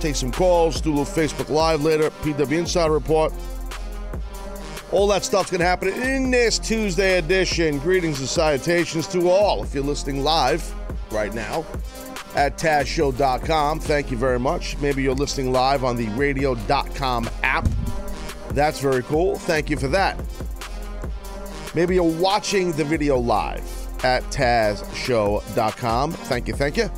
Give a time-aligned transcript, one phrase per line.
[0.00, 3.32] take some calls, do a little Facebook Live later, PW Insider Report.
[4.92, 7.78] All that stuff's gonna happen in this Tuesday edition.
[7.78, 9.64] Greetings and salutations to all.
[9.64, 10.72] If you're listening live
[11.10, 11.64] right now
[12.36, 14.78] at TazShow.com, thank you very much.
[14.78, 17.68] Maybe you're listening live on the Radio.com app.
[18.50, 19.36] That's very cool.
[19.36, 20.18] Thank you for that.
[21.74, 23.62] Maybe you're watching the video live
[24.04, 26.12] at TazShow.com.
[26.12, 26.90] Thank you, thank you.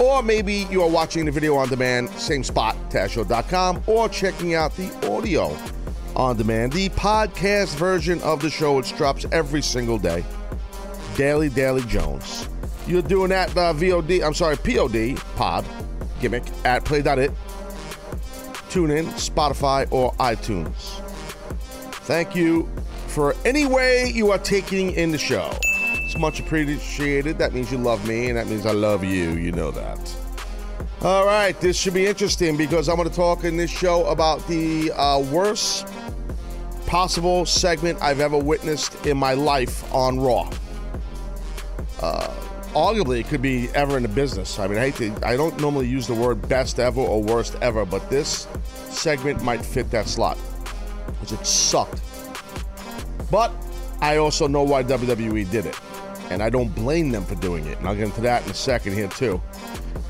[0.00, 4.74] Or maybe you are watching the video on demand, same spot, TazShow.com, or checking out
[4.76, 5.56] the audio
[6.16, 10.24] on demand, the podcast version of the show, which drops every single day.
[11.16, 12.48] Daily, Daily Jones.
[12.86, 15.64] You're doing that uh, VOD, I'm sorry, POD, pod,
[16.20, 17.30] gimmick, at play.it,
[18.68, 21.00] tune in, Spotify, or iTunes.
[22.06, 22.68] Thank you
[23.06, 25.50] for any way you are taking in the show.
[26.04, 27.38] It's much appreciated.
[27.38, 29.30] That means you love me, and that means I love you.
[29.32, 30.16] You know that.
[31.02, 34.46] All right, this should be interesting because I'm going to talk in this show about
[34.46, 35.86] the uh, worst
[36.86, 40.50] possible segment I've ever witnessed in my life on Raw.
[42.00, 42.28] Uh,
[42.74, 44.58] arguably, it could be ever in the business.
[44.58, 47.56] I mean, I hate to, I don't normally use the word best ever or worst
[47.60, 48.46] ever, but this
[48.90, 50.38] segment might fit that slot
[51.06, 52.00] because it sucked.
[53.30, 53.52] But
[54.00, 55.78] I also know why WWE did it,
[56.30, 57.78] and I don't blame them for doing it.
[57.78, 59.40] And I'll get into that in a second here too.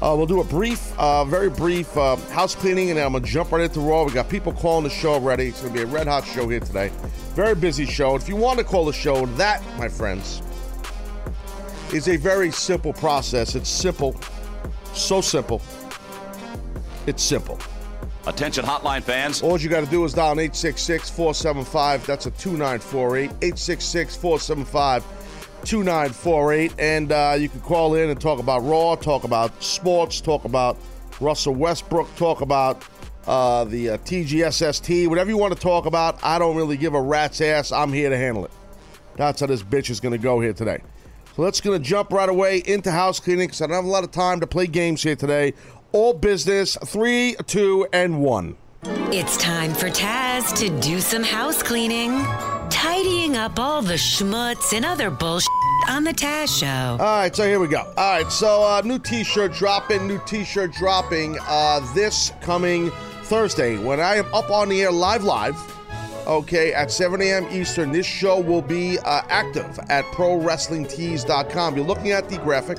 [0.03, 3.25] Uh, we'll do a brief, uh, very brief uh, house cleaning, and then I'm gonna
[3.25, 4.05] jump right into Raw.
[4.05, 5.47] We got people calling the show already.
[5.47, 6.91] It's gonna be a red hot show here today.
[7.35, 8.15] Very busy show.
[8.17, 10.43] If you want to call the show, that, my friends,
[11.93, 13.55] is a very simple process.
[13.55, 14.17] It's simple,
[14.93, 15.63] so simple.
[17.07, 17.59] It's simple.
[18.27, 19.43] Attention hotline fans.
[19.43, 22.07] All you got to do is dial 866 475.
[22.07, 23.31] That's a 2948.
[23.31, 25.05] 866 475
[25.65, 26.75] 2948.
[26.79, 30.77] And uh, you can call in and talk about Raw, talk about sports, talk about
[31.21, 32.85] Russell Westbrook, talk about
[33.27, 36.23] uh, the uh, TGSST, whatever you want to talk about.
[36.23, 37.73] I don't really give a rat's ass.
[37.73, 38.51] I'm here to handle it.
[39.17, 40.81] That's how this bitch is going to go here today.
[41.37, 43.89] So let's going to jump right away into house cleaning because I don't have a
[43.89, 45.55] lot of time to play games here today.
[45.93, 48.57] All business, three, two, and one.
[48.85, 52.11] It's time for Taz to do some house cleaning,
[52.75, 55.49] tidying up all the schmutz and other bullshit
[55.89, 56.67] on the Taz Show.
[56.67, 57.83] All right, so here we go.
[57.97, 62.91] All right, so uh, new T-shirt dropping, new T-shirt dropping uh, this coming
[63.23, 65.57] Thursday when I am up on the air live, live.
[66.27, 67.47] Okay, at 7 a.m.
[67.53, 71.77] Eastern, this show will be uh, active at ProWrestlingTees.com.
[71.77, 72.79] You're looking at the graphic.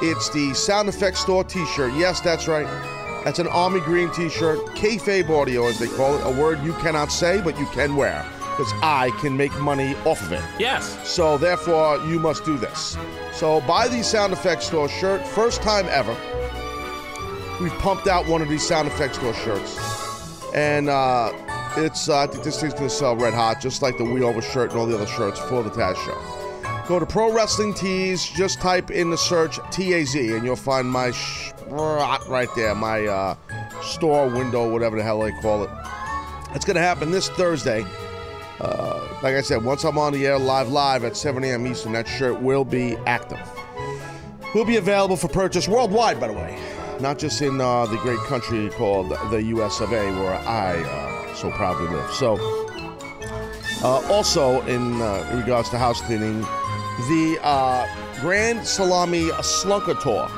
[0.00, 1.92] It's the Sound Effects Store T-shirt.
[1.94, 2.66] Yes, that's right.
[3.24, 7.10] That's an army green T-shirt, kayfabe audio, as they call it, a word you cannot
[7.10, 8.24] say but you can wear
[8.58, 10.42] because I can make money off of it.
[10.58, 11.08] Yes.
[11.08, 12.96] So therefore, you must do this.
[13.32, 16.16] So buy the Sound Effects Store shirt, first time ever.
[17.60, 21.32] We've pumped out one of these Sound Effects Store shirts, and uh,
[21.76, 24.42] it's uh, I think this thing's gonna sell red hot, just like the We Over
[24.42, 26.84] shirt and all the other shirts for the Taz Show.
[26.88, 31.12] Go to Pro Wrestling Tees, just type in the search TAZ, and you'll find my
[31.12, 33.36] sh- right there, my uh,
[33.82, 35.70] store window, whatever the hell they call it.
[36.54, 37.84] It's gonna happen this Thursday.
[38.60, 41.66] Uh, like I said, once I'm on the air live, live at 7 a.m.
[41.66, 43.40] Eastern, that shirt will be active.
[44.54, 46.58] Will be available for purchase worldwide, by the way,
[47.00, 49.80] not just in uh, the great country called the U.S.
[49.80, 52.10] of A, where I uh, so proudly live.
[52.12, 52.36] So,
[53.84, 57.86] uh, also in, uh, in regards to house cleaning, the uh,
[58.20, 60.28] Grand Salami Slunker Tour.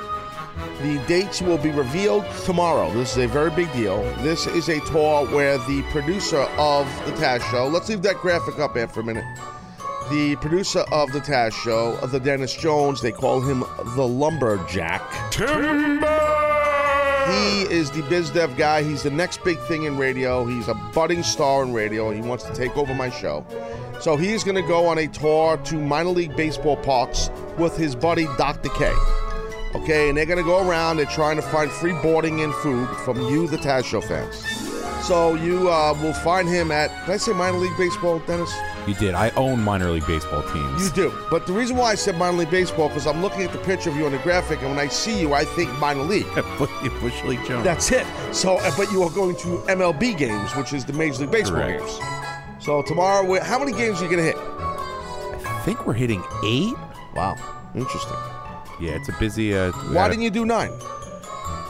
[0.82, 2.90] The dates will be revealed tomorrow.
[2.92, 4.02] This is a very big deal.
[4.22, 8.58] This is a tour where the producer of the Taz Show, let's leave that graphic
[8.58, 9.24] up there for a minute.
[10.10, 13.60] The producer of the Taz Show, the Dennis Jones, they call him
[13.94, 15.30] the Lumberjack.
[15.30, 16.06] Timber!
[17.30, 18.82] He is the biz dev guy.
[18.82, 20.46] He's the next big thing in radio.
[20.46, 22.10] He's a budding star in radio.
[22.10, 23.44] He wants to take over my show.
[24.00, 27.94] So he's going to go on a tour to minor league baseball parks with his
[27.94, 28.70] buddy Dr.
[28.70, 28.90] K.
[29.74, 30.96] Okay, and they're gonna go around.
[30.96, 34.44] They're trying to find free boarding and food from you, the Taz Show fans.
[35.06, 36.88] So you uh, will find him at.
[37.06, 38.52] Did I say minor league baseball, Dennis?
[38.86, 39.14] You did.
[39.14, 40.84] I own minor league baseball teams.
[40.84, 41.14] You do.
[41.30, 43.90] But the reason why I said minor league baseball because I'm looking at the picture
[43.90, 46.26] of you on the graphic, and when I see you, I think minor league.
[46.58, 47.64] Bush League Jones.
[47.64, 48.06] That's it.
[48.32, 51.62] So, uh, but you are going to MLB games, which is the Major League Baseball
[51.62, 51.80] Correct.
[51.80, 51.98] games.
[52.58, 54.36] So tomorrow, how many games are you gonna hit?
[54.36, 56.74] I think we're hitting eight.
[57.14, 57.36] Wow,
[57.74, 58.16] interesting.
[58.80, 59.54] Yeah, it's a busy.
[59.54, 60.72] Uh, Why didn't you do nine?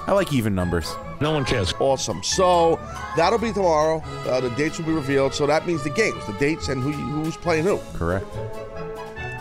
[0.07, 0.95] I like even numbers.
[1.21, 1.75] No one cares.
[1.79, 2.23] Awesome.
[2.23, 2.81] So
[3.17, 4.03] that'll be tomorrow.
[4.27, 5.35] Uh, the dates will be revealed.
[5.35, 7.79] So that means the games, the dates, and who who's playing who.
[7.95, 8.27] Correct.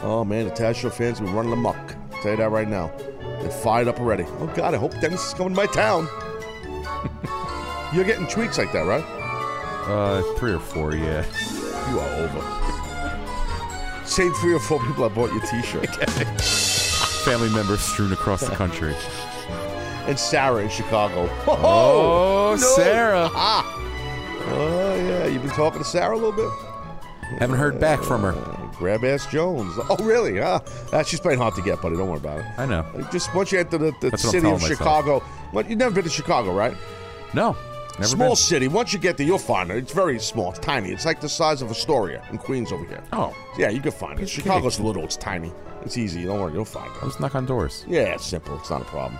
[0.02, 1.78] Oh man, the Taz Show fans have been running amok.
[2.14, 2.92] I'll tell you that right now.
[3.42, 4.26] They're fired up already.
[4.40, 6.08] Oh God, I hope Dennis is coming to my town.
[7.94, 9.04] You're getting tweets like that, right?
[9.88, 10.94] Uh, three or four.
[10.96, 11.26] Yeah.
[11.92, 14.06] You are over.
[14.06, 15.90] Same three or four people that bought your T-shirt.
[17.30, 18.96] Family members strewn across the country.
[20.08, 21.30] and Sarah in Chicago.
[21.48, 23.30] Oh, Sarah.
[23.36, 23.76] Ah.
[24.48, 26.50] Oh yeah, you've been talking to Sarah a little bit.
[27.38, 28.32] Haven't heard back from her.
[28.80, 29.72] Grab ass Jones.
[29.92, 30.40] Oh really?
[30.42, 30.60] Ah,
[30.92, 31.96] ah, she's playing hard to get, buddy.
[31.98, 32.46] Don't worry about it.
[32.58, 32.84] I know.
[33.12, 34.64] Just once you enter the, the That's what I'm city of.
[34.64, 35.24] Chicago,
[35.54, 36.76] well, you've never been to Chicago, right?
[37.36, 37.56] No.
[38.00, 38.36] Never small been.
[38.38, 38.68] city.
[38.68, 39.78] Once you get there, you'll find it.
[39.78, 40.50] It's very small.
[40.50, 40.90] It's tiny.
[40.92, 43.04] It's like the size of Astoria in Queens over here.
[43.14, 43.36] Oh.
[43.56, 44.28] Yeah, you can find it.
[44.28, 45.04] Chicago's little.
[45.04, 45.52] It's tiny.
[45.84, 46.26] It's easy.
[46.26, 46.54] Don't worry.
[46.54, 47.04] You'll find it.
[47.04, 47.86] Let's knock on doors.
[47.88, 48.58] Yeah, it's simple.
[48.58, 49.20] It's not a problem.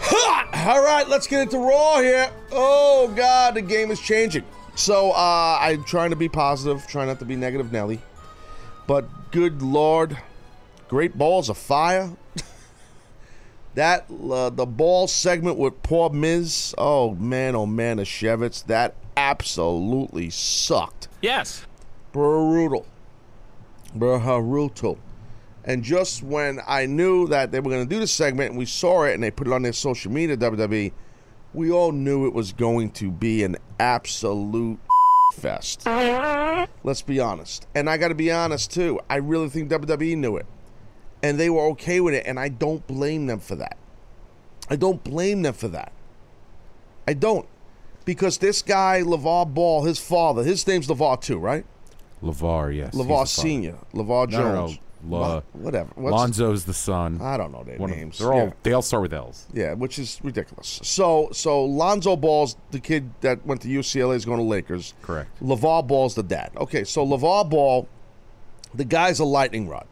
[0.00, 0.48] Ha!
[0.68, 2.30] All right, let's get into Raw here.
[2.52, 4.44] Oh, God, the game is changing.
[4.74, 8.00] So uh, I'm trying to be positive, trying not to be negative, Nelly.
[8.86, 10.18] But good Lord,
[10.88, 12.10] great balls of fire.
[13.74, 16.74] that, uh, the ball segment with poor Miz.
[16.76, 18.66] Oh, man, oh, Manischewitz.
[18.66, 21.08] That absolutely sucked.
[21.22, 21.66] Yes.
[22.12, 22.86] Brutal.
[23.94, 24.98] Brutal.
[25.66, 28.66] And just when I knew that they were going to do the segment and we
[28.66, 30.92] saw it and they put it on their social media, WWE,
[31.52, 34.78] we all knew it was going to be an absolute
[35.34, 35.84] fest.
[35.84, 37.66] Let's be honest.
[37.74, 39.00] And I got to be honest too.
[39.10, 40.46] I really think WWE knew it.
[41.22, 42.24] And they were okay with it.
[42.26, 43.76] And I don't blame them for that.
[44.70, 45.92] I don't blame them for that.
[47.08, 47.48] I don't.
[48.04, 51.64] Because this guy, LeVar Ball, his father, his name's LeVar too, right?
[52.22, 52.94] LeVar, yes.
[52.94, 53.26] LeVar.
[53.26, 54.74] Senior, LeVar No, no, no.
[55.08, 55.90] La- whatever.
[55.94, 57.20] What's- Lonzo's the son.
[57.22, 58.18] I don't know their One of- names.
[58.18, 58.52] they're all Yeah.
[58.62, 59.46] they all start with L's.
[59.52, 60.80] Yeah, which is ridiculous.
[60.82, 64.94] So, so Lonzo Ball's the kid that went to UCLA is going to Lakers.
[65.02, 65.30] Correct.
[65.42, 66.50] LeVar Ball's the dad.
[66.56, 67.86] Okay, so LeVar Ball,
[68.74, 69.86] the guy's a lightning rod.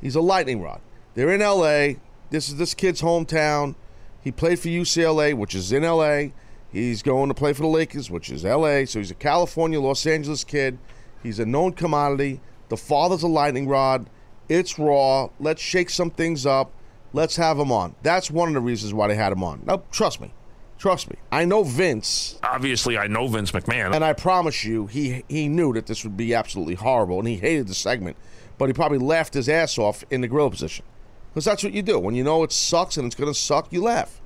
[0.00, 0.80] He's a lightning rod.
[1.14, 1.96] They're in LA.
[2.30, 3.74] This is this kid's hometown.
[4.22, 6.32] He played for UCLA, which is in LA.
[6.72, 8.84] He's going to play for the Lakers, which is LA.
[8.84, 10.78] So he's a California, Los Angeles kid.
[11.22, 12.40] He's a known commodity.
[12.68, 14.10] The father's a lightning rod.
[14.48, 15.28] It's raw.
[15.40, 16.72] Let's shake some things up.
[17.12, 17.94] Let's have him on.
[18.02, 19.62] That's one of the reasons why they had him on.
[19.64, 20.32] Now, trust me.
[20.78, 21.16] Trust me.
[21.32, 23.94] I know Vince Obviously, I know Vince McMahon.
[23.94, 27.36] and I promise you, he he knew that this would be absolutely horrible, and he
[27.36, 28.16] hated the segment.
[28.58, 30.84] But he probably laughed his ass off in the grill position,
[31.30, 33.72] because that's what you do when you know it sucks and it's gonna suck.
[33.72, 34.20] You laugh,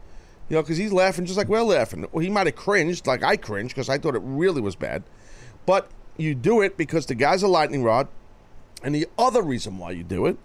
[0.49, 2.05] you know, because he's laughing just like we're laughing.
[2.11, 5.05] Well, he might have cringed like I cringed because I thought it really was bad,
[5.67, 8.09] but you do it because the guy's a lightning rod,
[8.83, 10.37] and the other reason why you do it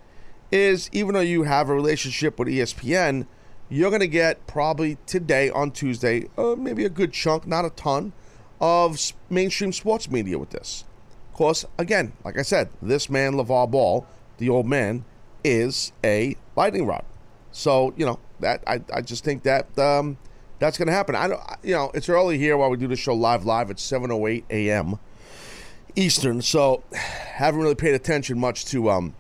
[0.52, 3.26] is even though you have a relationship with ESPN,
[3.70, 7.69] you're going to get probably today on Tuesday, uh, maybe a good chunk, not a
[7.71, 8.14] ton,
[8.62, 8.98] of
[9.30, 10.86] mainstream sports media with this.
[11.30, 14.06] Of course, again, like I said, this man, LeVar Ball,
[14.38, 15.04] the old man,
[15.44, 17.04] is a lightning rod.
[17.52, 20.18] So, you know, that I, I just think that um,
[20.59, 21.16] that's going to happen.
[21.16, 23.78] I don't, you know, it's early here while we do the show live, live at
[23.78, 25.00] 7.08 a.m.
[25.95, 29.16] Eastern, so haven't really paid attention much to um,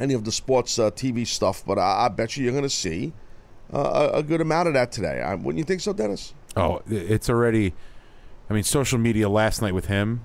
[0.00, 2.70] any of the sports uh, TV stuff, but I, I bet you you're going to
[2.70, 3.12] see
[3.72, 5.20] uh, a, a good amount of that today.
[5.20, 6.34] I, wouldn't you think so, Dennis?
[6.56, 7.74] Oh, it's already.
[8.50, 10.22] I mean, social media last night with him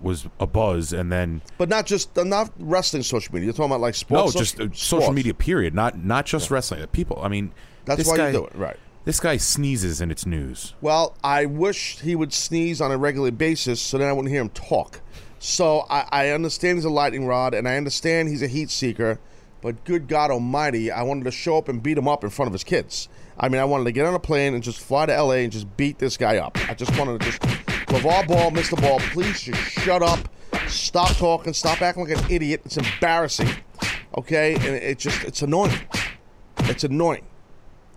[0.00, 3.46] was a buzz, and then But not just uh, not wrestling social media.
[3.46, 4.34] You're talking about like sports.
[4.34, 4.82] no, just uh, sports.
[4.82, 5.34] social media.
[5.34, 5.74] Period.
[5.74, 6.86] Not not just wrestling.
[6.88, 7.20] People.
[7.22, 7.52] I mean,
[7.84, 8.76] That's this why guy, you do it, right?
[9.04, 10.74] This guy sneezes and it's news.
[10.80, 14.40] Well, I wish he would sneeze on a regular basis so then I wouldn't hear
[14.40, 15.00] him talk.
[15.44, 19.20] So I, I understand he's a lightning rod and I understand he's a heat seeker,
[19.60, 22.46] but good God Almighty, I wanted to show up and beat him up in front
[22.46, 23.10] of his kids.
[23.38, 25.52] I mean, I wanted to get on a plane and just fly to LA and
[25.52, 26.56] just beat this guy up.
[26.70, 28.80] I just wanted to just LeVar Ball, Mr.
[28.80, 30.18] Ball, please just shut up,
[30.66, 32.62] stop talking, stop acting like an idiot.
[32.64, 33.50] It's embarrassing,
[34.16, 34.54] okay?
[34.54, 35.78] And it just it's annoying.
[36.60, 37.26] It's annoying.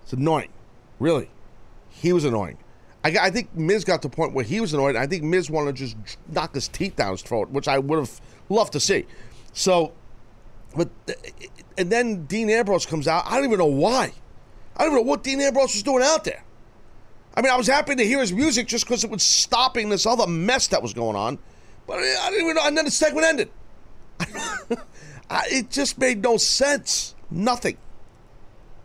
[0.03, 0.49] It's annoying.
[0.99, 1.29] Really.
[1.91, 2.57] He was annoying.
[3.07, 4.95] I, I think Miz got to the point where he was annoyed.
[4.95, 7.99] I think Miz wanted to just knock his teeth down his throat, which I would
[7.99, 9.05] have loved to see.
[9.53, 9.93] So,
[10.75, 10.89] but
[11.77, 13.23] and then Dean Ambrose comes out.
[13.25, 14.11] I don't even know why.
[14.75, 16.43] I don't even know what Dean Ambrose was doing out there.
[17.35, 20.05] I mean, I was happy to hear his music just because it was stopping this
[20.05, 21.37] other mess that was going on.
[21.85, 22.65] But I didn't even know.
[22.65, 23.49] And then the segment ended.
[25.29, 27.15] I, it just made no sense.
[27.29, 27.77] Nothing.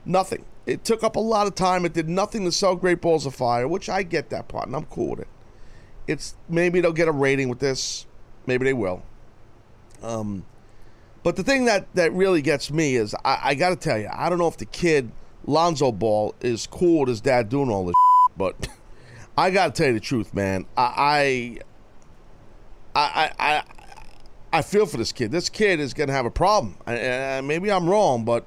[0.05, 0.45] Nothing.
[0.67, 1.85] It took up a lot of time.
[1.85, 4.77] It did nothing to sell Great Balls of Fire, which I get that part, and
[4.77, 5.29] I'm cool with it.
[6.07, 8.07] It's maybe they'll get a rating with this.
[8.47, 9.03] Maybe they will.
[10.03, 10.45] Um,
[11.23, 14.09] but the thing that that really gets me is I, I got to tell you,
[14.13, 15.11] I don't know if the kid
[15.47, 17.95] Lonzo Ball is cool with his dad doing all this,
[18.37, 18.69] but
[19.37, 20.67] I got to tell you the truth, man.
[20.77, 21.59] I
[22.95, 23.63] I I I,
[24.53, 25.31] I feel for this kid.
[25.31, 26.77] This kid is going to have a problem.
[26.87, 28.45] I, I, maybe I'm wrong, but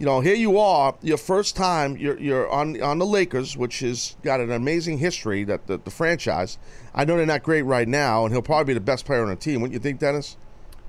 [0.00, 1.94] you know, here you are, your first time.
[1.98, 5.44] You're you're on on the Lakers, which has got an amazing history.
[5.44, 6.56] That the, the franchise.
[6.94, 9.28] I know they're not great right now, and he'll probably be the best player on
[9.28, 9.60] the team.
[9.60, 10.38] Wouldn't you think, Dennis?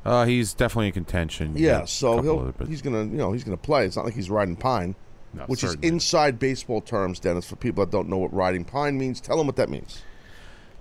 [0.06, 1.53] Uh, he's definitely in contention.
[1.58, 3.86] Yeah, so he'll of it, but- he's gonna you know he's gonna play.
[3.86, 4.96] It's not like he's riding pine,
[5.34, 7.46] No, which is inside baseball terms, Dennis.
[7.46, 10.03] For people that don't know what riding pine means, tell them what that means.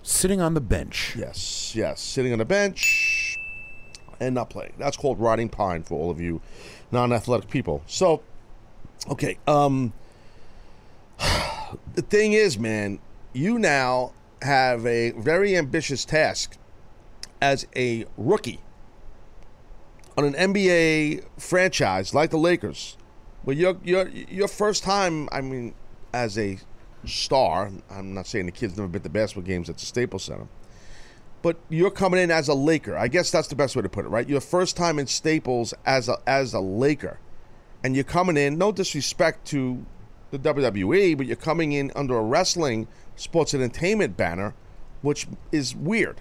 [0.02, 1.16] sitting on the bench.
[1.18, 3.36] Yes, yes, sitting on the bench
[4.20, 4.74] and not playing.
[4.78, 6.40] That's called riding pine for all of you
[6.92, 7.82] non-athletic people.
[7.86, 8.22] So,
[9.08, 9.92] okay, um,
[11.94, 12.98] the thing is, man,
[13.32, 16.56] you now have a very ambitious task
[17.40, 18.60] as a rookie
[20.16, 22.96] on an NBA franchise like the Lakers,
[23.44, 25.74] where your your your first time, I mean,
[26.12, 26.58] as a
[27.04, 27.70] star.
[27.90, 30.46] I'm not saying the kid's never been to basketball games at the Staples Center,
[31.42, 32.96] but you're coming in as a Laker.
[32.96, 34.28] I guess that's the best way to put it, right?
[34.28, 37.18] Your first time in Staples as a as a Laker,
[37.82, 38.58] and you're coming in.
[38.58, 39.84] No disrespect to
[40.30, 44.54] the WWE, but you're coming in under a wrestling sports entertainment banner,
[45.02, 46.20] which is weird.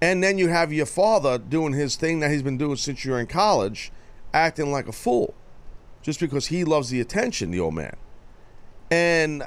[0.00, 3.18] And then you have your father doing his thing that he's been doing since you're
[3.18, 3.90] in college,
[4.32, 5.34] acting like a fool,
[6.02, 7.96] just because he loves the attention, the old man.
[8.90, 9.42] And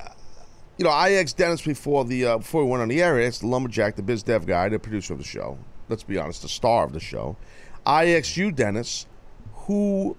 [0.80, 3.18] you know, I asked Dennis before the uh, before we went on the air.
[3.18, 5.58] I asked the lumberjack, the biz dev guy, the producer of the show.
[5.90, 7.36] Let's be honest, the star of the show.
[7.86, 9.06] I asked you, Dennis,
[9.66, 10.18] who.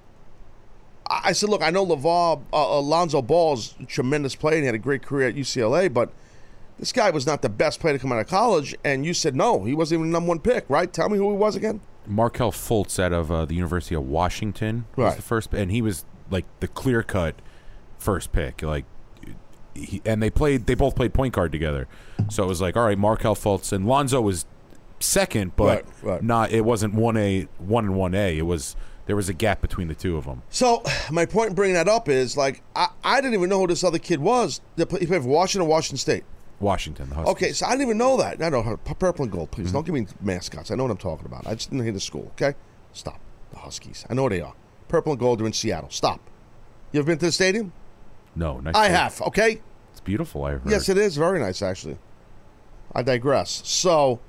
[1.12, 4.76] I said, look, I know LeVar, uh, Alonzo Ball's a tremendous player and he had
[4.76, 6.12] a great career at UCLA, but
[6.79, 8.76] this guy was not the best player to come out of college.
[8.85, 10.93] And you said no, he wasn't even the number one pick, right?
[10.93, 11.81] Tell me who he was again.
[12.07, 15.17] Markelle Fultz out of uh, the University of Washington was Right.
[15.17, 17.35] the first, and he was like the clear cut
[17.99, 18.62] first pick.
[18.62, 18.85] Like,
[19.75, 21.89] he, and they played, they both played point guard together.
[22.29, 24.47] So it was like, all right, Markelle Fultz and Lonzo was
[25.00, 26.23] second, but Right, right.
[26.23, 26.50] not.
[26.53, 28.39] It wasn't one A, one and one A.
[28.39, 30.43] It was there was a gap between the two of them.
[30.50, 33.67] So my point in bringing that up is like I, I didn't even know who
[33.67, 34.61] this other kid was.
[34.77, 36.25] He played for Washington, Washington State.
[36.61, 37.33] Washington, the Huskies.
[37.33, 38.43] Okay, so I didn't even know that.
[38.43, 39.50] I know purple and gold.
[39.50, 39.77] Please mm-hmm.
[39.77, 40.71] don't give me mascots.
[40.71, 41.47] I know what I'm talking about.
[41.47, 42.31] I just didn't hear the school.
[42.33, 42.55] Okay,
[42.93, 43.19] stop.
[43.50, 44.05] The Huskies.
[44.09, 44.55] I know where they are.
[44.89, 45.91] Purple and gold are in Seattle.
[45.91, 46.21] Stop.
[46.93, 47.73] You ever been to the stadium?
[48.35, 48.75] No, nice.
[48.75, 48.97] I play.
[48.97, 49.23] have.
[49.23, 49.61] Okay.
[49.91, 50.45] It's beautiful.
[50.45, 50.63] I heard.
[50.67, 51.99] Yes, it is very nice actually.
[52.95, 53.63] I digress.
[53.65, 54.21] So,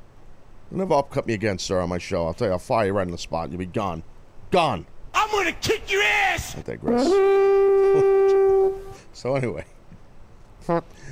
[0.70, 2.28] you'll never upcut me again, sir, on my show.
[2.28, 3.50] I'll tell you, I'll fire you right in the spot.
[3.50, 4.04] You'll be gone,
[4.52, 4.86] gone.
[5.14, 6.58] I'm gonna kick your ass!
[6.58, 7.06] I digress.
[9.14, 9.66] so anyway,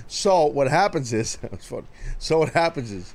[0.08, 1.88] so what happens is that's funny.
[2.18, 3.14] So what happens is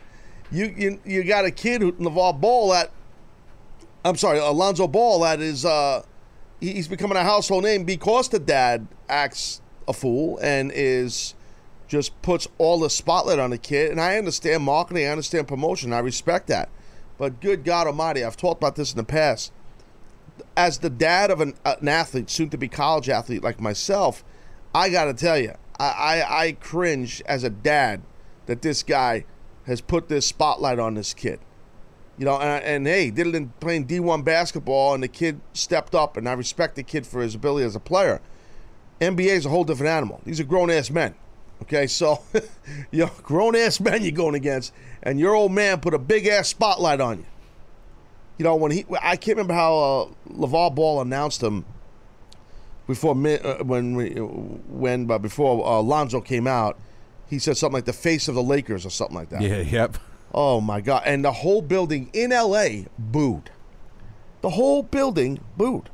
[0.50, 2.90] you you you got a kid who Navar Ball that
[4.04, 6.02] I'm sorry, Alonzo Ball that is uh
[6.61, 11.35] he's becoming a household name because the dad acts a fool and is
[11.87, 13.91] just puts all the spotlight on the kid.
[13.91, 16.69] And I understand marketing, I understand promotion, I respect that.
[17.19, 19.53] But good God Almighty, I've talked about this in the past
[20.57, 24.25] as the dad of an, an athlete, soon to be college athlete like myself,
[24.75, 28.03] I got to tell you, I, I, I cringe as a dad
[28.47, 29.25] that this guy
[29.67, 31.41] has put this spotlight on this kid.
[32.19, 35.95] You know, and, and hey, did it in playing D1 basketball, and the kid stepped
[35.95, 38.21] up, and I respect the kid for his ability as a player.
[39.00, 40.20] NBA is a whole different animal.
[40.24, 41.14] These are grown ass men.
[41.62, 42.22] Okay, so
[42.90, 44.72] you know, grown ass men you're going against,
[45.02, 47.24] and your old man put a big ass spotlight on you
[48.38, 51.64] you know, when he, I can't remember how uh, LeVar Ball announced him
[52.86, 56.78] before, uh, when, we, when, but before uh, Lonzo came out,
[57.28, 59.40] he said something like the face of the Lakers or something like that.
[59.40, 59.60] Yeah.
[59.60, 59.98] Yep.
[60.32, 61.02] Oh my God.
[61.06, 63.50] And the whole building in LA booed.
[64.40, 65.90] The whole building booed.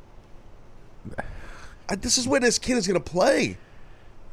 [1.91, 3.59] Uh, This is where this kid is going to play.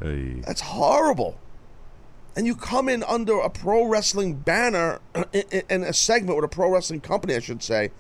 [0.02, 0.42] Hey.
[0.46, 1.40] That's horrible.
[2.36, 5.00] And you come in under a pro wrestling banner
[5.34, 7.92] in a segment with a pro wrestling company, I should say.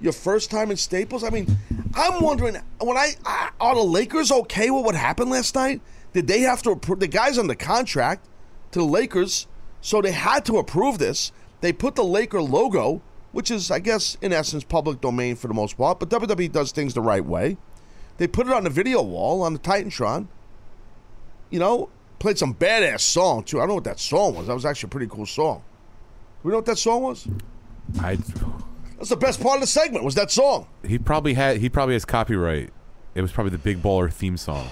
[0.00, 1.24] Your first time in Staples.
[1.24, 1.56] I mean,
[1.94, 5.80] I'm wondering when I, I are the Lakers okay with what happened last night?
[6.12, 7.00] Did they have to approve?
[7.00, 8.26] The guys on the contract
[8.72, 9.46] to the Lakers,
[9.80, 11.32] so they had to approve this.
[11.62, 13.00] They put the Laker logo,
[13.32, 15.98] which is, I guess, in essence, public domain for the most part.
[15.98, 17.56] But WWE does things the right way.
[18.18, 20.28] They put it on the video wall on the Titantron.
[21.50, 23.58] you know, played some badass song too.
[23.58, 24.46] I don't know what that song was.
[24.46, 25.62] That was actually a pretty cool song.
[26.42, 27.28] We know what that song was?
[28.00, 28.16] I
[28.96, 30.04] That's the best part of the segment.
[30.04, 30.66] Was that song?
[30.84, 32.72] he probably had he probably has copyright.
[33.14, 34.68] It was probably the Big Baller theme song.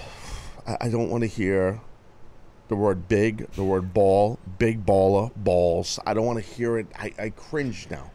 [0.67, 1.81] I, I don't want to hear
[2.67, 5.99] the word big, the word ball, big baller, balls.
[6.05, 6.87] I don't want to hear it.
[6.97, 8.11] I, I cringe now.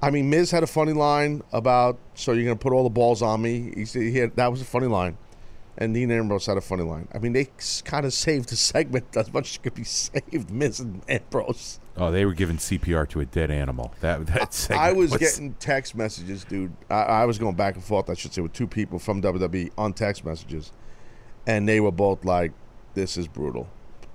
[0.00, 2.90] I mean, Miz had a funny line about, so you're going to put all the
[2.90, 3.72] balls on me.
[3.74, 5.16] He said he had, that was a funny line.
[5.80, 7.06] And Dean Ambrose had a funny line.
[7.14, 7.48] I mean, they
[7.84, 11.78] kind of saved the segment as much as could be saved, Miz and Ambrose.
[11.96, 13.92] Oh, they were giving CPR to a dead animal.
[14.00, 16.72] That that I was getting text messages, dude.
[16.88, 19.70] I, I was going back and forth, I should say, with two people from WWE
[19.76, 20.72] on text messages.
[21.46, 22.52] And they were both like,
[22.94, 23.68] this is brutal.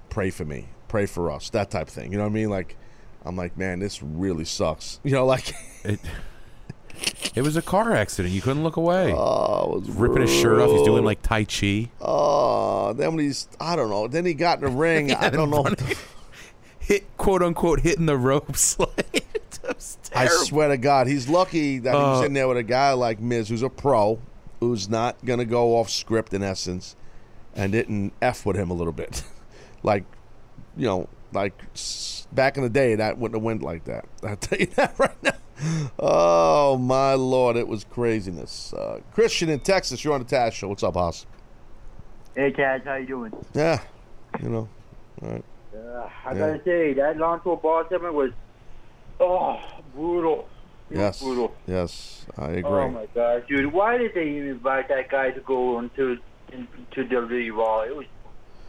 [0.10, 0.70] Pray for me.
[0.88, 1.50] Pray for us.
[1.50, 2.12] That type of thing.
[2.12, 2.50] You know what I mean?
[2.50, 2.78] Like,
[3.26, 5.00] I'm like, man, this really sucks.
[5.04, 5.54] You know, like,
[5.84, 6.00] It,
[7.36, 8.34] it was a car accident.
[8.34, 9.12] You couldn't look away.
[9.14, 10.70] oh, it was Ripping his shirt off.
[10.72, 11.90] He's doing like Tai Chi.
[12.02, 14.08] Oh, then when he's, I don't know.
[14.08, 15.12] Then he got in the ring.
[15.16, 15.66] I don't know.
[16.80, 18.78] Hit quote unquote hitting the ropes.
[18.78, 22.48] like, it was I swear to God, he's lucky that he was Uh, in there
[22.50, 24.20] with a guy like Miz, who's a pro,
[24.60, 26.98] who's not gonna go off script in essence,
[27.56, 29.24] and didn't f with him a little bit,
[29.82, 30.04] like,
[30.76, 31.54] you know, like
[32.34, 34.06] back in the day, that wouldn't have went like that.
[34.24, 35.32] I will tell you that right now.
[36.00, 38.74] Oh my lord, it was craziness.
[38.74, 40.68] Uh, Christian in Texas, you're on the Taz show.
[40.70, 41.26] What's up, Hoss?
[42.36, 43.32] Hey, Taz, how you doing?
[43.54, 43.80] Yeah,
[44.42, 44.68] you know,
[45.22, 45.46] all right.
[45.76, 46.38] Uh, I Yeah.
[46.40, 48.32] gotta say, that Lonzo Ball segment was,
[49.20, 49.60] oh,
[49.96, 50.50] brutal.
[50.90, 51.54] It Yes, brutal.
[51.68, 52.72] yes, I agree.
[52.72, 53.72] Oh my gosh, dude!
[53.72, 56.18] Why did they even invite that guy to go into
[56.52, 57.82] into WWE Raw?
[57.82, 58.06] It was,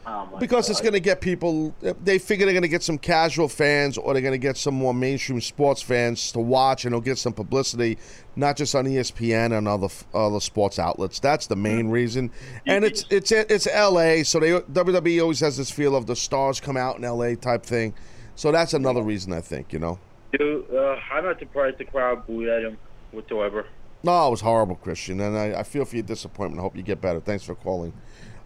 [0.06, 1.74] oh Because it's going to get people.
[2.02, 4.74] They figure they're going to get some casual fans, or they're going to get some
[4.74, 7.98] more mainstream sports fans to watch, and they'll get some publicity,
[8.36, 11.20] not just on ESPN and other other sports outlets.
[11.20, 12.30] That's the main reason.
[12.66, 16.60] And it's it's it's L.A., so they WWE always has this feel of the stars
[16.60, 17.36] come out in L.A.
[17.36, 17.94] type thing.
[18.36, 19.98] So that's another reason I think you know.
[20.32, 22.76] Dude, uh, I'm not surprised the crowd booed at him
[23.12, 23.66] whatsoever.
[24.02, 26.60] No, it was horrible, Christian, and I, I feel for your disappointment.
[26.60, 27.20] I hope you get better.
[27.20, 27.94] Thanks for calling.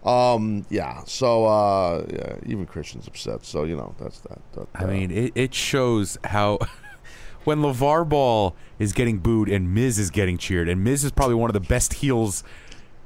[0.03, 1.03] Um, yeah.
[1.05, 3.45] So uh, yeah, even Christian's upset.
[3.45, 4.39] So you know that's that.
[4.53, 6.59] that I uh, mean, it, it shows how
[7.43, 11.35] when LeVar Ball is getting booed and Miz is getting cheered, and Miz is probably
[11.35, 12.43] one of the best heels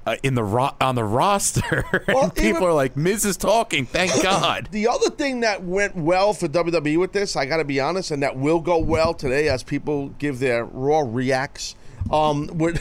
[0.05, 1.83] uh, in the ro- on the roster.
[2.07, 3.85] Well, people even- are like, Miz is talking.
[3.85, 4.69] Thank God.
[4.71, 8.11] The other thing that went well for WWE with this, I got to be honest,
[8.11, 11.75] and that will go well today as people give their raw reacts.
[12.11, 12.77] Um, what,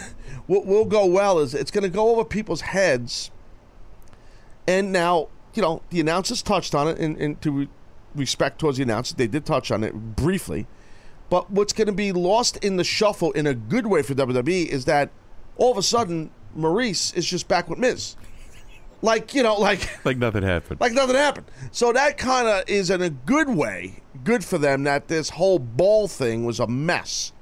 [0.46, 3.30] what will go well is it's going to go over people's heads.
[4.66, 7.68] And now, you know, the announcers touched on it, and, and to re-
[8.14, 10.66] respect towards the announcers, they did touch on it briefly.
[11.30, 14.66] But what's going to be lost in the shuffle in a good way for WWE
[14.66, 15.10] is that
[15.56, 18.16] all of a sudden Maryse is just back with Miz.
[19.00, 20.80] Like, you know, like like nothing happened.
[20.80, 21.46] like nothing happened.
[21.72, 25.58] So that kind of is in a good way, good for them that this whole
[25.58, 27.32] ball thing was a mess.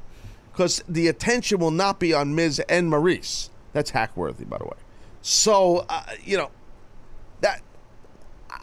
[0.53, 3.51] Because the attention will not be on Miz and Maryse.
[3.73, 4.77] That's hackworthy, by the way.
[5.23, 6.51] So, uh, you know,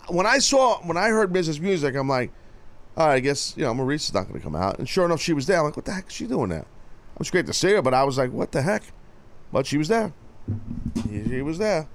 [0.09, 2.31] when I saw, when I heard Miz's music, I'm like,
[2.95, 4.79] all right, I guess, you know, Maryse is not going to come out.
[4.79, 5.59] And sure enough, she was there.
[5.59, 6.59] I'm like, what the heck is she doing there?
[6.59, 8.83] It was great to see her, but I was like, what the heck?
[9.51, 10.13] But she was there.
[11.09, 11.87] She was there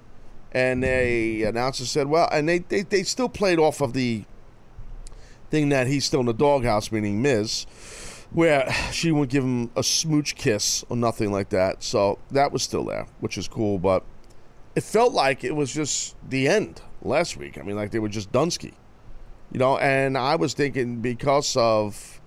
[0.53, 4.25] and the announcer said, "Well," and they, they they still played off of the
[5.51, 7.65] thing that he's still in the doghouse, meaning Miz,
[8.31, 11.83] where she wouldn't give him a smooch kiss or nothing like that.
[11.83, 13.79] So that was still there, which is cool.
[13.79, 14.05] But
[14.77, 17.59] it felt like it was just the end last week.
[17.59, 18.73] I mean, like they were just Dunsky,
[19.53, 19.79] you know.
[19.79, 22.21] And I was thinking because of,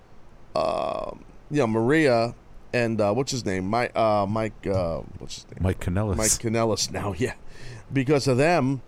[0.54, 2.34] um you know, Maria
[2.72, 6.16] and uh, what's his name, Mike, uh, Mike, uh, what's his name, Mike Kanellis.
[6.16, 7.34] Mike Kanellis now, yeah.
[7.92, 8.82] Because of them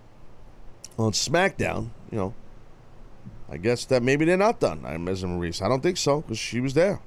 [0.99, 2.35] on SmackDown, you know,
[3.49, 4.85] I guess that maybe they're not done.
[4.85, 5.63] I'm Miz Maryse.
[5.63, 7.01] I don't think so because she was there.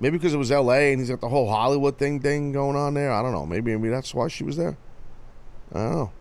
[0.00, 0.92] Maybe because it was L.A.
[0.92, 3.10] and he's got the whole Hollywood thing thing going on there.
[3.10, 3.46] I don't know.
[3.46, 4.76] Maybe maybe that's why she was there.
[5.72, 6.12] I don't know.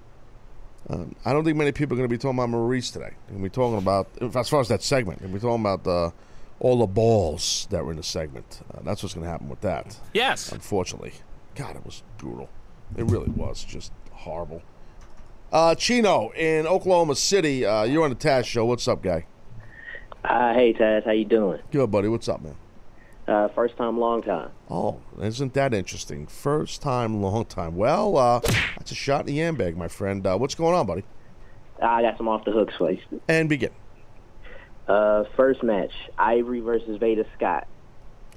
[0.90, 3.10] Uh, I don't think many people are going to be talking about Maryse today.
[3.28, 5.50] They're going to be talking about, as far as that segment, they're going to be
[5.50, 6.12] talking about uh,
[6.60, 8.62] all the balls that were in the segment.
[8.74, 10.52] Uh, that's what's going to happen with that Yes.
[10.52, 11.12] unfortunately.
[11.56, 12.50] God, it was brutal.
[12.96, 14.62] It really was just horrible.
[15.52, 18.66] Uh, Chino in Oklahoma City, uh, you're on the Taz show.
[18.66, 19.26] What's up, guy?
[20.24, 21.62] Uh, hey Taz, how you doing?
[21.72, 22.08] Good, buddy.
[22.10, 22.56] What's up, man?
[23.28, 24.50] Uh, first time, long time.
[24.70, 26.28] Oh, isn't that interesting?
[26.28, 27.76] First time, long time.
[27.76, 28.40] Well, uh,
[28.78, 30.26] that's a shot in the yam bag, my friend.
[30.26, 31.04] Uh, what's going on, buddy?
[31.82, 33.02] I got some off the hooks for you.
[33.28, 33.72] And begin.
[34.88, 37.68] Uh, first match, Ivory versus Veda Scott.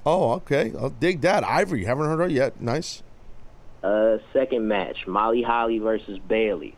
[0.05, 0.73] Oh, okay.
[0.77, 1.45] I'll dig that.
[1.45, 2.59] Ivory, haven't heard her yet.
[2.59, 3.01] Nice.
[3.81, 6.75] Uh, second match, Molly Holly versus Bayley.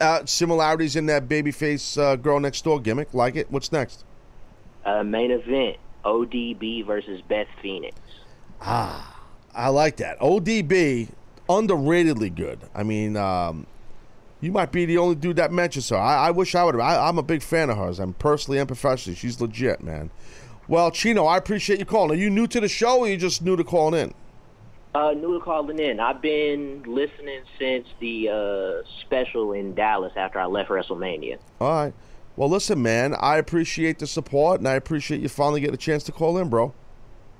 [0.00, 3.12] Uh, similarities in that babyface uh, girl next door gimmick.
[3.14, 3.50] Like it.
[3.50, 4.04] What's next?
[4.84, 7.96] Uh, main event: ODB versus Beth Phoenix.
[8.60, 9.20] Ah,
[9.54, 10.18] I like that.
[10.20, 11.08] ODB,
[11.48, 12.60] underratedly good.
[12.74, 13.66] I mean, um,
[14.40, 15.96] you might be the only dude that mentions her.
[15.96, 16.82] I, I wish I would have.
[16.82, 17.98] I'm a big fan of hers.
[17.98, 19.16] I'm personally and professionally.
[19.16, 20.10] She's legit, man.
[20.66, 22.18] Well, Chino, I appreciate you calling.
[22.18, 24.14] Are you new to the show or you just new to calling in?
[24.94, 26.00] Uh, new to calling in.
[26.00, 31.38] I've been listening since the uh, special in Dallas after I left WrestleMania.
[31.60, 31.94] All right.
[32.36, 36.02] Well, listen, man, I appreciate the support and I appreciate you finally getting a chance
[36.04, 36.74] to call in, bro.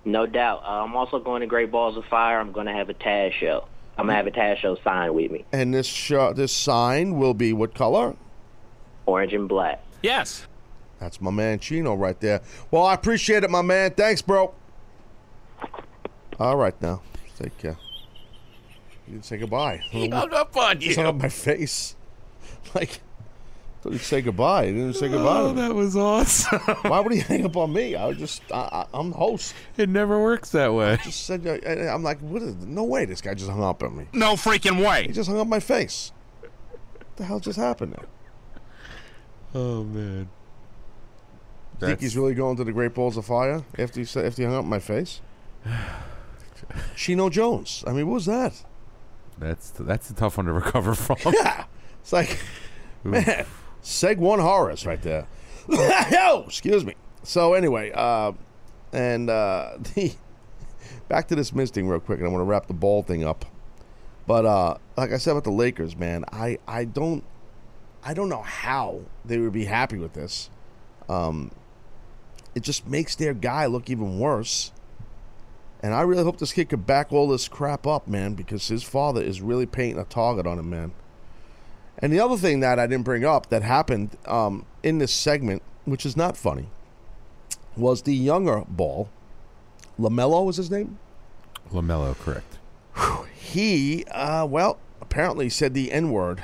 [0.05, 0.63] No doubt.
[0.65, 2.39] Uh, I'm also going to Great Balls of Fire.
[2.39, 3.67] I'm going to have a Taz show.
[3.97, 7.33] I'm gonna have a Taz show sign with me, And this show, this sign will
[7.33, 8.17] be what color?
[9.07, 9.81] orange and black.
[10.03, 10.47] Yes.
[10.99, 12.41] That's my man Chino right there.
[12.73, 13.93] Well, I appreciate it, my man.
[13.93, 14.53] Thanks, bro.
[16.41, 17.03] All right, now
[17.39, 17.77] take care.
[19.07, 19.81] You didn't say goodbye.
[19.91, 20.89] He hung up on you.
[20.91, 21.13] It's on you.
[21.13, 21.95] my face.
[22.75, 23.01] Like,
[23.85, 24.67] thought he'd say goodbye.
[24.67, 25.41] He didn't say goodbye.
[25.41, 25.61] Oh, to me.
[25.61, 26.59] that was awesome.
[26.83, 27.95] Why would he hang up on me?
[27.95, 29.55] I was just, I, I, I'm the host.
[29.77, 30.99] it never works that way.
[31.03, 32.55] Just said, uh, I'm like, what is?
[32.57, 34.07] No way, this guy just hung up on me.
[34.15, 35.07] No freaking way.
[35.07, 36.13] He just hung up my face.
[36.41, 38.07] What the hell just happened there?
[39.55, 40.31] Oh man.
[41.79, 44.47] Think he's really going to the Great Balls of Fire after he said, after he
[44.47, 45.21] hung up my face?
[46.97, 47.85] Chino Jones.
[47.87, 48.65] I mean, what was that?
[49.39, 51.17] That's that's a tough one to recover from.
[51.35, 51.65] Yeah.
[52.01, 52.39] It's like,
[53.03, 53.47] man,
[53.85, 55.29] Seg one horrors right there.
[55.71, 56.95] oh, excuse me.
[57.23, 58.33] So anyway, uh,
[58.93, 60.15] and uh, the
[61.09, 63.45] back to this misting real quick, and I want to wrap the ball thing up.
[64.27, 67.23] But uh, like I said about the Lakers, man, I, I don't
[68.05, 70.51] I don't know how they would be happy with this.
[71.09, 71.51] Um,
[72.55, 74.73] it just makes their guy look even worse.
[75.83, 78.83] And I really hope this kid could back all this crap up, man, because his
[78.83, 80.93] father is really painting a target on him, man.
[81.99, 85.63] And the other thing that I didn't bring up that happened um, in this segment,
[85.85, 86.69] which is not funny,
[87.77, 89.09] was the younger ball.
[89.99, 90.99] Lamelo was his name.
[91.71, 92.59] Lamelo, correct.
[93.35, 96.43] He, uh, well, apparently said the N word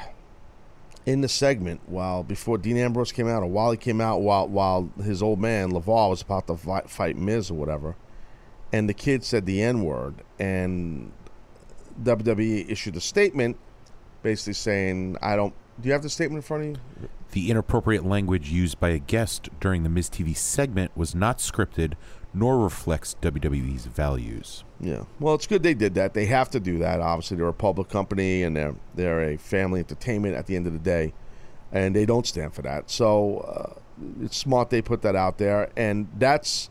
[1.07, 4.47] in the segment while before Dean Ambrose came out, or while he came out, while
[4.47, 7.97] while his old man LeVar was about to fight, fight Miz or whatever,
[8.73, 11.13] and the kid said the N word, and
[12.03, 13.57] WWE issued a statement,
[14.23, 17.09] basically saying, "I don't." Do you have the statement in front of you?
[17.33, 21.95] The inappropriate language used by a guest during the Miz TV segment was not scripted
[22.33, 24.65] nor reflects WWE's values.
[24.79, 25.05] Yeah.
[25.19, 26.15] Well, it's good they did that.
[26.15, 27.01] They have to do that.
[27.01, 30.73] Obviously, they're a public company and they're they're a family entertainment at the end of
[30.73, 31.13] the day,
[31.73, 32.91] and they don't stand for that.
[32.91, 33.81] So uh,
[34.23, 36.71] it's smart they put that out there, and that's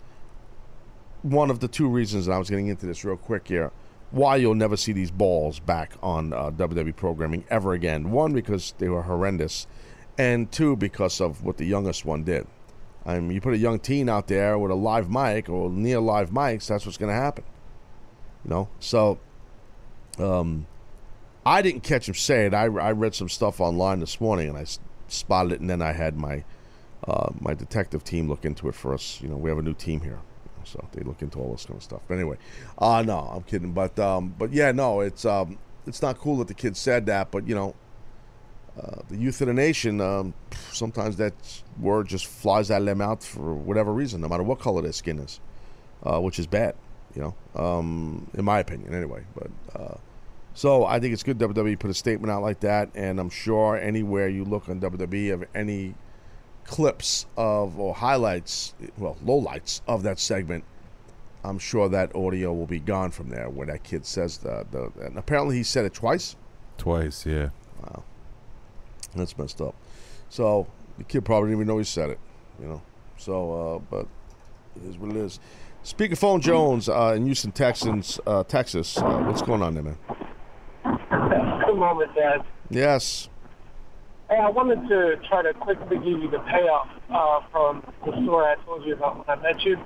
[1.22, 2.28] one of the two reasons.
[2.28, 3.72] And I was getting into this real quick here.
[4.12, 8.12] Why you'll never see these balls back on uh, WWE programming ever again.
[8.12, 9.68] One because they were horrendous,
[10.18, 12.48] and two because of what the youngest one did.
[13.06, 16.00] I mean, you put a young teen out there with a live mic or near
[16.00, 17.44] live mics, that's what's going to happen.
[18.44, 19.20] You know, so
[20.18, 20.68] um,
[21.46, 22.54] I didn't catch him say it.
[22.54, 25.82] I, I read some stuff online this morning and I s- spotted it, and then
[25.82, 26.44] I had my
[27.08, 29.22] uh, my detective team look into it for us.
[29.22, 30.20] You know, we have a new team here,
[30.70, 32.02] so they look into all this kind of stuff.
[32.08, 32.38] But anyway,
[32.78, 33.74] uh, no, I'm kidding.
[33.74, 37.32] But um, but yeah, no, it's um, it's not cool that the kid said that.
[37.32, 37.76] But you know,
[38.80, 40.34] uh, the youth of the nation, um,
[40.72, 41.34] sometimes that
[41.80, 44.94] word just flies out of their mouth for whatever reason, no matter what color their
[44.94, 45.40] skin is,
[46.04, 46.76] uh, which is bad,
[47.16, 49.24] you know, um, in my opinion, anyway.
[49.36, 49.96] But uh,
[50.54, 53.78] so I think it's good WWE put a statement out like that, and I'm sure
[53.78, 55.96] anywhere you look on WWE of any
[56.70, 60.64] clips of or highlights, well, lowlights of that segment,
[61.44, 64.92] I'm sure that audio will be gone from there where that kid says the, the
[65.04, 66.36] and apparently he said it twice.
[66.78, 67.50] Twice, yeah.
[67.82, 68.04] Wow,
[69.16, 69.74] that's messed up.
[70.30, 70.68] So
[71.00, 72.20] the kid probably didn't even know he said it,
[72.62, 72.82] you know.
[73.18, 74.06] So, uh, but
[74.76, 75.40] it is what it is.
[75.84, 78.98] Speakerphone Jones uh, in Houston, Texans, uh, Texas.
[78.98, 79.98] Uh, what's going on there, man?
[81.66, 82.44] Good moment, Dad.
[82.70, 83.30] Yes.
[84.30, 88.46] Hey, I wanted to try to quickly give you the payoff uh, from the story
[88.46, 89.78] I told you about when I met you.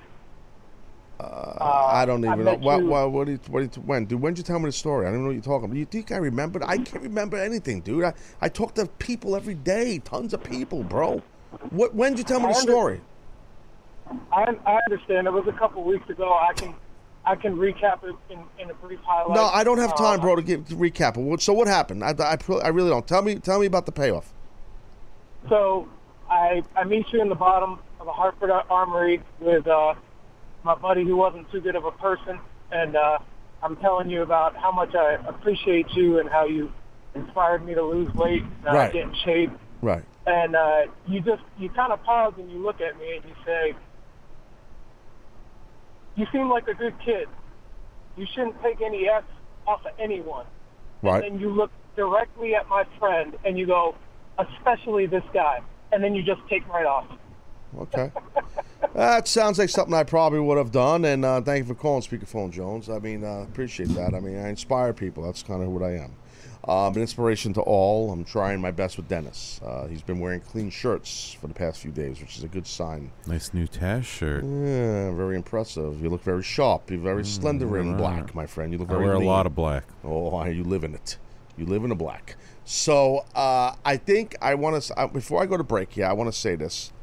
[1.20, 2.56] I don't I even know.
[2.56, 4.06] What, what, what, did, what did, when?
[4.06, 5.08] Dude, when did you tell me the story?
[5.08, 5.78] I don't know what you're talking about.
[5.78, 6.64] You think I remembered?
[6.64, 8.04] I can't remember anything, dude.
[8.04, 11.22] I, I talk to people every day, tons of people, bro.
[11.70, 13.02] What, when did you tell me the under- story?
[14.32, 15.28] I, I understand.
[15.28, 16.34] It was a couple weeks ago.
[16.34, 16.76] I can
[17.26, 19.36] I can recap it in, in a brief highlight.
[19.36, 21.42] No, I don't have time, Uh, bro, to, give, to recap it.
[21.42, 22.04] So what happened?
[22.04, 23.08] I, I, I really don't.
[23.08, 24.34] Tell me, tell me about the payoff.
[25.50, 25.88] So
[26.30, 29.94] I I meet you in the bottom of the Hartford Armory with uh,
[30.64, 32.40] my buddy who wasn't too good of a person,
[32.72, 33.20] and uh,
[33.62, 36.72] I'm telling you about how much I appreciate you and how you
[37.16, 38.92] inspired me to lose weight, uh, Right.
[38.94, 39.52] get in shape.
[39.82, 40.04] Right.
[40.26, 43.36] And uh, you just you kind of pause and you look at me and you
[43.46, 43.74] say,
[46.16, 47.28] "You seem like a good kid.
[48.16, 49.24] You shouldn't take any S
[49.68, 50.46] off of anyone."
[51.02, 51.24] Right.
[51.24, 53.96] And then you look directly at my friend and you go,
[54.38, 57.06] "Especially this guy." And then you just take right off.
[57.78, 58.12] Okay.
[58.94, 61.06] that sounds like something I probably would have done.
[61.06, 62.90] And uh, thank you for calling Speakerphone Jones.
[62.90, 64.14] I mean, uh, appreciate that.
[64.14, 65.24] I mean, I inspire people.
[65.24, 66.16] That's kind of what I am.
[66.66, 68.12] Um, an inspiration to all.
[68.12, 69.60] I'm trying my best with Dennis.
[69.66, 72.66] Uh, he's been wearing clean shirts for the past few days, which is a good
[72.66, 73.12] sign.
[73.28, 74.46] Nice new Taz shirt.
[74.46, 76.02] Yeah, very impressive.
[76.02, 76.90] You look very sharp.
[76.90, 78.72] You're very slender in black, my friend.
[78.72, 79.84] You look I very wear a lot of black.
[80.06, 81.18] Oh, you live in it.
[81.58, 82.38] You live in a black.
[82.66, 84.98] So uh, I think I want to.
[84.98, 86.94] Uh, before I go to break, yeah, I want to say this,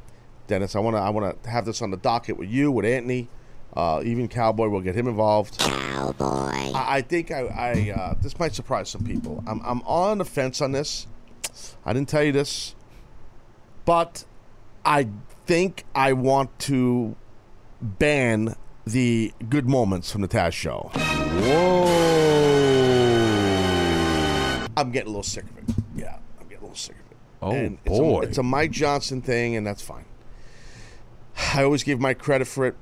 [0.47, 0.75] Dennis.
[0.75, 0.99] I want to.
[0.99, 3.29] I want to have this on the docket with you, with Anthony,
[3.75, 4.67] uh, even Cowboy.
[4.67, 5.57] We'll get him involved.
[5.59, 6.25] Cowboy.
[6.25, 7.45] I, I think I.
[7.45, 9.43] I uh, this might surprise some people.
[9.47, 9.61] I'm.
[9.63, 11.07] I'm on the fence on this.
[11.85, 12.75] I didn't tell you this,
[13.85, 14.25] but
[14.85, 15.07] I
[15.45, 17.15] think I want to
[17.81, 18.55] ban
[18.85, 20.91] the good moments from the Taz show.
[20.93, 21.87] Whoa.
[24.77, 25.75] I'm getting a little sick of it.
[25.95, 27.17] Yeah, I'm getting a little sick of it.
[27.41, 28.21] Oh, And it's boy.
[28.21, 30.05] A, it's a Mike Johnson thing, and that's fine.
[31.53, 32.75] I always give Mike credit for it.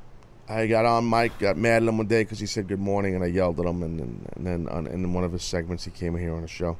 [0.49, 3.13] I got on Mike, got mad at him one day because he said good morning,
[3.13, 3.83] and I yelled at him.
[3.83, 6.47] And, and, and then on, in one of his segments, he came here on the
[6.47, 6.75] show.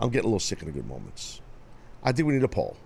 [0.00, 1.40] I'm getting a little sick of the good moments.
[2.04, 2.76] I think we need a poll.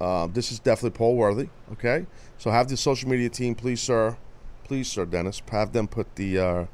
[0.00, 1.48] Uh, this is definitely poll worthy.
[1.72, 4.16] Okay, so have the social media team, please, sir,
[4.64, 6.64] please, sir, Dennis, have them put the uh,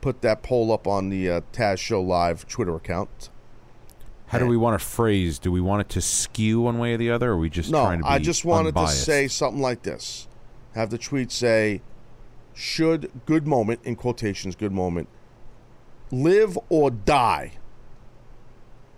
[0.00, 3.30] put that poll up on the uh, Taz Show Live Twitter account.
[4.26, 5.38] How do we want to phrase?
[5.38, 7.70] Do we want it to skew one way or the other, or are we just
[7.70, 8.96] No, trying to be I just wanted unbiased?
[8.96, 10.26] to say something like this.
[10.74, 11.82] Have the tweet say,
[12.54, 15.08] "Should good moment in quotations, good moment,
[16.10, 17.52] live or die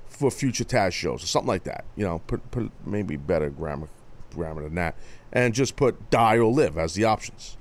[0.08, 3.88] for future Taz shows or something like that." You know, put put maybe better grammar
[4.34, 4.96] grammar than that,
[5.32, 7.56] and just put die or live as the options.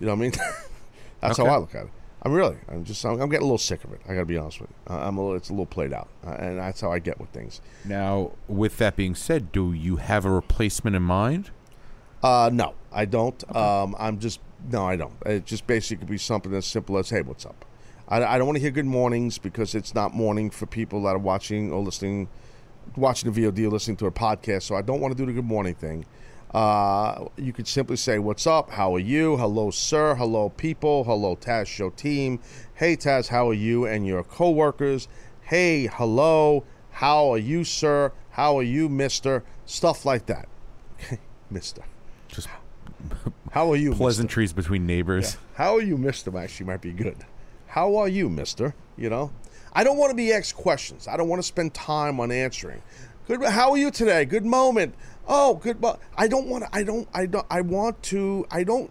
[0.00, 0.32] You know what I mean?
[1.20, 1.48] That's Okay.
[1.48, 1.90] how I look at it.
[2.22, 4.00] I'm really, I'm just, I'm, I'm getting a little sick of it.
[4.06, 4.94] I got to be honest with you.
[4.94, 7.28] I'm a little, it's a little played out, uh, and that's how I get with
[7.30, 7.60] things.
[7.84, 11.50] Now, with that being said, do you have a replacement in mind?
[12.26, 13.56] Uh, no, I don't.
[13.56, 14.40] Um, I'm just
[14.72, 15.14] no, I don't.
[15.24, 17.64] It just basically could be something as simple as, "Hey, what's up?"
[18.08, 21.14] I, I don't want to hear good mornings because it's not morning for people that
[21.14, 22.28] are watching or listening,
[22.96, 24.62] watching the VOD or listening to a podcast.
[24.62, 26.04] So I don't want to do the good morning thing.
[26.52, 28.70] Uh, you could simply say, "What's up?
[28.70, 29.36] How are you?
[29.36, 30.16] Hello, sir.
[30.16, 31.04] Hello, people.
[31.04, 32.40] Hello, Taz Show team.
[32.74, 35.06] Hey, Taz, how are you and your coworkers?
[35.42, 36.64] Hey, hello.
[36.90, 38.10] How are you, sir?
[38.30, 39.44] How are you, Mister?
[39.64, 40.48] Stuff like that.
[40.98, 41.82] Okay, mister.
[43.52, 45.36] How are you, pleasantries between neighbors.
[45.54, 46.36] How are you, Mister?
[46.36, 47.16] Actually, might be good.
[47.68, 48.74] How are you, Mister?
[48.96, 49.30] You know,
[49.72, 51.08] I don't want to be asked questions.
[51.08, 52.82] I don't want to spend time on answering.
[53.26, 53.42] Good.
[53.42, 54.24] How are you today?
[54.24, 54.94] Good moment.
[55.26, 55.80] Oh, good.
[55.80, 56.64] Mo- I don't want.
[56.64, 57.08] to I don't.
[57.12, 57.46] I don't.
[57.50, 58.46] I want to.
[58.50, 58.90] I don't.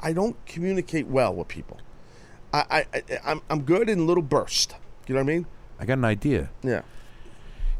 [0.00, 1.80] I don't communicate well with people.
[2.52, 2.64] I.
[2.70, 2.86] I.
[2.94, 3.42] I I'm.
[3.50, 4.74] I'm good in little bursts.
[5.06, 5.46] You know what I mean?
[5.80, 6.50] I got an idea.
[6.62, 6.82] Yeah.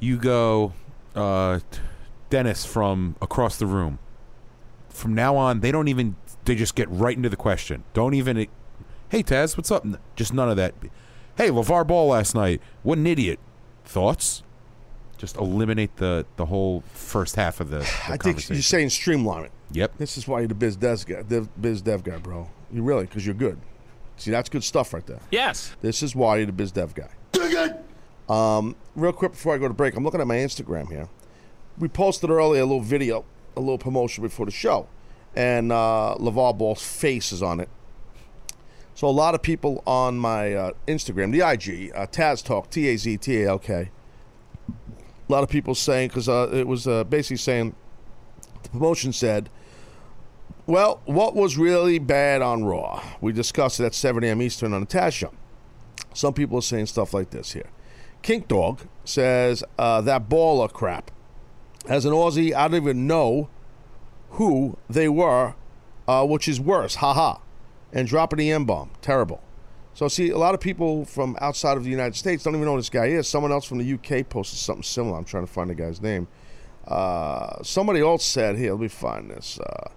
[0.00, 0.72] You go,
[1.14, 1.60] uh,
[2.28, 3.98] Dennis from across the room.
[4.94, 6.16] From now on, they don't even.
[6.44, 7.85] They just get right into the question.
[7.92, 8.46] Don't even.
[9.09, 9.85] Hey Taz, what's up?
[10.16, 10.74] Just none of that.
[11.37, 12.62] Hey, LeVar Ball last night.
[12.83, 13.38] What an idiot.
[13.85, 14.42] Thoughts?
[15.18, 19.44] Just eliminate the the whole first half of the, the I think you're saying streamline
[19.44, 19.52] it.
[19.72, 19.98] Yep.
[19.98, 22.48] This is why you're the biz dev guy, the biz dev guy, bro.
[22.72, 23.59] You really, because you're good.
[24.16, 25.20] See, that's good stuff right there.
[25.30, 25.74] Yes.
[25.83, 27.11] This is why you're the biz dev guy.
[27.33, 28.30] Dig it.
[28.30, 31.09] Um, real quick before I go to break, I'm looking at my Instagram here.
[31.78, 33.24] We posted earlier a little video,
[33.56, 34.88] a little promotion before the show,
[35.34, 37.68] and uh, LeVar Ball's face is on it.
[38.94, 42.88] So a lot of people on my uh, Instagram, the IG, uh, Taz Talk, T
[42.88, 43.90] A Z T A L K.
[44.68, 47.74] A lot of people saying because uh, it was uh, basically saying
[48.62, 49.50] the promotion said,
[50.66, 53.02] "Well, what was really bad on Raw?
[53.20, 54.40] We discussed it at 7 a.m.
[54.40, 55.32] Eastern on the Taz Show."
[56.12, 57.70] Some people are saying stuff like this here.
[58.22, 61.10] Kink Dog says uh, that baller crap.
[61.86, 63.48] As an Aussie, I don't even know
[64.30, 65.54] who they were,
[66.08, 66.96] uh, which is worse.
[66.96, 67.38] Haha.
[67.92, 68.90] And dropping the M bomb.
[69.02, 69.40] Terrible.
[69.92, 72.76] So, see, a lot of people from outside of the United States don't even know
[72.76, 73.28] this guy is.
[73.28, 75.16] Someone else from the UK posted something similar.
[75.16, 76.26] I'm trying to find the guy's name.
[76.88, 79.60] Uh, somebody else said, here, let me find this.
[79.60, 79.90] Uh,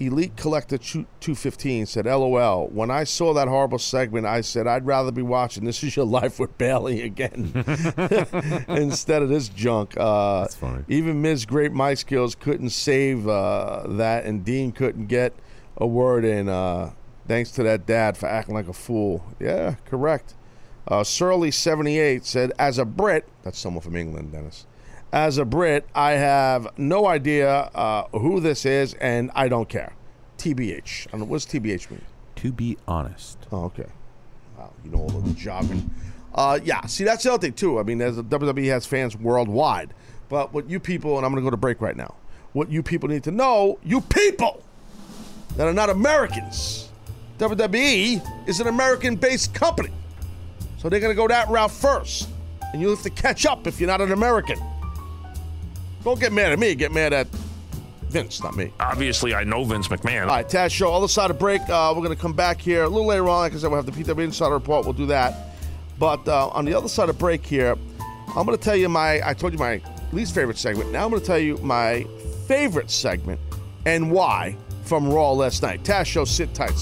[0.00, 2.68] Elite Collector 215 said, LOL.
[2.68, 6.06] When I saw that horrible segment, I said, I'd rather be watching This Is Your
[6.06, 7.52] Life with Bayley again
[8.68, 9.94] instead of this junk.
[9.96, 10.84] Uh, That's funny.
[10.86, 11.46] Even Ms.
[11.46, 15.34] Great My Skills couldn't save uh, that, and Dean couldn't get
[15.76, 16.48] a word in.
[16.48, 16.92] Uh,
[17.26, 19.24] thanks to that dad for acting like a fool.
[19.40, 20.34] Yeah, correct.
[20.86, 24.64] Uh, Surly78 said, as a Brit, that's someone from England, Dennis.
[25.12, 29.94] As a Brit, I have no idea uh, who this is, and I don't care.
[30.36, 31.06] TBH.
[31.06, 32.02] I don't know, what's TBH mean?
[32.36, 33.38] To be honest.
[33.50, 33.86] Oh, okay.
[34.58, 35.90] Wow, you know all of the jargon.
[36.34, 37.78] Uh, yeah, see, that's the other thing, too.
[37.78, 39.94] I mean, there's, WWE has fans worldwide.
[40.28, 42.14] But what you people, and I'm going to go to break right now,
[42.52, 44.62] what you people need to know, you people
[45.56, 46.90] that are not Americans,
[47.38, 49.90] WWE is an American based company.
[50.76, 52.28] So they're going to go that route first.
[52.72, 54.58] And you have to catch up if you're not an American.
[56.04, 57.26] Don't get mad at me, get mad at
[58.08, 58.72] Vince, not me.
[58.80, 60.22] Obviously, I know Vince McMahon.
[60.22, 61.60] All right, Taz Show, other side of break.
[61.62, 63.40] Uh, we're going to come back here a little later on.
[63.40, 64.84] Like I said, we'll have the PW Insider Report.
[64.84, 65.56] We'll do that.
[65.98, 67.76] But uh, on the other side of break here,
[68.28, 69.82] I'm going to tell you my, I told you my
[70.12, 70.90] least favorite segment.
[70.90, 72.06] Now I'm going to tell you my
[72.46, 73.40] favorite segment
[73.84, 75.82] and why from Raw last night.
[75.82, 76.78] Taz Show, sit tight.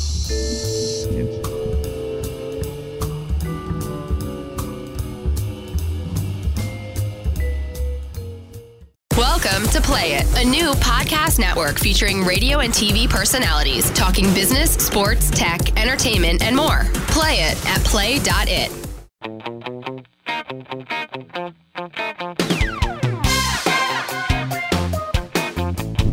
[9.16, 14.74] Welcome to Play It, a new podcast network featuring radio and TV personalities talking business,
[14.74, 16.83] sports, tech, entertainment, and more.
[17.09, 18.70] Play it at play.it.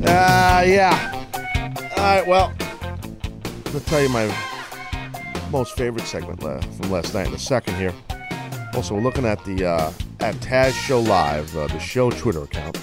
[0.07, 1.25] Uh, yeah.
[1.97, 2.53] All right, well,
[3.73, 4.33] I'll tell you my
[5.51, 7.93] most favorite segment from last night in a second here.
[8.73, 12.79] Also, we're looking at the uh, at Taz Show Live, uh, the show Twitter account.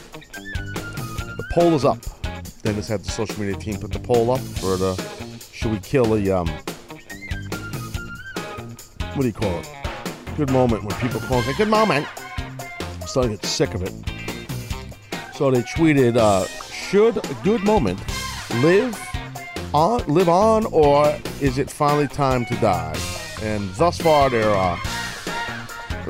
[1.51, 1.99] Poll is up.
[2.63, 4.95] Dennis had the social media team put the poll up for the
[5.53, 6.49] should we kill a um
[9.15, 9.69] what do you call it?
[10.37, 12.07] Good moment when people call and say good moment.
[12.69, 13.93] I'm starting to get sick of it.
[15.35, 17.99] So they tweeted, uh, should a good moment
[18.63, 18.97] live
[19.75, 22.97] on live on or is it finally time to die?
[23.43, 24.79] And thus far there are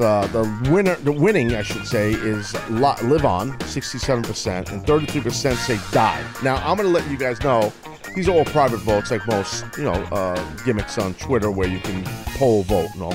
[0.01, 5.55] uh, the winner, the winning, I should say, is li- live on, 67%, and 33%
[5.55, 6.25] say die.
[6.43, 7.73] Now, I'm going to let you guys know
[8.15, 11.79] these are all private votes, like most, you know, uh, gimmicks on Twitter where you
[11.81, 12.03] can
[12.37, 13.15] poll vote and all.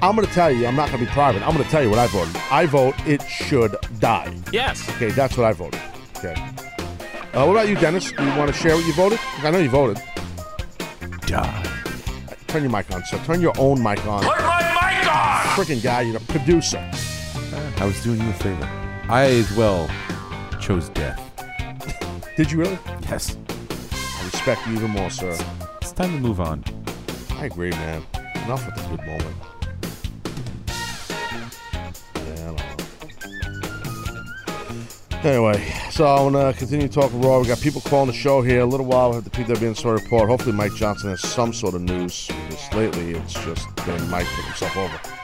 [0.00, 1.42] I'm going to tell you, I'm not going to be private.
[1.42, 2.36] I'm going to tell you what I voted.
[2.50, 4.32] I vote it should die.
[4.52, 4.88] Yes.
[4.90, 5.80] Okay, that's what I voted.
[6.18, 6.34] Okay.
[7.34, 8.12] Uh, what about you, Dennis?
[8.12, 9.18] Do you want to share what you voted?
[9.38, 10.02] I know you voted.
[11.26, 11.62] Die.
[12.46, 13.18] Turn your mic on, sir.
[13.24, 14.67] Turn your own mic on.
[15.58, 16.78] Freaking guy, you're a producer.
[17.78, 18.70] I was doing you a favor.
[19.08, 19.90] I as well
[20.60, 21.20] chose death.
[22.36, 22.78] Did you really?
[23.10, 23.36] Yes.
[23.68, 25.36] I respect you even more, sir.
[25.82, 26.62] It's time to move on.
[27.30, 28.04] I agree, man.
[28.44, 29.36] Enough with the good moment.
[32.14, 32.56] Yeah, I don't
[35.24, 35.28] know.
[35.28, 37.40] Anyway, so I want to continue talking Raw.
[37.40, 38.60] We got people calling the show here.
[38.60, 40.28] A little while, we have the PW Insider Report.
[40.28, 44.44] Hopefully, Mike Johnson has some sort of news because lately it's just been Mike put
[44.44, 45.17] himself over.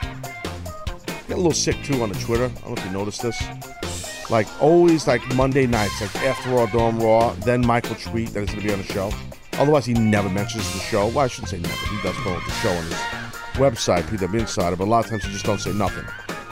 [1.35, 2.45] Got a little sick too on the Twitter.
[2.45, 4.31] I don't know if you noticed this.
[4.31, 8.53] Like always, like Monday nights, like after Raw, during Raw, then will tweet that it's
[8.53, 9.11] going to be on the show.
[9.59, 11.07] Otherwise, he never mentions the show.
[11.07, 11.75] Well, I shouldn't say never.
[11.87, 12.93] He does promote the show on his
[13.55, 16.05] website, PW Insider, but a lot of times he just don't say nothing.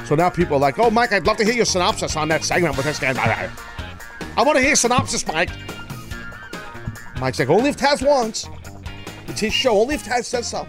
[0.05, 2.43] So now people are like, "Oh, Mike, I'd love to hear your synopsis on that
[2.43, 3.13] segment with this guy."
[4.35, 5.51] I want to hear synopsis, Mike.
[7.21, 8.49] Mike's like, "Only if Taz wants.
[9.27, 9.79] It's his show.
[9.79, 10.67] Only if Taz says so."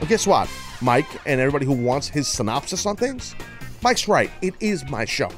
[0.00, 0.48] Well, guess what,
[0.80, 3.34] Mike, and everybody who wants his synopsis on things,
[3.82, 4.30] Mike's right.
[4.42, 5.30] It is my show.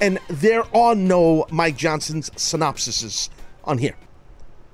[0.00, 3.30] And there are no Mike Johnson's synopsises
[3.64, 3.96] on here.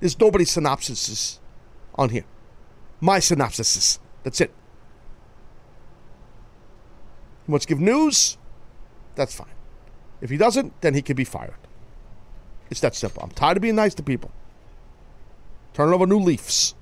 [0.00, 1.38] There's nobody's synopsises
[1.94, 2.24] on here.
[3.00, 3.98] My synopsises.
[4.22, 4.52] That's it.
[7.46, 8.36] He wants to give news?
[9.14, 9.48] That's fine.
[10.20, 11.54] If he doesn't, then he can be fired.
[12.70, 13.22] It's that simple.
[13.22, 14.30] I'm tired of being nice to people.
[15.74, 16.74] Turning over new leaves.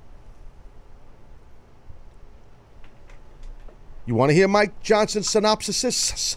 [4.05, 6.37] You want to hear Mike Johnson's synopsis?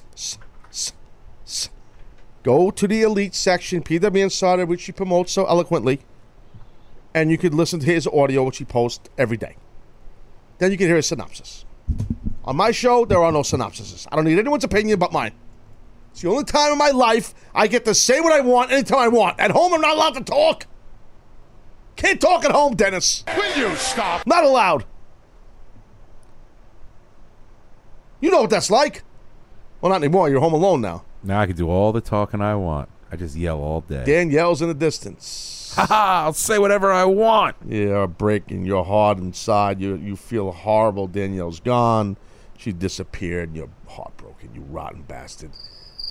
[2.44, 6.00] Go to the elite section, PW Insider, which he promotes so eloquently,
[7.14, 9.56] and you could listen to his audio, which he posts every day.
[10.60, 11.66] Then you can hear his synopsis.
[12.44, 14.08] On my show, there are no synopsises.
[14.12, 15.32] I don't need anyone's opinion but mine.
[16.12, 19.00] It's the only time in my life I get to say what I want anytime
[19.00, 19.40] I want.
[19.40, 20.68] At home, I'm not allowed to talk.
[21.96, 23.24] Can't talk at home, Dennis.
[23.36, 24.28] Will you stop?
[24.28, 24.86] Not allowed.
[28.20, 29.04] You know what that's like.
[29.82, 30.30] Well, not anymore.
[30.30, 31.04] You're home alone now.
[31.24, 32.90] Now I can do all the talking I want.
[33.12, 34.04] I just yell all day.
[34.06, 35.74] Dan yells in the distance.
[35.76, 36.24] Ha ha!
[36.26, 37.56] I'll say whatever I want.
[37.68, 39.80] You're breaking your heart inside.
[39.82, 41.08] You you feel horrible.
[41.08, 42.18] Danielle's gone.
[42.58, 43.56] She disappeared.
[43.56, 44.52] You're heartbroken.
[44.56, 45.52] You rotten bastard.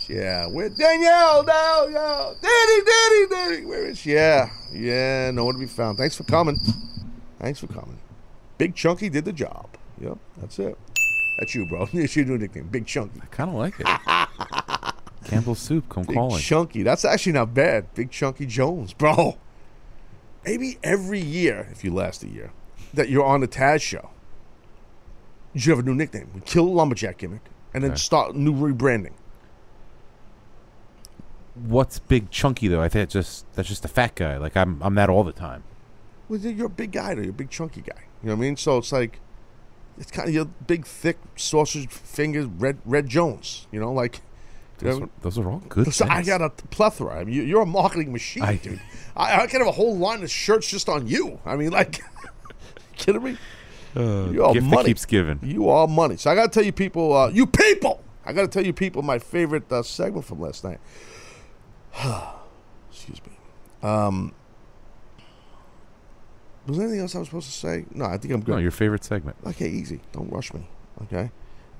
[0.09, 1.45] Yeah, where Danielle?
[1.45, 3.67] No, no, Daddy, Daddy, Daddy.
[3.67, 4.13] Where is she?
[4.13, 5.97] Yeah, yeah, nowhere to be found.
[5.97, 6.59] Thanks for coming.
[7.39, 7.99] Thanks for coming.
[8.59, 9.69] Big Chunky did the job.
[10.01, 10.79] Yep, that's it.
[11.39, 11.89] That's you, bro.
[11.93, 13.21] It's your new nickname, Big Chunky.
[13.23, 13.87] I kind of like it.
[15.25, 16.41] Campbell's soup, come Big calling.
[16.41, 16.83] Chunky.
[16.83, 17.93] That's actually not bad.
[17.95, 19.39] Big Chunky Jones, bro.
[20.45, 22.53] Maybe every year, if you last a year,
[22.93, 24.11] that you're on the Taz show,
[25.55, 26.31] you should have a new nickname.
[26.35, 27.41] We kill the lumberjack gimmick
[27.73, 27.99] and then Okay.
[27.99, 29.15] start new rebranding.
[31.55, 32.83] What's big chunky though?
[32.83, 34.37] I think it's just that's just a fat guy.
[34.37, 35.63] Like I'm I'm that all the time.
[36.29, 37.21] Well, you're a big guy, though.
[37.21, 38.03] You're a big chunky guy.
[38.23, 38.57] You know what I mean?
[38.57, 39.21] So it's like,
[39.99, 43.67] it's kind of your big, thick sausage fingers, red, red Jones.
[43.73, 44.21] You know, like.
[44.81, 46.03] you Those, know- are, those are all good.
[46.03, 47.21] I got a plethora.
[47.21, 48.81] I mean, you- you're a marketing machine, I- dude.
[49.17, 51.39] I, I can have a whole line of shirts just on you.
[51.47, 52.03] I mean, like,
[52.97, 53.37] kidding me?
[53.97, 54.89] Uh, you are money.
[54.89, 55.39] keeps giving.
[55.43, 56.17] You are money.
[56.17, 58.73] So I got to tell you, people, uh, you people, I got to tell you,
[58.73, 60.81] people, my favorite uh, segment from last night.
[62.91, 63.89] Excuse me.
[63.89, 64.35] Um,
[66.67, 67.85] was there anything else I was supposed to say?
[67.93, 68.53] No, I think I'm good.
[68.53, 69.37] No, your favorite segment.
[69.47, 70.01] Okay, easy.
[70.13, 70.69] Don't rush me.
[71.03, 71.31] Okay.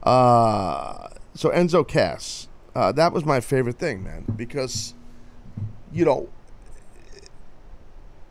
[0.03, 4.95] Uh, so Enzo Cass, uh, that was my favorite thing, man, because
[5.93, 6.29] you know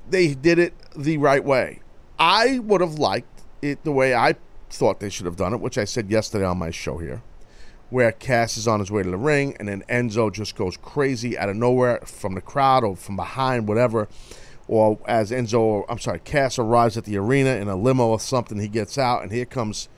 [0.10, 1.80] they did it the right way.
[2.20, 4.36] I would have liked it the way I
[4.70, 7.24] thought they should have done it, which I said yesterday on my show here,
[7.89, 11.38] where Cass is on his way to the ring and then Enzo just goes crazy
[11.38, 14.08] out of nowhere from the crowd or from behind, whatever.
[14.68, 18.59] Or as Enzo, I'm sorry, Cass arrives at the arena in a limo or something,
[18.59, 19.89] he gets out and here comes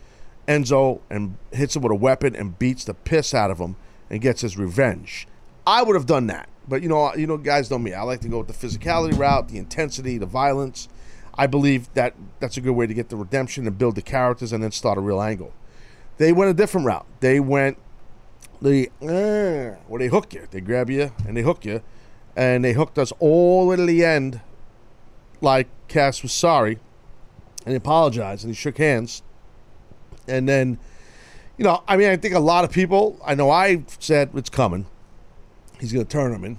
[0.47, 3.76] Enzo and hits him with a weapon and beats the piss out of him
[4.09, 5.28] and gets his revenge.
[5.68, 7.93] I would have done that, but you know, you know, guys know me.
[7.93, 10.88] I like to go with the physicality route, the intensity, the violence.
[11.38, 14.53] I believe that that's a good way to get the redemption and build the characters
[14.53, 15.53] and then start a real angle.
[16.18, 17.05] They went a different route.
[17.20, 17.78] They went
[18.61, 20.47] the uh, where they hook you.
[20.49, 21.82] They grab you and they hook you,
[22.36, 24.41] and they hooked us all the way to the end.
[25.46, 26.80] Like Cass was sorry,
[27.66, 29.22] and he apologized and he shook hands,
[30.28, 30.80] and then,
[31.56, 33.22] you know, I mean, I think a lot of people.
[33.24, 34.88] I know I said it's coming.
[35.80, 36.58] He's going to turn him in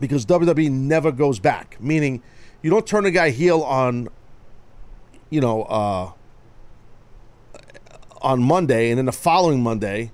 [0.00, 1.76] because WWE never goes back.
[1.80, 2.20] Meaning,
[2.62, 4.08] you don't turn a guy heel on,
[5.30, 6.10] you know, uh,
[8.22, 10.10] on Monday, and then the following Monday,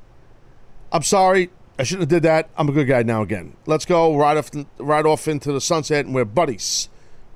[0.92, 2.50] I'm sorry, I shouldn't have did that.
[2.58, 3.56] I'm a good guy now again.
[3.64, 6.89] Let's go right off, right off into the sunset, and we're buddies.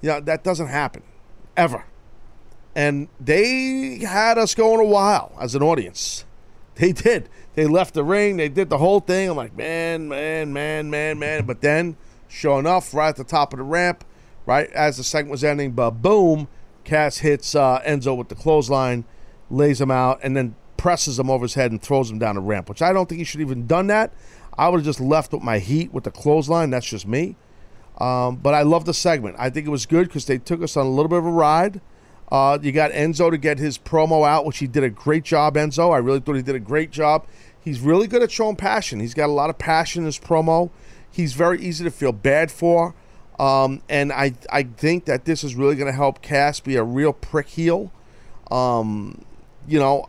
[0.04, 1.02] You know, that doesn't happen
[1.56, 1.86] ever.
[2.74, 6.26] And they had us going a while as an audience.
[6.74, 7.30] They did.
[7.54, 8.36] They left the ring.
[8.36, 9.30] They did the whole thing.
[9.30, 11.46] I'm like, man, man, man, man, man.
[11.46, 11.96] But then,
[12.28, 14.04] sure enough, right at the top of the ramp,
[14.44, 16.48] right as the segment was ending, but boom,
[16.84, 19.06] Cass hits uh, Enzo with the clothesline,
[19.48, 22.42] lays him out, and then presses him over his head and throws him down the
[22.42, 22.68] ramp.
[22.68, 24.12] Which I don't think he should have even done that.
[24.58, 26.68] I would have just left with my heat with the clothesline.
[26.68, 27.36] That's just me.
[27.98, 29.36] Um, but I love the segment.
[29.38, 31.30] I think it was good because they took us on a little bit of a
[31.30, 31.80] ride.
[32.30, 35.54] Uh, you got Enzo to get his promo out, which he did a great job,
[35.54, 35.92] Enzo.
[35.92, 37.26] I really thought he did a great job.
[37.60, 39.00] He's really good at showing passion.
[39.00, 40.70] He's got a lot of passion in his promo.
[41.10, 42.94] He's very easy to feel bad for.
[43.38, 46.82] Um, and I, I think that this is really going to help Cass be a
[46.82, 47.92] real prick heel.
[48.50, 49.24] Um,
[49.66, 50.08] you know,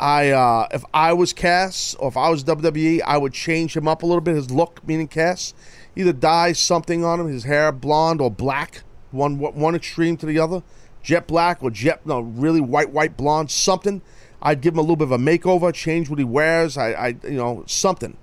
[0.00, 3.86] I uh, if I was Cass or if I was WWE, I would change him
[3.86, 4.34] up a little bit.
[4.34, 5.52] His look, meaning Cass,
[5.96, 10.38] either dye something on him, his hair blonde or black, one one extreme to the
[10.38, 10.62] other,
[11.02, 14.02] jet black or jet no really white white blonde, something.
[14.42, 16.78] I'd give him a little bit of a makeover, change what he wears.
[16.78, 18.16] I, I you know something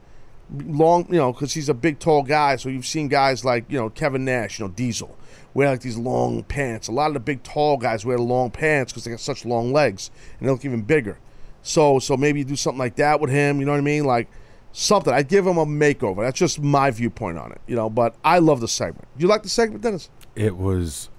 [0.50, 2.56] long, you know, because he's a big tall guy.
[2.56, 5.18] So you've seen guys like you know Kevin Nash, you know Diesel,
[5.54, 6.88] wear like these long pants.
[6.88, 9.74] A lot of the big tall guys wear long pants because they got such long
[9.74, 11.18] legs and they look even bigger.
[11.62, 13.60] So so maybe you do something like that with him.
[13.60, 14.06] You know what I mean?
[14.06, 14.28] Like
[14.72, 15.14] something.
[15.14, 16.18] I'd give him a makeover.
[16.24, 17.62] That's just my viewpoint on it.
[17.68, 19.08] You know, but I love the segment.
[19.18, 20.10] You like the segment, Dennis?
[20.36, 21.10] It was,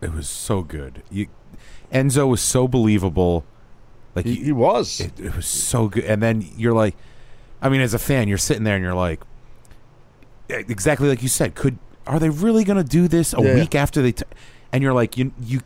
[0.00, 1.02] it was so good.
[1.10, 1.28] You,
[1.92, 3.44] Enzo was so believable.
[4.14, 5.00] Like He, you- he was.
[5.00, 6.04] it, it was so good.
[6.04, 6.96] And then you're like,
[7.62, 9.20] I mean, as a fan, you're sitting there and you're like,
[10.48, 11.54] exactly like you said.
[11.54, 13.54] Could are they really going to do this a Yeah.
[13.54, 14.12] week after they?
[14.12, 14.24] T-?
[14.72, 15.60] And you're like, you you.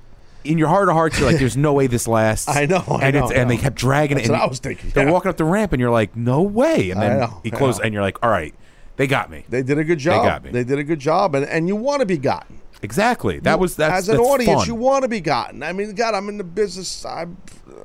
[0.45, 3.07] In your heart of hearts, you're like, "There's no way this lasts." I know, I
[3.09, 4.33] and know, it's, I and they kept dragging That's it.
[4.33, 5.13] what and I was thinking, They're yeah.
[5.13, 7.57] walking up the ramp, and you're like, "No way!" And I then know, he I
[7.57, 7.85] closed, know.
[7.85, 8.55] and you're like, "All right,
[8.97, 10.23] they got me." They did a good job.
[10.23, 10.51] They got me.
[10.51, 12.61] They did a good job, and and you want to be gotten.
[12.83, 13.39] Exactly.
[13.41, 14.67] That was that's as an that's audience, fun.
[14.67, 15.63] you want to be gotten.
[15.63, 17.25] I mean, God, I'm in the business I,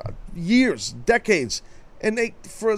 [0.06, 1.62] uh, years, decades,
[1.99, 2.78] and they for a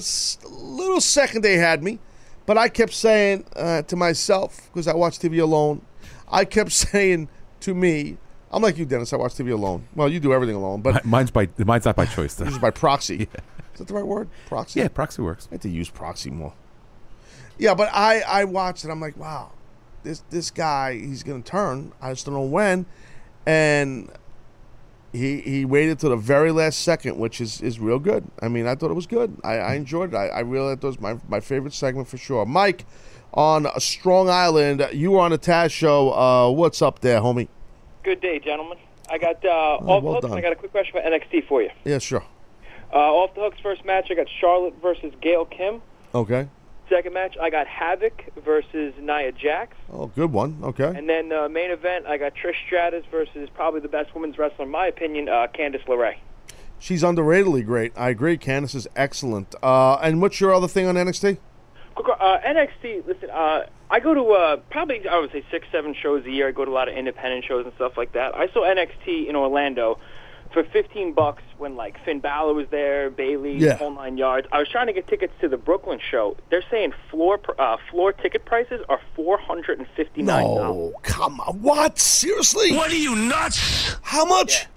[0.49, 1.99] little second they had me,
[2.47, 5.82] but I kept saying uh, to myself because I watch TV alone.
[6.30, 8.17] I kept saying to me,
[8.57, 9.13] I'm like you, Dennis.
[9.13, 9.87] I watch TV alone.
[9.93, 12.45] Well, you do everything alone, but mine's by mine's not by choice though.
[12.45, 13.29] this is by proxy.
[13.73, 14.29] Is that the right word?
[14.47, 14.79] Proxy.
[14.79, 15.47] yeah, proxy works.
[15.51, 16.55] I have to use proxy more.
[17.59, 18.89] Yeah, but I I watched it.
[18.89, 19.51] I'm like, wow,
[20.01, 21.93] this this guy he's gonna turn.
[22.01, 22.87] I just don't know when,
[23.45, 24.09] and
[25.13, 28.25] he he waited to the very last second, which is is real good.
[28.41, 29.39] I mean, I thought it was good.
[29.43, 30.17] I, I enjoyed it.
[30.17, 32.43] I, I really thought it was my my favorite segment for sure.
[32.43, 32.87] Mike,
[33.35, 36.11] on Strong Island, you were on a Taz show.
[36.11, 37.49] Uh, what's up there, homie?
[38.07, 38.77] Good day, gentlemen.
[39.09, 40.33] I got uh, off well the hooks.
[40.33, 41.71] I got a quick question for NXT for you.
[41.83, 42.23] Yeah, sure.
[42.89, 45.81] Uh, off the hooks first match, I got Charlotte versus Gail Kim.
[46.15, 46.47] Okay.
[46.87, 49.75] Second match, I got Havok versus Nia Jax.
[49.91, 50.57] Oh, good one.
[50.63, 50.85] Okay.
[50.85, 54.63] And then uh, main event, I got Trish Stratus versus probably the best women's wrestler
[54.63, 56.15] in my opinion, uh, Candice LeRae.
[56.79, 57.91] She's underratedly great.
[57.97, 58.37] I agree.
[58.37, 59.53] Candice is excellent.
[59.61, 61.39] Uh, and what's your other thing on NXT?
[62.03, 63.07] Quick, uh, NXT.
[63.07, 66.47] Listen, uh, I go to uh, probably I would say six, seven shows a year.
[66.47, 68.35] I go to a lot of independent shows and stuff like that.
[68.35, 69.99] I saw NXT in Orlando
[70.53, 73.73] for fifteen bucks when like Finn Balor was there, Bayley, Yeah.
[73.77, 74.47] whole nine yards.
[74.51, 76.37] I was trying to get tickets to the Brooklyn show.
[76.51, 80.93] They're saying floor uh, floor ticket prices are four hundred and fifty nine dollars.
[80.93, 81.61] No, come on.
[81.61, 81.97] What?
[81.99, 82.71] Seriously?
[82.73, 83.97] What are you nuts?
[84.03, 84.67] How much?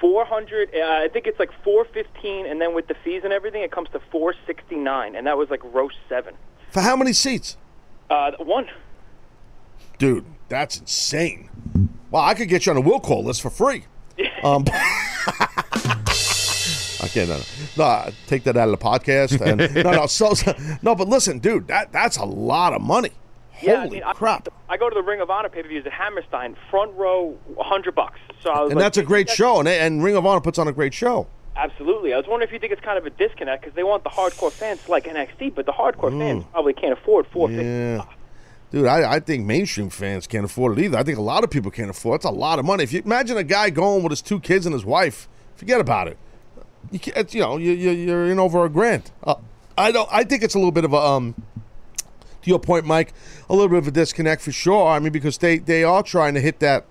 [0.00, 0.70] Four hundred.
[0.74, 3.70] Uh, I think it's like four fifteen, and then with the fees and everything, it
[3.72, 6.34] comes to four sixty nine, and that was like row seven.
[6.70, 7.56] For how many seats?
[8.08, 8.68] Uh, one.
[9.98, 11.48] Dude, that's insane.
[12.10, 13.84] Well, I could get you on a will call list for free.
[14.42, 14.64] Um,
[17.02, 17.28] I can't.
[17.28, 17.40] No,
[17.76, 18.10] no.
[18.26, 19.40] take that out of the podcast.
[19.40, 20.94] And, no, no, so, so- no.
[20.94, 23.10] But listen, dude, that that's a lot of money.
[23.62, 24.48] Yeah, I Holy mean, I- crap!
[24.68, 27.94] I, go to the Ring of Honor pay per views at Hammerstein, front row, hundred
[27.94, 28.18] bucks.
[28.42, 29.58] So I And like, that's a great "That's- show.
[29.60, 31.26] And, and Ring of Honor puts on a great show.
[31.56, 32.14] Absolutely.
[32.14, 34.10] I was wondering if you think it's kind of a disconnect because they want the
[34.10, 36.18] hardcore fans to like NXT, but the hardcore Mm.
[36.18, 37.50] fans probably can't afford four.
[37.50, 38.04] Yeah.
[38.70, 40.96] Dude, I, I think mainstream fans can't afford it either.
[40.96, 42.16] I think a lot of people can't afford it.
[42.18, 42.84] It's a lot of money.
[42.84, 46.06] If you imagine a guy going with his two kids and his wife, forget about
[46.06, 46.16] it.
[46.92, 49.10] You can't, it's, you know, you, you, you're in over a grand.
[49.24, 49.34] Uh,
[49.76, 50.08] I don't.
[50.12, 51.34] I think it's a little bit of a um.
[52.42, 53.12] To your point, Mike,
[53.50, 54.86] a little bit of a disconnect for sure.
[54.88, 56.86] I mean, because they they are trying to hit that,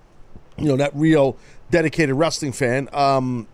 [0.56, 1.36] you know, that real
[1.72, 2.88] dedicated wrestling fan.
[2.92, 3.48] Um,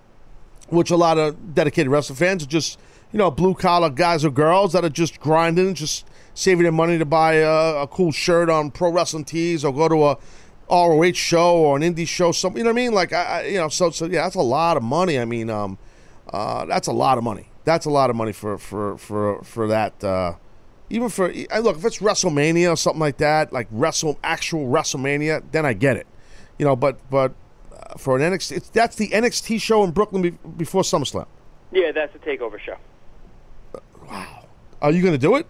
[0.69, 2.79] which a lot of dedicated wrestling fans are just,
[3.12, 6.99] you know, blue collar guys or girls that are just grinding, just saving their money
[6.99, 10.19] to buy a, a cool shirt on Pro Wrestling Tees or go to a
[10.69, 12.33] ROH show or an indie show.
[12.33, 12.93] Something, you know what I mean?
[12.93, 15.19] Like, I, I, you know, so so yeah, that's a lot of money.
[15.19, 15.79] I mean, um,
[16.33, 17.49] uh, that's a lot of money.
[17.64, 20.03] That's a lot of money for for for for that.
[20.03, 20.35] Uh,
[20.91, 25.67] even for look, if it's WrestleMania or something like that, like Wrestle actual WrestleMania, then
[25.67, 26.07] I get it.
[26.59, 27.35] You know, but but
[27.97, 31.27] for an NXT, it's, that's the NXT show in Brooklyn be, before SummerSlam.
[31.73, 32.77] Yeah, that's a takeover show.
[34.09, 34.47] Wow.
[34.81, 35.47] Are you going to do it?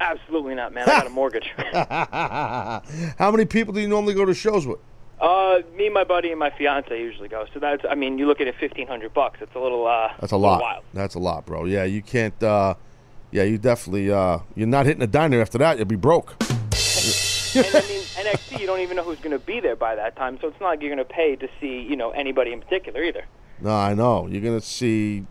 [0.00, 0.88] Absolutely not, man.
[0.88, 1.52] I got a mortgage.
[3.18, 4.78] How many people do you normally go to shows with?
[5.22, 7.46] uh, me, my buddy, and my fiance usually go.
[7.54, 9.38] So that's, I mean, you look at it, fifteen hundred bucks.
[9.40, 9.86] It's a little.
[9.86, 10.60] Uh, That's a lot.
[10.60, 10.84] Wild.
[10.92, 11.64] That's a lot, bro.
[11.64, 12.40] Yeah, you can't.
[12.42, 12.74] Uh,
[13.30, 14.10] yeah, you definitely.
[14.10, 15.78] Uh, you're not hitting a diner after that.
[15.78, 16.34] You'll be broke.
[16.40, 20.16] and I mean, NXT, you don't even know who's going to be there by that
[20.16, 20.38] time.
[20.40, 23.02] So it's not like you're going to pay to see, you know, anybody in particular
[23.02, 23.24] either.
[23.62, 24.26] No, I know.
[24.26, 25.24] You're gonna see.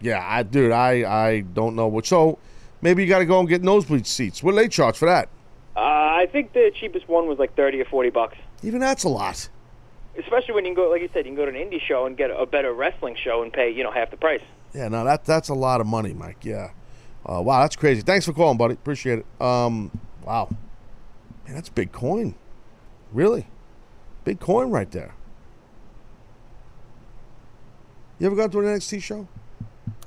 [0.00, 2.06] Yeah, I, dude, I, I don't know what.
[2.06, 2.38] So
[2.80, 4.42] maybe you got to go and get nosebleed seats.
[4.42, 5.28] What do they charge for that?
[5.76, 8.38] Uh, I think the cheapest one was like thirty or forty bucks.
[8.62, 9.48] Even that's a lot.
[10.18, 12.06] Especially when you can go, like you said, you can go to an indie show
[12.06, 14.42] and get a better wrestling show and pay, you know, half the price.
[14.74, 16.44] Yeah, no, that that's a lot of money, Mike.
[16.44, 16.70] Yeah.
[17.26, 18.00] Uh, wow, that's crazy.
[18.00, 18.74] Thanks for calling, buddy.
[18.74, 19.26] Appreciate it.
[19.42, 19.90] Um,
[20.24, 20.48] wow,
[21.50, 22.34] man, that's big coin.
[23.12, 23.48] Really,
[24.24, 25.14] big coin right there.
[28.18, 29.26] You ever gone to an NXT show?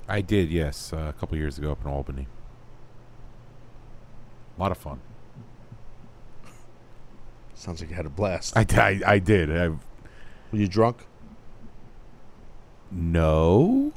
[0.08, 2.28] I did, yes, uh, a couple years ago up in Albany.
[4.58, 5.02] A lot of fun.
[7.56, 8.56] Sounds like you had a blast.
[8.56, 9.50] I, I, I did.
[9.56, 9.80] I, Were
[10.52, 11.06] you drunk?
[12.92, 13.92] no.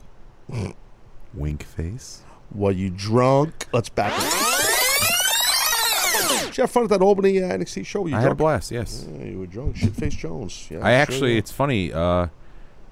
[1.34, 2.22] Wink face.
[2.54, 3.66] Were you drunk?
[3.72, 4.55] Let's back up.
[6.56, 8.00] Did you have fun at that Albany uh, NXT show?
[8.00, 8.70] Were you I had a blast.
[8.70, 9.06] Yes.
[9.18, 9.76] Yeah, you were drunk.
[9.76, 10.68] Shitface Jones.
[10.70, 11.38] Yeah, I sure actually, were.
[11.38, 11.92] it's funny.
[11.92, 12.28] Uh,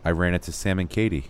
[0.05, 1.25] I ran into Sam and Katie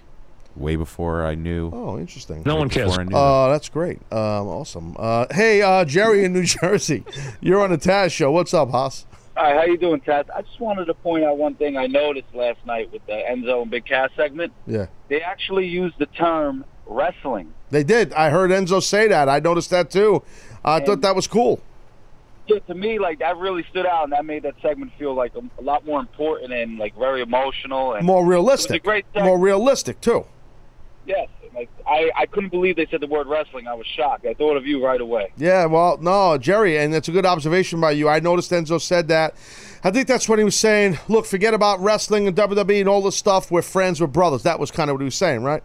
[0.56, 1.70] way before I knew.
[1.72, 2.42] Oh, interesting.
[2.44, 2.88] No right one cares.
[2.88, 3.98] before I knew Oh, that's great.
[4.10, 4.96] Um, awesome.
[4.98, 7.04] Uh, hey, uh, Jerry in New Jersey,
[7.40, 8.32] you're on the Taz show.
[8.32, 9.06] What's up, Haas?
[9.36, 10.28] Hi, how you doing, Taz?
[10.34, 13.62] I just wanted to point out one thing I noticed last night with the Enzo
[13.62, 14.52] and Big Cass segment.
[14.66, 17.54] Yeah, They actually used the term wrestling.
[17.70, 18.12] they did.
[18.14, 19.28] I heard Enzo say that.
[19.28, 20.24] I noticed that too.
[20.64, 21.62] I thought that was cool.
[22.46, 25.32] Yeah, to me, like that really stood out, and that made that segment feel like
[25.34, 28.70] a, a lot more important and like very emotional and More realistic.
[28.70, 29.26] It was a great segment.
[29.26, 30.26] More realistic too.
[31.06, 33.66] Yes, like I, I couldn't believe they said the word wrestling.
[33.66, 34.26] I was shocked.
[34.26, 35.32] I thought of you right away.
[35.36, 38.08] Yeah, well, no, Jerry, and it's a good observation by you.
[38.08, 39.34] I noticed Enzo said that.
[39.82, 40.98] I think that's what he was saying.
[41.08, 43.50] Look, forget about wrestling and WWE and all this stuff.
[43.50, 44.42] We're friends, we're brothers.
[44.42, 45.62] That was kind of what he was saying, right?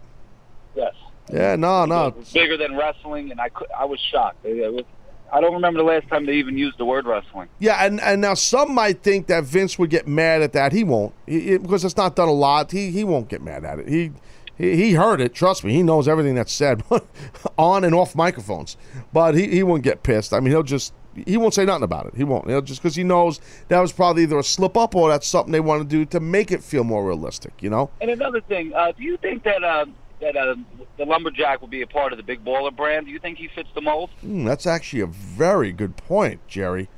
[0.74, 0.94] Yes.
[1.32, 2.08] Yeah, no, no.
[2.08, 4.44] It was bigger than wrestling, and I could, I was shocked.
[4.44, 4.84] It was,
[5.32, 7.48] I don't remember the last time they even used the word wrestling.
[7.58, 10.72] Yeah, and, and now some might think that Vince would get mad at that.
[10.72, 12.72] He won't he, he- because it's not done a lot.
[12.72, 13.88] He he won't get mad at it.
[13.88, 14.12] He
[14.56, 15.34] he, he heard it.
[15.34, 16.82] Trust me, he knows everything that's said
[17.58, 18.76] on and off microphones.
[19.12, 20.32] But he, he won't get pissed.
[20.32, 20.92] I mean, he'll just
[21.26, 22.14] he won't say nothing about it.
[22.16, 22.48] He won't.
[22.48, 25.52] He'll just because he knows that was probably either a slip up or that's something
[25.52, 27.52] they want to do to make it feel more realistic.
[27.60, 27.90] You know.
[28.00, 29.86] And another thing, uh, do you think that uh,
[30.20, 30.54] that uh,
[30.98, 33.06] the lumberjack will be a part of the Big Baller brand?
[33.06, 34.10] Do you think he fits the mold?
[34.20, 36.88] Hmm, that's actually a very good point, Jerry.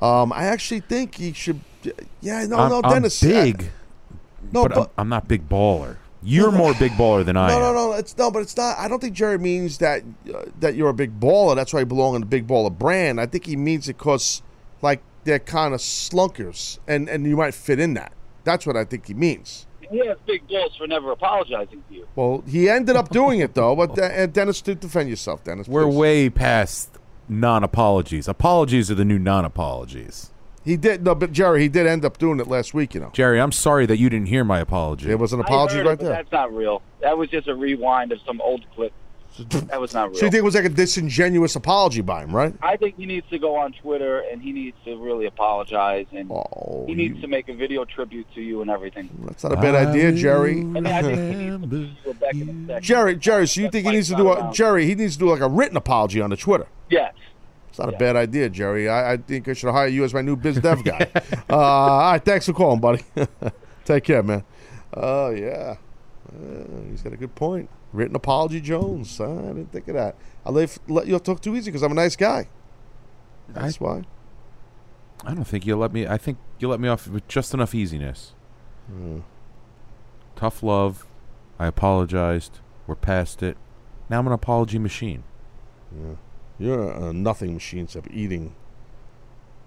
[0.00, 1.60] Um, I actually think he should.
[2.20, 3.20] Yeah, no, I'm, no, I'm Dennis.
[3.20, 3.70] big,
[4.52, 5.96] No, but, but- I'm, I'm not big baller.
[6.22, 7.60] You're more big baller than I No, am.
[7.62, 7.92] no, no.
[7.94, 8.76] It's no, but it's not.
[8.78, 10.02] I don't think Jerry means that
[10.34, 11.56] uh, that you're a big baller.
[11.56, 13.18] That's why you belong in the big baller brand.
[13.18, 14.42] I think he means it because
[14.82, 18.12] like they're kind of slunkers, and and you might fit in that.
[18.44, 19.66] That's what I think he means.
[19.90, 22.06] He has big balls for never apologizing to you.
[22.14, 23.74] Well, he ended up doing it though.
[23.74, 25.66] But uh, Dennis, to defend yourself, Dennis.
[25.68, 25.96] We're please.
[25.96, 28.28] way past non-apologies.
[28.28, 30.30] Apologies are the new non-apologies.
[30.64, 32.94] He did no, but Jerry, he did end up doing it last week.
[32.94, 35.10] You know, Jerry, I'm sorry that you didn't hear my apology.
[35.10, 36.12] It was an I apology heard it, right but there.
[36.12, 36.82] That's not real.
[37.00, 38.92] That was just a rewind of some old clip.
[39.38, 40.14] That was not real.
[40.18, 42.52] So you think it was like a disingenuous apology by him, right?
[42.62, 46.30] I think he needs to go on Twitter and he needs to really apologize and
[46.30, 49.08] Oh, he needs to make a video tribute to you and everything.
[49.24, 50.60] That's not a bad idea, Jerry.
[50.60, 52.82] And I think he needs to back in a second.
[52.82, 54.84] Jerry, Jerry, so you think he needs to do a Jerry?
[54.86, 56.66] He needs to do like a written apology on the Twitter.
[56.90, 57.14] Yes.
[57.70, 58.88] It's not a bad idea, Jerry.
[58.88, 61.08] I, I think I should hire you as my new biz dev guy.
[61.48, 63.04] uh, all right, thanks for calling, buddy.
[63.84, 64.42] Take care, man.
[64.92, 65.76] Oh yeah,
[66.28, 67.70] Uh, he's got a good point.
[67.92, 69.20] Written apology, Jones.
[69.20, 70.16] I didn't think of that.
[70.46, 72.48] I let, let you talk too easy because I'm a nice guy.
[73.48, 74.04] That's why.
[75.24, 76.06] I don't think you let me.
[76.06, 78.32] I think you let me off with just enough easiness.
[78.86, 79.20] Hmm.
[80.36, 81.06] Tough love.
[81.58, 82.60] I apologized.
[82.86, 83.56] We're past it.
[84.08, 85.24] Now I'm an apology machine.
[85.92, 86.14] Yeah.
[86.58, 88.54] You're a nothing machine except eating.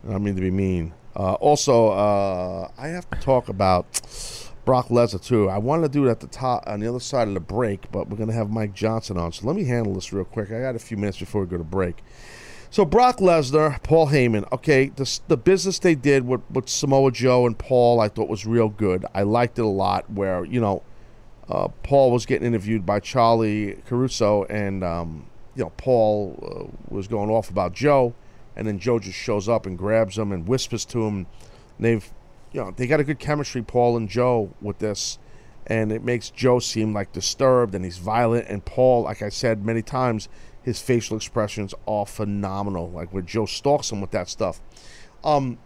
[0.08, 0.94] I don't mean to be mean.
[1.16, 5.50] Uh, also, uh, I have to talk about Brock Lesnar too.
[5.50, 7.92] I wanted to do it at the top on the other side of the break,
[7.92, 9.32] but we're gonna have Mike Johnson on.
[9.32, 10.52] So let me handle this real quick.
[10.52, 12.04] I got a few minutes before we go to break.
[12.70, 14.52] So Brock Lesnar, Paul Heyman.
[14.52, 18.46] Okay, the the business they did with, with Samoa Joe and Paul, I thought was
[18.46, 19.06] real good.
[19.14, 20.10] I liked it a lot.
[20.10, 20.82] Where you know,
[21.50, 27.08] uh, Paul was getting interviewed by Charly Caruso, and um, you know Paul uh, was
[27.08, 28.16] going off about Joe,
[28.56, 31.28] and then Joe just shows up and grabs him and whispers to him.
[31.78, 32.12] And they've,
[32.54, 35.18] you know, they got a good chemistry, Paul and Joe, with this,
[35.68, 38.48] and it makes Joe seem like disturbed and he's violent.
[38.48, 40.30] And Paul, like I said many times,
[40.62, 42.90] his facial expressions are phenomenal.
[42.90, 44.62] Like when Joe stalks him with that stuff.
[45.24, 45.58] Um,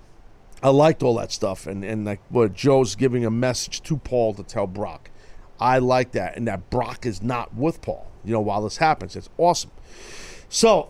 [0.63, 4.33] I liked all that stuff, and and like what Joe's giving a message to Paul
[4.35, 5.11] to tell Brock.
[5.59, 8.07] I like that, and that Brock is not with Paul.
[8.23, 9.71] You know, while this happens, it's awesome.
[10.49, 10.89] So,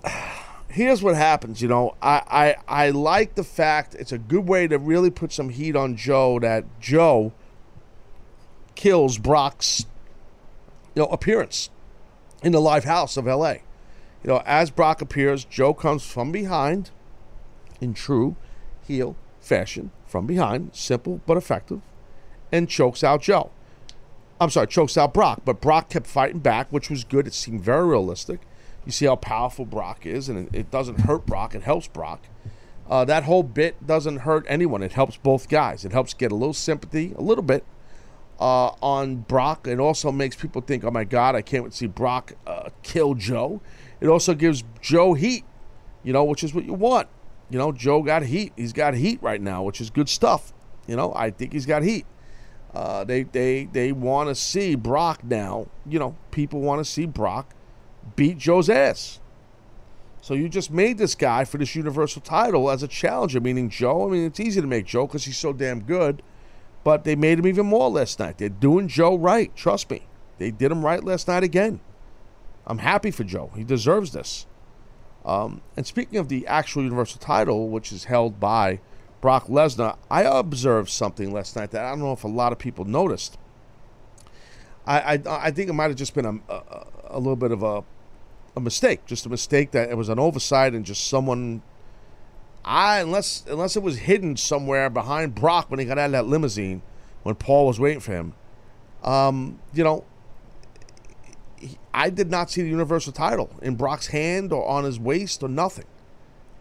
[0.69, 1.61] here's what happens.
[1.61, 5.31] You know, I I I like the fact it's a good way to really put
[5.31, 6.39] some heat on Joe.
[6.39, 7.33] That Joe
[8.75, 9.85] kills Brock's
[10.95, 11.69] you know appearance
[12.43, 13.61] in the live house of L.A.
[14.23, 16.91] You know, as Brock appears, Joe comes from behind
[17.79, 18.35] in true
[18.85, 21.81] heel fashion from behind, simple but effective,
[22.51, 23.51] and chokes out Joe.
[24.39, 27.27] I'm sorry, chokes out Brock, but Brock kept fighting back, which was good.
[27.27, 28.41] It seemed very realistic.
[28.87, 32.21] You see how powerful Brock is, and it, it doesn't hurt Brock, it helps Brock.
[32.89, 34.81] Uh, that whole bit doesn't hurt anyone.
[34.81, 35.83] It helps both guys.
[35.83, 37.65] It helps get a little sympathy, a little bit,
[38.39, 39.67] uh, on Brock.
[39.67, 42.69] It also makes people think, oh my God, I can't wait to see Brock uh,
[42.81, 43.59] kill Joe.
[43.99, 45.43] It also gives Joe heat,
[46.01, 47.09] you know, which is what you want.
[47.49, 48.53] You know, Joe got heat.
[48.55, 50.53] He's got heat right now, which is good stuff.
[50.87, 52.05] You know, I think he's got heat.
[52.73, 55.67] Uh, they they they want to see Brock now.
[55.85, 57.53] You know, people want to see Brock
[58.15, 59.19] beat Joe's ass.
[60.21, 64.07] So you just made this guy for this Universal title as a challenger, meaning Joe.
[64.07, 66.21] I mean, it's easy to make Joe because he's so damn good,
[66.83, 68.37] but they made him even more last night.
[68.37, 69.55] They're doing Joe right.
[69.55, 70.03] Trust me,
[70.37, 71.79] they did him right last night again.
[72.65, 73.51] I'm happy for Joe.
[73.55, 74.45] He deserves this.
[75.23, 78.79] Um, and speaking of the actual Universal title, which is held by
[79.21, 82.59] Brock Lesnar, I observed something last night that I don't know if a lot of
[82.59, 83.37] people noticed.
[84.85, 87.63] I I, I think it might have just been a, a, a little bit of
[87.63, 87.83] a
[88.57, 91.61] a mistake, just a mistake that it was an oversight and just someone.
[92.65, 96.27] I unless unless it was hidden somewhere behind Brock when he got out of that
[96.27, 96.81] limousine
[97.23, 98.33] when Paul was waiting for him.
[99.03, 100.03] Um, you know,
[101.93, 105.49] I did not see the Universal title in Brock's hand or on his waist or
[105.49, 105.85] nothing.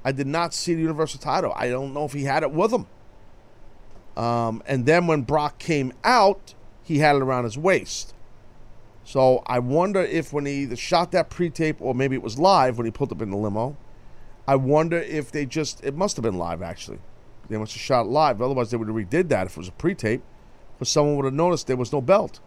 [0.04, 1.52] I did not see the Universal title.
[1.56, 2.86] I don't know if he had it with him.
[4.16, 8.14] Um, and then when Brock came out, he had it around his waist.
[9.06, 12.76] So I wonder if when he either shot that pre-tape or maybe it was live
[12.76, 13.76] when he pulled up in the limo,
[14.48, 16.98] I wonder if they just it must have been live actually.
[17.48, 18.42] They must have shot it live.
[18.42, 20.22] Otherwise, they would have redid that if it was a pre-tape,
[20.74, 22.40] because someone would have noticed there was no belt.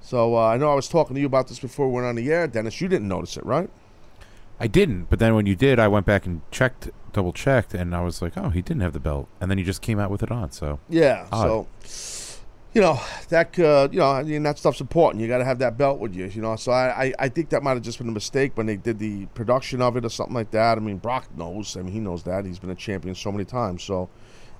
[0.00, 2.16] So uh, I know I was talking to you about this before we went on
[2.16, 2.80] the air, Dennis.
[2.80, 3.70] You didn't notice it, right?
[4.58, 7.94] I didn't, but then when you did, I went back and checked, double checked, and
[7.94, 10.10] I was like, oh, he didn't have the belt, and then he just came out
[10.10, 10.50] with it on.
[10.50, 11.28] So Yeah.
[11.30, 11.42] Odd.
[11.42, 11.66] So,
[12.74, 15.22] you know that uh, you know, I mean that stuff's important.
[15.22, 16.26] You got to have that belt with you.
[16.26, 18.66] You know, so I, I I think that might have just been a mistake when
[18.66, 20.76] they did the production of it or something like that.
[20.76, 21.76] I mean, Brock knows.
[21.76, 23.84] I mean, he knows that he's been a champion so many times.
[23.84, 24.10] So,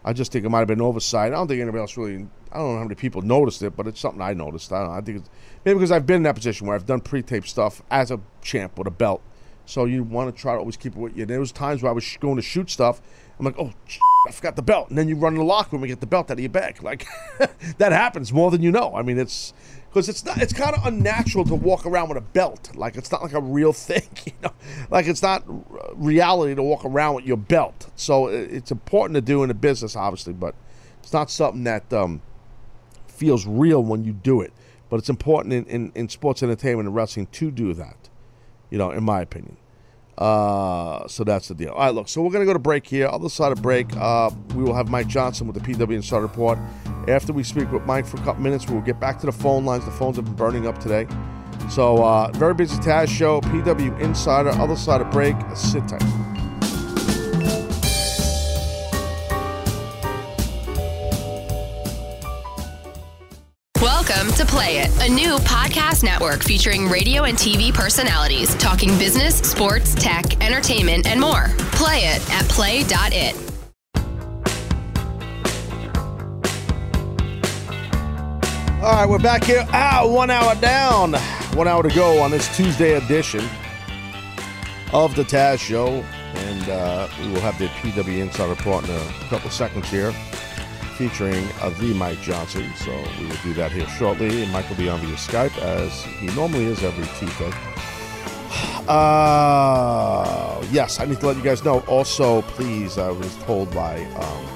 [0.05, 1.33] I just think it might have been oversight.
[1.33, 2.29] I don't think anybody else really.
[2.53, 4.73] I don't know how many people noticed it, but it's something I noticed.
[4.73, 4.93] I know.
[4.93, 5.31] I think it's
[5.65, 8.79] maybe because I've been in that position where I've done pre-tape stuff as a champ
[8.79, 9.23] with a belt.
[9.67, 11.27] So you want to try to always keep it with you.
[11.27, 13.01] There was times where I was going to shoot stuff.
[13.41, 13.73] I'm like, oh,
[14.27, 16.07] I forgot the belt, and then you run in the locker room and get the
[16.07, 16.83] belt out of your bag.
[16.83, 17.07] Like
[17.79, 18.95] that happens more than you know.
[18.95, 19.53] I mean, it's
[19.89, 20.41] because it's not.
[20.41, 22.75] It's kind of unnatural to walk around with a belt.
[22.75, 24.09] Like it's not like a real thing.
[24.25, 24.53] You know,
[24.91, 25.45] like it's not
[25.95, 27.91] reality to walk around with your belt.
[27.97, 30.55] So it's important to do in the business, obviously, but
[31.03, 32.22] it's not something that um,
[33.07, 34.55] feels real when you do it.
[34.89, 38.09] But it's important in, in, in sports entertainment and wrestling to do that.
[38.70, 39.59] You know, in my opinion.
[40.17, 41.71] Uh, so that's the deal.
[41.71, 42.09] All right, look.
[42.09, 43.09] So we're gonna go to break here.
[43.09, 46.59] Other side of break, uh, we will have Mike Johnson with the PW Insider Report.
[47.09, 49.65] After we speak with Mike for a couple minutes, we'll get back to the phone
[49.65, 49.85] lines.
[49.85, 51.07] The phones have been burning up today.
[51.71, 53.41] So uh, very busy Taz show.
[53.41, 54.51] PW Insider.
[54.51, 55.37] Other side of break.
[55.55, 56.34] Sit tight.
[64.37, 69.95] To Play It, a new podcast network featuring radio and TV personalities talking business, sports,
[69.95, 71.47] tech, entertainment, and more.
[71.72, 73.37] Play it at play.it.
[78.82, 79.64] All right, we're back here.
[79.72, 81.14] Ah, one hour down.
[81.55, 83.49] One hour to go on this Tuesday edition
[84.93, 86.05] of the Taz Show.
[86.35, 90.12] And uh, we will have the PW Insider Report in a couple seconds here
[90.95, 92.70] featuring uh, the Mike Johnson.
[92.76, 94.42] So we will do that here shortly.
[94.42, 97.53] And Mike will be on via Skype as he normally is every Tuesday.
[98.86, 101.80] Uh, yes, I need to let you guys know.
[101.88, 104.55] Also, please, I was told by um,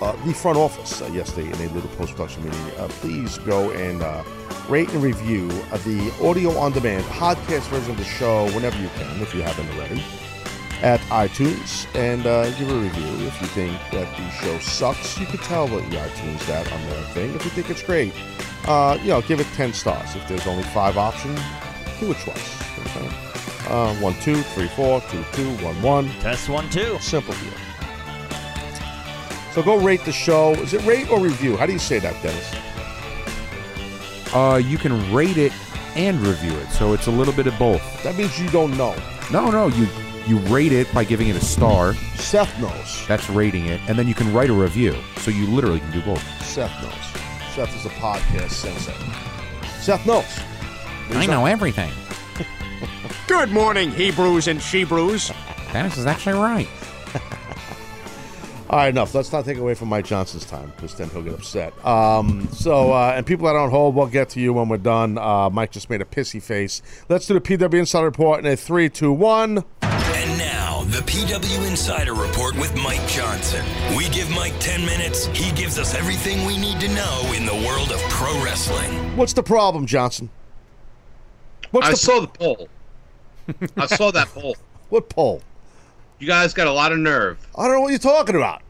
[0.00, 2.70] uh, the front office uh, yesterday in a little post production meeting.
[2.78, 4.22] Uh, please go and uh,
[4.68, 8.88] rate and review uh, the audio on demand podcast version of the show whenever you
[8.90, 10.02] can, if you haven't already,
[10.82, 13.26] at iTunes and uh, give a review.
[13.26, 17.02] If you think that the show sucks, you could tell the iTunes that on their
[17.14, 17.34] thing.
[17.34, 18.12] If you think it's great,
[18.66, 20.14] uh, you know, give it 10 stars.
[20.14, 21.40] If there's only five options,
[22.00, 22.78] do it twice.
[22.78, 23.08] Okay?
[23.68, 26.08] Uh, one, two, three, four, two, two, one, one.
[26.20, 26.98] Test one, two.
[27.00, 27.52] Simple deal.
[29.52, 30.52] So go rate the show.
[30.52, 31.56] Is it rate or review?
[31.56, 32.54] How do you say that, Dennis?
[34.34, 35.52] uh, you can rate it
[35.96, 38.02] and review it, so it's a little bit of both.
[38.02, 38.94] That means you don't know.
[39.32, 39.86] No, no, you
[40.28, 41.94] you rate it by giving it a star.
[42.16, 43.06] Seth knows.
[43.08, 44.94] That's rating it, and then you can write a review.
[45.16, 46.22] So you literally can do both.
[46.44, 47.54] Seth knows.
[47.54, 48.94] Seth is a podcast sensei.
[49.80, 50.26] Seth knows.
[51.10, 51.90] I know everything.
[53.26, 55.32] Good morning, Hebrews and Shebrews.
[55.72, 56.68] Dennis is actually right.
[58.70, 59.14] All right, enough.
[59.14, 61.72] Let's not take away from Mike Johnson's time because then he'll get upset.
[61.86, 64.76] Um, so, uh, and people that are on hold, we'll get to you when we're
[64.76, 65.16] done.
[65.16, 66.82] Uh, Mike just made a pissy face.
[67.08, 69.64] Let's do the PW Insider Report in a three, two, one.
[70.38, 73.64] And now, the PW Insider Report with Mike Johnson.
[73.96, 77.54] We give Mike 10 minutes, he gives us everything we need to know in the
[77.66, 79.16] world of pro wrestling.
[79.16, 80.30] What's the problem, Johnson?
[81.70, 82.68] What's I the saw the poll.
[83.76, 84.56] I saw that poll.
[84.90, 85.42] What poll?
[86.18, 87.46] You guys got a lot of nerve.
[87.54, 88.62] I don't know what you're talking about.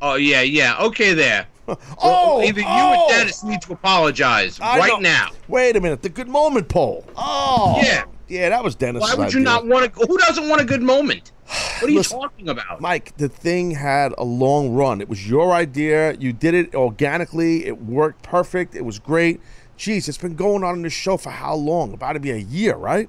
[0.00, 0.78] Oh yeah, yeah.
[0.80, 1.46] Okay, there.
[2.02, 3.06] Oh, Well, either you oh!
[3.06, 5.30] or Dennis need to apologize I right know- now.
[5.48, 6.02] Wait a minute.
[6.02, 7.04] The good moment poll.
[7.16, 7.78] Oh.
[7.82, 8.04] Yeah.
[8.28, 9.02] Yeah, that was Dennis.
[9.02, 10.06] Why would you not want to?
[10.06, 11.32] Who doesn't want a good moment?
[11.80, 12.80] What are you talking about?
[12.80, 15.00] Mike, the thing had a long run.
[15.00, 16.12] It was your idea.
[16.14, 17.64] You did it organically.
[17.66, 18.74] It worked perfect.
[18.74, 19.40] It was great.
[19.78, 21.94] Jeez, it's been going on in this show for how long?
[21.94, 23.08] About to be a year, right?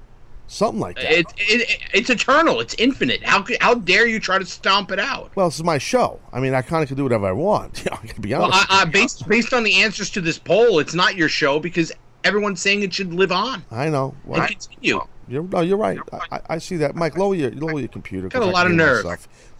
[0.52, 1.10] Something like that.
[1.14, 2.60] It, it, it's eternal.
[2.60, 3.24] It's infinite.
[3.24, 5.32] How how dare you try to stomp it out?
[5.34, 6.20] well, this is my show.
[6.34, 7.88] I mean, I kind of can do whatever I want.
[7.92, 8.66] I can be Well, honest.
[8.70, 11.94] I, I, based based on the answers to this poll, it's not your show because
[12.26, 14.14] everyone's saying it should live on I know.
[14.26, 15.00] Well, and continue.
[15.30, 15.98] You're, no, you're right.
[16.12, 16.96] I, I- I see that.
[16.98, 18.28] Mike, lower your lower your computer.
[18.28, 19.06] Got a lot of nerve.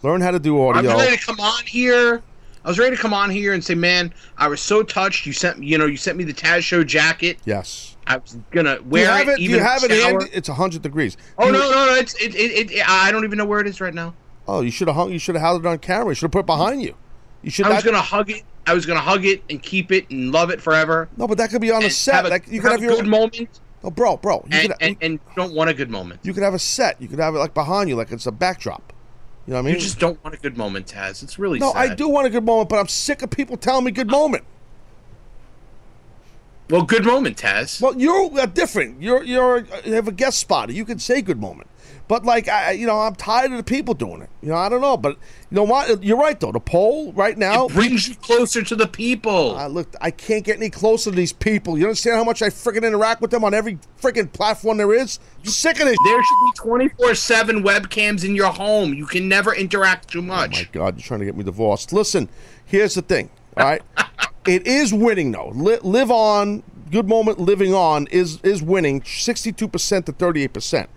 [0.04, 0.92] Learn how to do audio.
[0.92, 2.22] I was ready to come on here.
[2.66, 5.26] I was ready to come on here and say, "Man, I was so touched.
[5.26, 7.40] You sent, you know, you sent me the Taz Show jacket.
[7.46, 7.91] Yes.
[8.12, 9.38] I was gonna Do you have it?
[9.38, 10.26] Do even you have it handy?
[10.34, 11.18] It's hundred degrees.
[11.38, 11.96] Oh You- no, no, no!
[11.96, 12.90] It's it, it, it.
[12.90, 14.14] I don't even know where it is right now.
[14.48, 15.12] Oh, you should have hung.
[15.12, 16.10] You should have held it on camera.
[16.10, 16.96] You should have put it behind you.
[17.42, 17.66] You should.
[17.66, 18.44] I was not- gonna hug it.
[18.68, 21.10] I was gonna hug it and keep it and love it forever.
[21.18, 22.26] No, but that could be on a set.
[22.26, 23.60] a- Like, you could have your good moment.
[23.84, 26.20] Oh, bro, bro, you and, could, and, and you don't want a good moment.
[26.24, 27.02] you could have a set.
[27.02, 28.94] You could have it like behind you, like it's a backdrop.
[29.48, 29.74] You know what I mean?
[29.76, 31.24] You just don't want a good moment, Taz.
[31.24, 31.92] It's really no, sad.
[31.92, 34.44] I do want a good moment, but I'm sick of people telling me good moment.
[36.72, 37.82] Well, good moment, Taz.
[37.82, 39.02] Well, you're uh, different.
[39.02, 40.72] You're you're you have a guest spot.
[40.74, 41.70] You can say good moment,
[42.08, 44.30] but like I, you know, I'm tired of the people doing it.
[44.42, 45.18] You know, I don't know, but
[45.50, 46.02] you know what?
[46.02, 46.54] You're right though.
[46.54, 49.58] The poll right now It brings you closer to the people.
[49.58, 51.78] Uh, look, I can't get any closer to these people.
[51.78, 55.20] You understand how much I freaking interact with them on every freaking platform there is?
[55.44, 55.98] Sick of this.
[56.06, 58.94] There should be 24 7 webcams in your home.
[58.94, 60.52] You can never interact too Oh much.
[60.54, 61.92] my God, you're trying to get me divorced.
[61.92, 62.30] Listen,
[62.66, 63.30] here's the thing.
[63.58, 63.82] All right,
[64.48, 65.50] it is winning though.
[65.54, 67.40] Li- live on, good moment.
[67.40, 70.90] Living on is is winning, sixty-two percent to thirty-eight percent.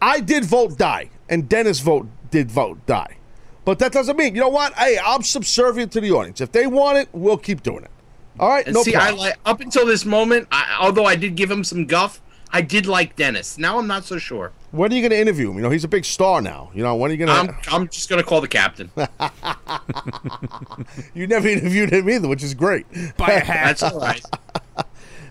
[0.00, 3.16] I did vote die, and Dennis vote did vote die,
[3.64, 4.72] but that doesn't mean you know what?
[4.74, 6.40] Hey, I'm subservient to the audience.
[6.40, 7.90] If they want it, we'll keep doing it.
[8.40, 9.14] All right, And no see, problem.
[9.14, 12.20] I like up until this moment, I, although I did give him some guff,
[12.52, 13.56] I did like Dennis.
[13.56, 14.52] Now I'm not so sure.
[14.72, 15.56] when are you going to interview him?
[15.56, 16.70] You know, he's a big star now.
[16.74, 17.70] You know, when are you going I'm, to?
[17.70, 18.90] I'm just gonna call the captain.
[21.14, 22.86] you never interviewed him either, which is great.
[23.18, 24.24] That's all right.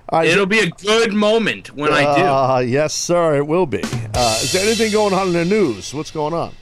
[0.10, 2.24] All right, It'll be a good moment when I do.
[2.24, 3.82] Uh, yes, sir, it will be.
[4.14, 5.94] Uh, is there anything going on in the news?
[5.94, 6.54] What's going on?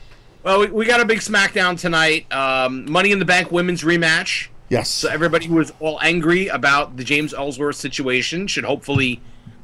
[0.44, 2.32] Well, we, we got a big SmackDown tonight.
[2.32, 4.50] Um, Money in the Bank women's rematch.
[4.70, 4.90] Yes.
[4.90, 9.20] So everybody who was all angry about the James Ellsworth situation should hopefully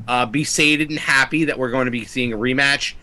[0.07, 2.93] uh, be sated and happy that we're going to be seeing a rematch.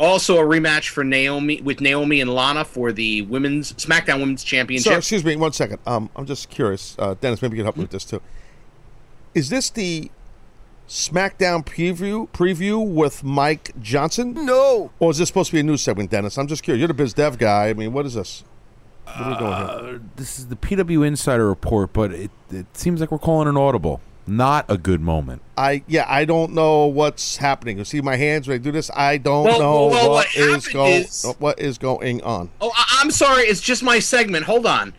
[0.00, 4.92] Also, a rematch for Naomi with Naomi and Lana for the women's SmackDown Women's Championship.
[4.92, 5.80] Sir, excuse me, one second.
[5.86, 6.94] Um, I'm just curious.
[6.98, 8.22] Uh, Dennis, maybe you can help me with this too.
[9.34, 10.10] Is this the
[10.88, 14.34] SmackDown preview preview with Mike Johnson?
[14.46, 14.90] No.
[15.00, 16.38] Or is this supposed to be a news segment, Dennis?
[16.38, 16.78] I'm just curious.
[16.78, 17.68] You're the biz dev guy.
[17.68, 18.44] I mean, what is this?
[19.04, 19.96] What are we doing here?
[19.96, 23.56] Uh, this is the PW Insider report, but it, it seems like we're calling an
[23.56, 24.00] audible.
[24.28, 25.42] Not a good moment.
[25.56, 27.78] I yeah, I don't know what's happening.
[27.78, 28.90] You see my hands when I do this.
[28.94, 32.50] I don't Well, know well, what what is going is- what is going on.
[32.60, 33.44] Oh, I- I'm sorry.
[33.44, 34.44] It's just my segment.
[34.44, 34.92] Hold on.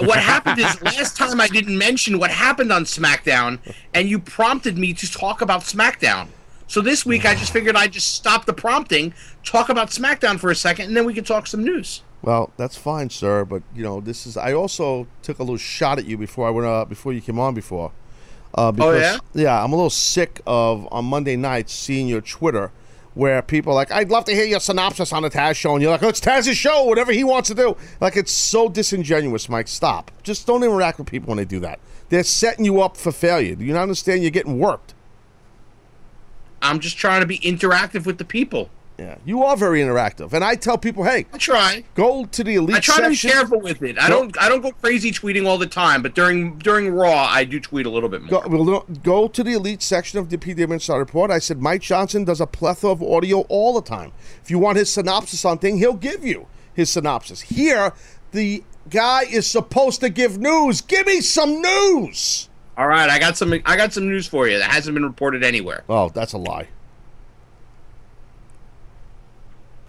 [0.00, 3.58] What happened is last time I didn't mention what happened on SmackDown,
[3.94, 6.28] and you prompted me to talk about SmackDown.
[6.68, 10.50] So this week I just figured I'd just stop the prompting, talk about SmackDown for
[10.50, 12.02] a second, and then we could talk some news.
[12.20, 13.44] Well, that's fine, sir.
[13.44, 14.36] But you know, this is.
[14.36, 16.66] I also took a little shot at you before I went.
[16.66, 17.90] Uh, before you came on before.
[18.54, 19.18] Uh, because, Oh, yeah?
[19.34, 22.72] Yeah, I'm a little sick of on Monday nights seeing your Twitter,
[23.14, 25.82] where people are like, "I'd love to hear your synopsis on the Taz show," and
[25.82, 29.48] you're like, "Oh, it's Taz's show, whatever he wants to do." Like it's so disingenuous,
[29.48, 29.68] Mike.
[29.68, 30.10] Stop.
[30.22, 31.78] Just don't interact with people when they do that.
[32.08, 33.54] They're setting you up for failure.
[33.54, 34.22] Do you not understand?
[34.22, 34.94] You're getting worked.
[36.62, 38.70] I'm just trying to be interactive with the people.
[38.98, 41.84] Yeah, you are very interactive, and I tell people, "Hey, I try.
[41.94, 43.96] Go to the elite I try section." to be careful with it.
[43.96, 44.42] I Go- don't.
[44.42, 47.86] I don't go crazy tweeting all the time, but during during Raw, I do tweet
[47.86, 48.42] a little bit more.
[48.42, 51.30] Go, well, go to the elite section of the PW Insider Report.
[51.30, 54.10] I said Mike Johnson does a plethora of audio all the time.
[54.42, 57.42] If you want his synopsis on thing, he'll give you his synopsis.
[57.42, 57.92] Here,
[58.32, 60.80] the guy is supposed to give news.
[60.80, 62.48] Give me some news.
[62.76, 63.52] All right, I got some.
[63.64, 65.84] I got some news for you that hasn't been reported anywhere.
[65.88, 66.66] Oh, that's a lie.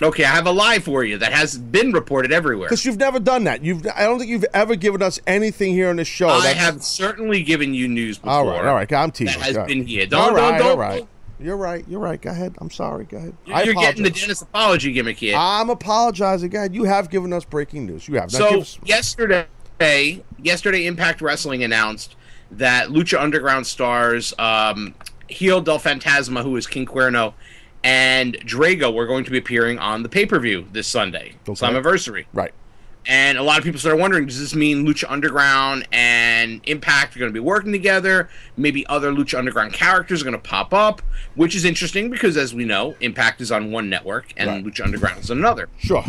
[0.01, 2.67] Okay, I have a lie for you that has been reported everywhere.
[2.69, 3.63] Because you've never done that.
[3.63, 3.85] You've.
[3.95, 6.29] I don't think you've ever given us anything here on the show.
[6.29, 8.31] I that's- have certainly given you news before.
[8.31, 8.93] All right, all right.
[8.93, 9.37] I'm teasing.
[9.39, 9.67] That has ahead.
[9.67, 10.05] been here.
[10.05, 11.05] Don't, all don't, don't, all right.
[11.41, 11.85] You're right.
[11.87, 12.21] You're right.
[12.21, 12.55] Go ahead.
[12.59, 13.05] I'm sorry.
[13.05, 13.35] Go ahead.
[13.53, 14.09] I You're getting the.
[14.09, 15.35] Dennis apology gimmick here.
[15.37, 16.49] I'm apologizing.
[16.49, 16.75] Go ahead.
[16.75, 18.07] You have given us breaking news.
[18.07, 18.31] You have.
[18.31, 22.15] Now so us- yesterday, yesterday, Impact Wrestling announced
[22.51, 24.95] that Lucha Underground stars um,
[25.29, 27.33] Hijo del Fantasma, who is King Cuerno,
[27.84, 32.25] and Drago were going to be appearing on the pay per view this Sunday, Slammiversary.
[32.34, 32.53] Right.
[33.05, 37.19] And a lot of people started wondering, does this mean Lucha Underground and Impact are
[37.19, 38.30] going to be working together?
[38.57, 41.01] Maybe other Lucha Underground characters are going to pop up,
[41.36, 44.63] which is interesting because, as we know, Impact is on one network and Right.
[44.65, 45.69] Lucha Underground is on another.
[45.80, 46.03] Sure.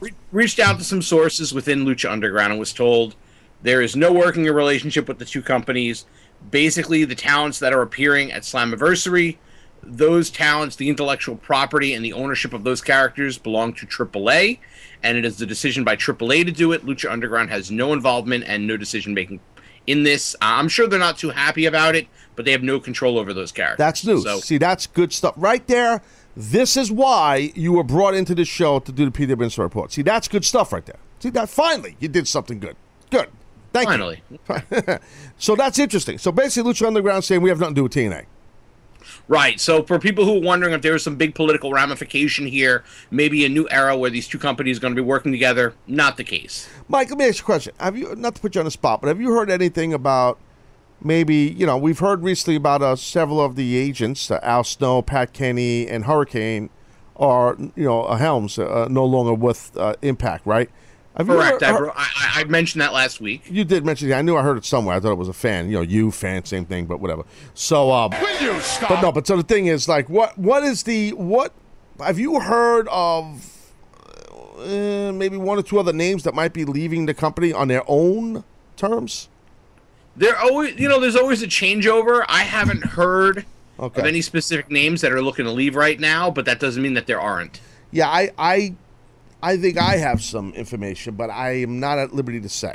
[0.00, 3.14] Re- reached out to some sources within Lucha Underground and was told
[3.62, 6.04] there is no working relationship with the two companies.
[6.50, 9.38] Basically, the talents that are appearing at Slammiversary,
[9.82, 14.58] those talents, the intellectual property and the ownership of those characters belong to AAA,
[15.02, 16.86] and it is the decision by AAA to do it.
[16.86, 19.40] Lucha Underground has no involvement and no decision making
[19.86, 20.34] in this.
[20.36, 22.06] Uh, I'm sure they're not too happy about it,
[22.36, 23.78] but they have no control over those characters.
[23.78, 24.22] That's news.
[24.22, 26.02] So, See, that's good stuff right there.
[26.36, 29.92] This is why you were brought into the show to do the PW Insider Report.
[29.92, 30.98] See, that's good stuff right there.
[31.18, 32.76] See that finally you did something good.
[33.10, 33.28] Good.
[33.72, 34.22] Thank Finally.
[34.30, 34.38] you.
[34.44, 34.98] Finally.
[35.38, 36.18] so that's interesting.
[36.18, 38.26] So basically, Lucha Underground saying we have nothing to do with TNA.
[39.28, 39.60] Right.
[39.60, 43.44] So for people who are wondering if there was some big political ramification here, maybe
[43.44, 46.24] a new era where these two companies are going to be working together, not the
[46.24, 46.68] case.
[46.88, 47.74] Mike, let me ask you a question.
[47.78, 50.38] Have you not to put you on the spot, but have you heard anything about
[51.04, 55.02] maybe you know we've heard recently about uh, several of the agents, uh, Al Snow,
[55.02, 56.70] Pat Kenney, and Hurricane,
[57.16, 60.70] are you know uh, Helms uh, no longer with uh, Impact, right?
[61.16, 61.62] Have Correct.
[61.62, 63.42] ever I, bro- I, I- I mentioned that last week.
[63.50, 64.14] you did mention it.
[64.14, 64.96] I knew I heard it somewhere.
[64.96, 65.66] I thought it was a fan.
[65.66, 67.24] You know, you fan, same thing, but whatever.
[67.54, 68.88] So, um, Will you stop?
[68.88, 69.12] but no.
[69.12, 71.52] But so the thing is, like, what what is the what?
[72.00, 73.46] Have you heard of
[74.58, 77.82] uh, maybe one or two other names that might be leaving the company on their
[77.86, 78.44] own
[78.76, 79.28] terms?
[80.16, 82.24] There always, you know, there's always a changeover.
[82.28, 83.44] I haven't heard
[83.80, 84.00] Okay.
[84.00, 86.94] of any specific names that are looking to leave right now, but that doesn't mean
[86.94, 87.60] that there aren't.
[87.90, 88.74] Yeah, I I
[89.42, 92.74] I think I have some information, but I am not at liberty to say.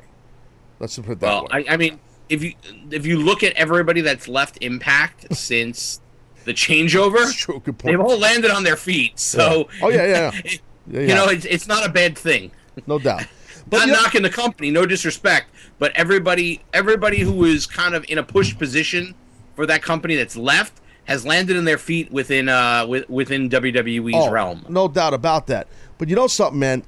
[0.79, 1.65] Let's put it that Well, way.
[1.67, 1.99] I, I mean,
[2.29, 2.53] if you
[2.91, 6.01] if you look at everybody that's left Impact since
[6.45, 9.19] the changeover, true, they've all landed on their feet.
[9.19, 9.85] So, Yeah.
[9.85, 10.51] Oh, yeah, yeah, yeah.
[10.89, 12.49] Yeah, you know, it's it's not a bad thing.
[12.85, 13.25] No doubt.
[13.71, 18.23] Not knocking the company, no disrespect, but everybody everybody who is kind of in a
[18.23, 19.13] push position
[19.57, 24.13] for that company that's left has landed in their feet within uh with, within WWE's
[24.15, 24.65] Oh, realm.
[24.69, 25.67] No doubt about that.
[25.97, 26.83] But you know something, man,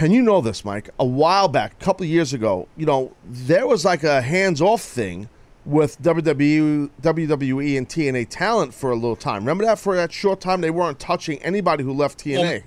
[0.00, 0.90] and you know this, Mike.
[0.98, 4.80] A while back, a couple of years ago, you know, there was like a hands-off
[4.82, 5.28] thing
[5.66, 9.42] with WWE, WWE and TNA talent for a little time.
[9.42, 12.62] Remember that for that short time they weren't touching anybody who left TNA.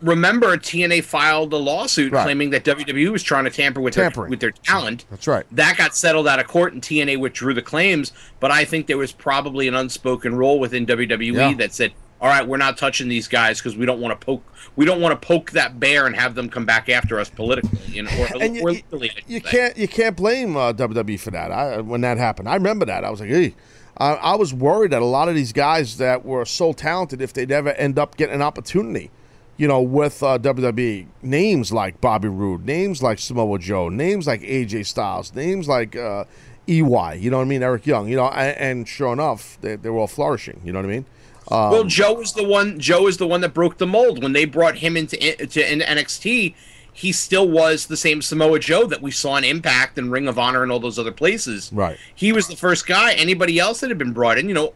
[0.00, 2.22] Remember, TNA filed a lawsuit Right.
[2.22, 4.30] claiming that WWE was trying to tamper with their, Tampering.
[4.30, 5.04] with their talent.
[5.10, 5.44] That's right.
[5.52, 8.12] That got settled out of court, and TNA withdrew the claims.
[8.40, 11.54] But I think there was probably an unspoken rule within WWE Yeah.
[11.58, 14.42] that said, "All right, we're not touching these guys because we don't want to poke,
[14.76, 17.78] we don't want to poke that bear and have them come back after us politically,
[17.86, 20.72] you know, or, And you- or you- legally." I You can't you can't blame uh,
[20.72, 21.50] WWE for that.
[21.50, 23.04] I, when that happened, I remember that.
[23.04, 23.54] I was like, hey,
[23.98, 27.32] I, I was worried that a lot of these guys that were so talented, if
[27.32, 29.10] they'd ever end up getting an opportunity,
[29.56, 34.40] you know, with uh, WWE, names like Bobby Roode, names like Samoa Joe, names like
[34.40, 36.24] AJ Styles, names like uh,
[36.66, 39.76] EY, you know what I mean, Eric Young, you know, and, and sure enough, they,
[39.76, 40.60] they were all flourishing.
[40.64, 41.04] You know what I mean?
[41.50, 42.78] Um, well, Joe is the one.
[42.78, 45.80] Joe is the one that broke the mold when they brought him into to in
[45.80, 46.54] NXT.
[46.92, 50.38] He still was the same Samoa Joe that we saw in Impact and Ring of
[50.38, 51.72] Honor and all those other places.
[51.72, 51.96] Right.
[52.14, 53.12] He was the first guy.
[53.12, 54.74] Anybody else that had been brought in, you know,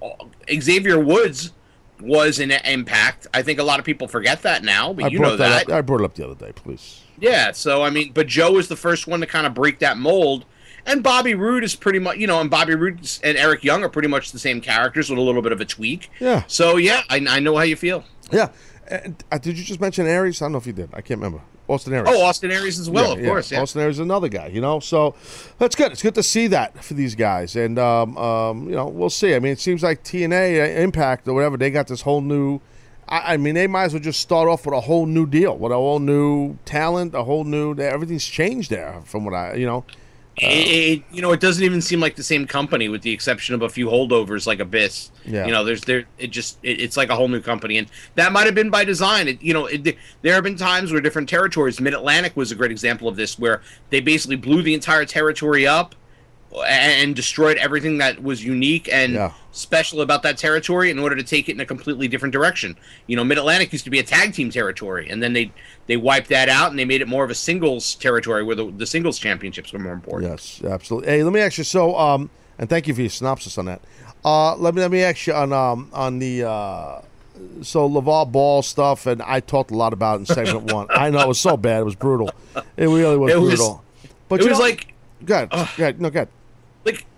[0.48, 1.52] Xavier Woods
[2.00, 3.26] was in Impact.
[3.34, 5.74] I think a lot of people forget that now, but I you know that, that.
[5.74, 7.02] I brought it up the other day, please.
[7.18, 9.96] Yeah, so I mean, but Joe was the first one to kind of break that
[9.96, 10.44] mold.
[10.86, 13.88] And Bobby Roode is pretty much, you know, and Bobby Roode and Eric Young are
[13.88, 16.10] pretty much the same characters with a little bit of a tweak.
[16.20, 16.44] Yeah.
[16.46, 18.04] So yeah, I, I know how you feel.
[18.30, 18.50] Yeah.
[18.86, 20.42] And, uh, did you just mention Aries?
[20.42, 20.90] I don't know if you did.
[20.92, 21.42] I can't remember.
[21.68, 22.10] Austin Aries.
[22.12, 23.50] Oh, Austin Aries as well, of course.
[23.50, 23.62] Yeah.
[23.62, 24.80] Austin Aries is another guy, you know.
[24.80, 25.14] So
[25.58, 25.92] that's good.
[25.92, 29.34] It's good to see that for these guys, and um, um, you know, we'll see.
[29.34, 32.60] I mean, it seems like TNA uh, Impact or whatever they got this whole new.
[33.08, 35.56] I, I mean, they might as well just start off with a whole new deal,
[35.56, 37.74] with a whole new talent, a whole new.
[37.74, 39.84] Everything's changed there, from what I, you know.
[40.42, 40.46] Oh.
[40.46, 43.54] It, it, you know, it doesn't even seem like the same company, with the exception
[43.54, 45.12] of a few holdovers like Abyss.
[45.24, 45.46] Yeah.
[45.46, 46.06] You know, there's there.
[46.18, 48.84] It just it, it's like a whole new company, and that might have been by
[48.84, 49.28] design.
[49.28, 51.80] It, you know, it, there have been times where different territories.
[51.80, 55.66] Mid Atlantic was a great example of this, where they basically blew the entire territory
[55.66, 55.94] up
[56.62, 59.32] and, destroyed everything that was unique and Yeah.
[59.52, 62.76] special about that territory in order to take it in a completely different direction.
[63.06, 65.50] You know, Mid Atlantic used to be a tag team territory, and then they
[65.86, 68.70] they wiped that out and they made it more of a singles territory where the,
[68.70, 70.30] the singles championships were more important.
[70.30, 71.10] Yes, absolutely.
[71.10, 71.64] Hey, let me ask you.
[71.64, 73.80] So, um, and thank you for your synopsis on that.
[74.24, 77.00] Uh, let me let me ask you on um on the uh,
[77.62, 80.86] so LeVar Ball stuff, and I talked a lot about it in segment one.
[80.90, 82.30] I know it was so bad, it was brutal.
[82.76, 83.84] It really was It was- brutal.
[84.28, 84.94] but it you was know- like
[85.24, 86.28] good, good, no good.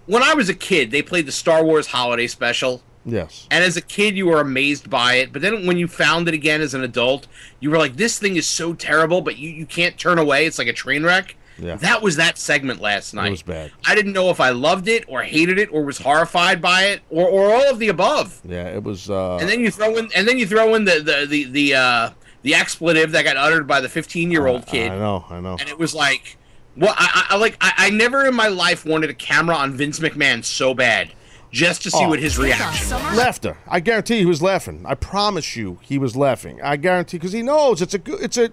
[0.07, 2.82] When I was a kid, they played the Star Wars Holiday Special.
[3.09, 5.32] Yes, And as a kid, you were amazed by it.
[5.32, 7.28] But then when you found it again as an adult,
[7.61, 10.44] you were like, this thing is so terrible, but you, you can't turn away.
[10.44, 11.36] It's like a train wreck.
[11.57, 11.76] Yeah.
[11.76, 13.28] That was that segment last night.
[13.28, 13.70] it was bad.
[13.86, 17.00] I didn't know if I loved it or hated it or was horrified by it
[17.09, 18.40] or, or all of the above.
[18.44, 19.09] Yeah, it was.
[19.09, 21.74] Uh, and then you throw in and then you throw in the the the the,
[21.74, 22.11] uh,
[22.42, 24.90] the expletive that got uttered by the 15 year old kid.
[24.90, 25.57] I know, I know.
[25.61, 26.36] and it was like
[26.76, 29.72] well I, I I- like I, I never in my life wanted a camera on
[29.72, 31.12] Vince McMahon so bad
[31.52, 32.08] just to see Oh.
[32.08, 33.16] what his reaction was.
[33.16, 33.56] Laughter.
[33.68, 34.82] I guarantee he was laughing.
[34.86, 36.60] I promise you, he was laughing.
[36.62, 38.20] I guarantee because he knows it's a good.
[38.20, 38.44] It's a.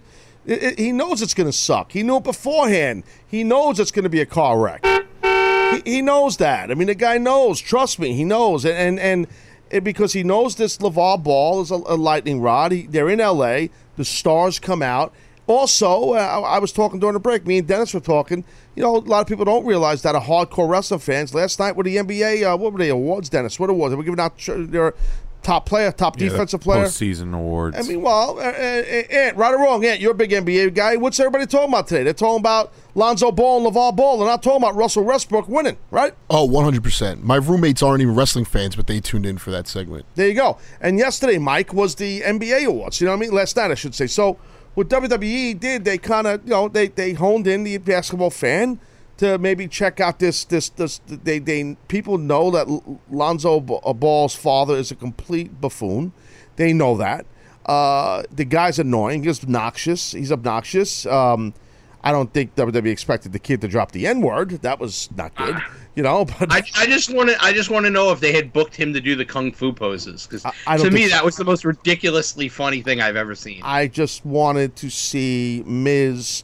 [0.46, 1.92] It, it- he knows it's going to suck.
[1.94, 3.04] He knew it beforehand.
[3.28, 4.86] He knows it's going to be a car wreck.
[5.24, 6.70] He, he knows that.
[6.70, 7.60] I mean, the guy knows.
[7.60, 8.64] Trust me, he knows.
[8.66, 9.28] And and, and
[9.70, 12.72] it, because he knows this LeVar Ball is a, a lightning rod.
[12.72, 13.70] He, they're in L.A.
[13.98, 15.14] The stars come out.
[15.48, 17.46] Also, uh, I, I was talking during the break.
[17.46, 18.46] Me and Dennis were talking.
[18.76, 21.34] You know, a lot of people don't realize that are hardcore wrestling fans.
[21.34, 23.60] Last night with the NBA, uh, what were they awards, Dennis?
[23.60, 23.92] What awards?
[23.92, 24.94] They were giving out tr- their
[25.44, 26.86] top player, top Yeah, defensive player.
[26.86, 27.78] Postseason awards.
[27.78, 30.96] I mean, well, uh, uh, Ant, right or wrong, Ant, you're a big NBA guy.
[30.96, 32.04] What's everybody talking about today?
[32.04, 34.18] They're talking about Lonzo Ball and LeVar Ball.
[34.18, 36.14] They're not talking about Russell Westbrook winning, right?
[36.30, 37.22] Oh, 100%.
[37.22, 40.06] My roommates aren't even wrestling fans, but they tuned in for that segment.
[40.16, 40.58] There you go.
[40.80, 43.02] And yesterday, Mike, was the NBA awards.
[43.02, 43.32] You know what I mean?
[43.32, 44.08] Last night, I should say.
[44.08, 44.38] So
[44.74, 48.80] what WWE did, they kind of, you know, they, they honed in the basketball fan
[49.18, 51.00] to maybe check out this this this.
[51.08, 52.68] They they people know that
[53.10, 56.14] Lonzo uh, Ball's father is a complete buffoon.
[56.56, 57.26] They know that.
[57.66, 59.24] Uh, the guy's annoying.
[59.24, 60.12] He's obnoxious.
[60.12, 61.06] He's obnoxious.
[61.06, 61.54] Um,
[62.04, 64.62] I don't think WWE expected the kid to drop the N word.
[64.62, 65.56] That was not good.
[65.96, 68.32] You know, but I, I just want to I just want to know if they
[68.32, 71.10] had booked him to do the kung fu poses because I don't to me so.
[71.16, 73.62] that was the most ridiculously funny thing I've ever seen.
[73.64, 76.44] I just wanted to see Miz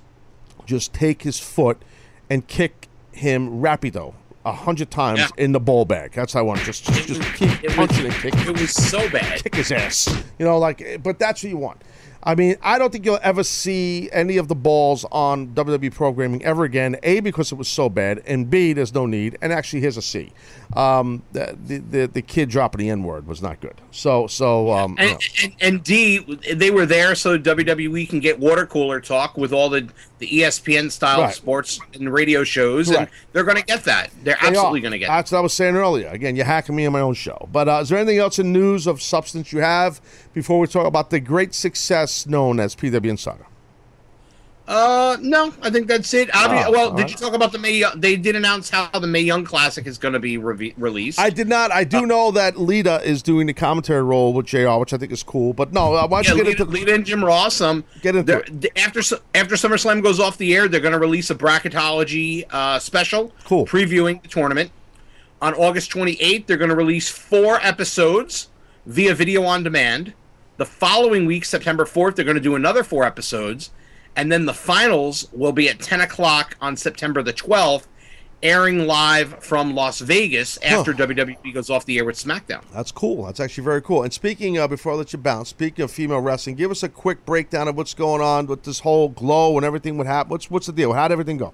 [0.66, 1.82] just take his foot
[2.30, 4.14] and kick him rapido
[4.46, 5.28] a hundred times Yeah.
[5.38, 6.12] in the ball bag.
[6.14, 8.40] That's how I want to just just, just keep It was- punching and kicking.
[8.42, 9.44] It was so bad.
[9.44, 10.08] Kick his ass.
[10.38, 11.82] You know, like, but that's what you want.
[12.22, 16.44] I mean, I don't think you'll ever see any of the balls on WWE programming
[16.44, 16.98] ever again.
[17.04, 19.38] A because it was so bad, and B there's no need.
[19.42, 20.32] And actually, here's a C.
[20.76, 23.76] Um, the, the the kid dropping the N word was not good.
[23.92, 25.20] So so um, you know.
[25.44, 26.20] and, and D,
[26.54, 29.88] they were there so WWE can get water cooler talk with all the,
[30.20, 31.34] the ESPN style Right.
[31.34, 33.00] sports and radio shows, Correct.
[33.02, 34.12] and they're going to get that.
[34.24, 35.08] They're They absolutely going to get.
[35.08, 35.16] That.
[35.18, 36.08] That's what I was saying earlier.
[36.10, 37.48] Again, you're hacking me in my own show.
[37.52, 40.00] But uh, is there anything else in news of substance you have
[40.34, 43.46] before we talk about the great success known as PW Insider?
[44.70, 46.30] Uh, no, I think that's it.
[46.30, 47.12] Obvi- Oh, well, all did right.
[47.12, 47.84] you talk about the May?
[47.96, 51.20] They did announce how the May Young Classic is going to be reve- released.
[51.20, 51.72] I did not.
[51.72, 55.12] I do know that Lita is doing the commentary role with JR, which I think
[55.12, 55.54] is cool.
[55.54, 57.62] But no, uh, why don't yeah, you get Lita, into Lita and Jim Ross.
[57.62, 59.00] Um, get into they're- after
[59.34, 63.66] after SummerSlam goes off the air, they're going to release a bracketology uh, special, cool,
[63.66, 64.70] previewing the tournament.
[65.42, 68.50] On August 28th, they're going to release four episodes
[68.86, 70.14] via video on demand.
[70.58, 73.72] The following week, September 4th, they're going to do another four episodes,
[74.16, 77.86] and then the finals will be at 10 o'clock on September the 12th,
[78.42, 82.64] airing live from Las Vegas after WWE goes off the air with SmackDown.
[82.74, 83.26] That's cool.
[83.26, 84.04] That's actually very cool.
[84.04, 86.90] And speaking of, before I let you bounce, speaking of female wrestling, give us a
[86.90, 89.98] quick breakdown of what's going on with this whole GLOW and everything.
[89.98, 90.32] What happened?
[90.32, 90.94] What's what's the deal?
[90.94, 91.54] How'd everything go?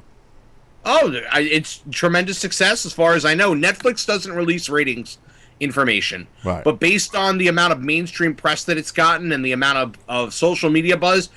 [0.88, 3.54] Oh, it's tremendous success as far as I know.
[3.56, 5.18] Netflix doesn't release ratings
[5.60, 6.64] information, Right.
[6.64, 9.96] but based on the amount of mainstream press that it's gotten and the amount of,
[10.08, 11.30] of social media buzz,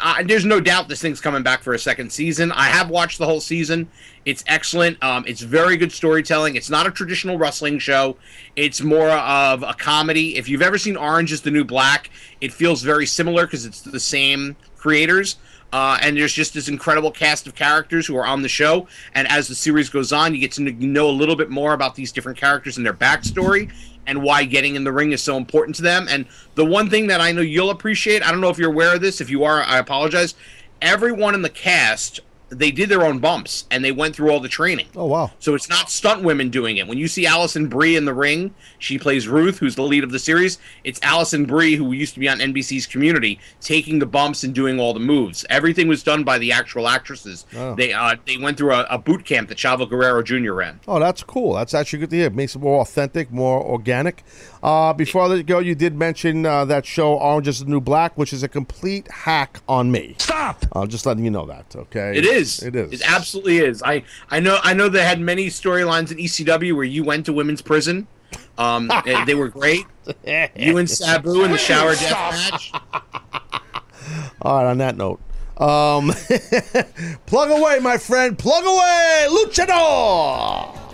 [0.00, 2.50] I, there's no doubt this thing's coming back for a second season.
[2.50, 3.88] I have watched the whole season.
[4.24, 5.02] It's excellent.
[5.02, 6.56] Um, it's very good storytelling.
[6.56, 8.16] It's not a traditional wrestling show.
[8.56, 10.36] It's more of a comedy.
[10.36, 12.10] If you've ever seen Orange is the New Black,
[12.40, 15.36] it feels very similar because it's the same creators.
[15.72, 18.88] Uh, and there's just this incredible cast of characters who are on the show.
[19.14, 21.94] And as the series goes on, you get to know a little bit more about
[21.94, 23.70] these different characters and their backstory
[24.08, 26.08] and why getting in the ring is so important to them.
[26.08, 28.94] And the one thing that I know you'll appreciate, I don't know if you're aware
[28.94, 29.20] of this.
[29.20, 30.34] If you are, I apologize.
[30.80, 32.20] Everyone in the cast,
[32.50, 34.86] they did their own bumps and they went through all the training.
[34.96, 35.30] Oh wow!
[35.38, 36.86] So it's not stunt women doing it.
[36.86, 40.10] When you see Alison Brie in the ring, she plays Ruth, who's the lead of
[40.10, 40.58] the series.
[40.84, 44.80] It's Alison Brie, who used to be on NBC's Community, taking the bumps and doing
[44.80, 45.44] all the moves.
[45.50, 47.46] Everything was done by the actual actresses.
[47.54, 47.74] Oh.
[47.74, 50.52] They uh, they went through a, a boot camp that Chavo Guerrero Jr.
[50.52, 50.80] ran.
[50.88, 51.54] Oh, that's cool.
[51.54, 52.26] That's actually good to hear.
[52.26, 54.24] It makes it more authentic, more organic.
[54.62, 57.66] Uh, before I let you go, you did mention uh, that show Orange is the
[57.66, 60.16] New Black, which is a complete hack on me.
[60.18, 60.64] Stop!
[60.72, 61.74] I'm just letting you know that.
[61.74, 62.16] Okay.
[62.16, 62.62] It is.
[62.62, 62.92] It is.
[62.92, 63.82] It absolutely is.
[63.82, 67.32] I I know I know they had many storylines in ECW where you went to
[67.32, 68.06] women's prison.
[68.56, 68.90] Um,
[69.26, 69.86] they were great.
[70.26, 72.72] You and Sabu in the shower death match.
[74.42, 74.70] All right.
[74.70, 75.20] On that note,
[75.58, 76.12] um,
[77.26, 78.38] plug away, my friend.
[78.38, 80.87] Plug away, luchador.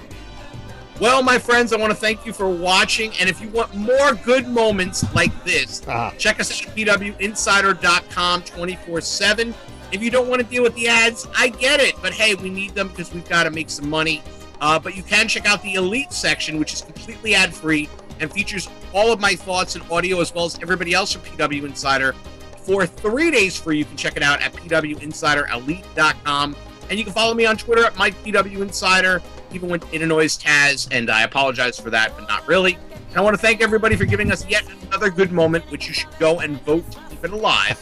[1.00, 3.12] Well, my friends, I want to thank you for watching.
[3.18, 5.80] And if you want more good moments like this,
[6.18, 9.54] check us out at pwinsider.com 24 7.
[9.90, 11.94] If you don't want to deal with the ads, I get it.
[12.00, 14.22] But hey, we need them because we've got to make some money.
[14.60, 17.88] Uh, but you can check out the Elite section, which is completely ad free
[18.20, 21.64] and features all of my thoughts and audio as well as everybody else from PW
[21.64, 22.12] Insider
[22.58, 23.78] for three days free.
[23.78, 26.56] You can check it out at pwinsiderelite.com.
[26.90, 29.22] And you can follow me on Twitter at MikePWInsider,
[29.55, 32.78] even with Illinois Taz, and I apologize for that, but not really.
[33.09, 35.94] And I want to thank everybody for giving us yet another good moment, which you
[35.94, 37.78] should go and vote to keep it alive.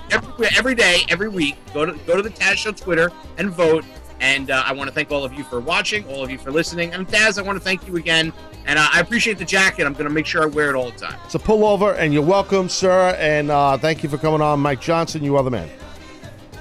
[0.10, 3.84] every, every day, every week, go to go to the Taz Show Twitter and vote.
[4.20, 6.52] And uh, I want to thank all of you for watching, all of you for
[6.52, 6.92] listening.
[6.92, 8.32] And Taz, I want to thank you again.
[8.66, 9.86] And uh, I appreciate the jacket.
[9.86, 11.18] I'm going to make sure I wear it all the time.
[11.24, 13.16] It's a pullover, and you're welcome, sir.
[13.18, 15.24] And uh, thank you for coming on, Mike Johnson.
[15.24, 15.70] You are the man.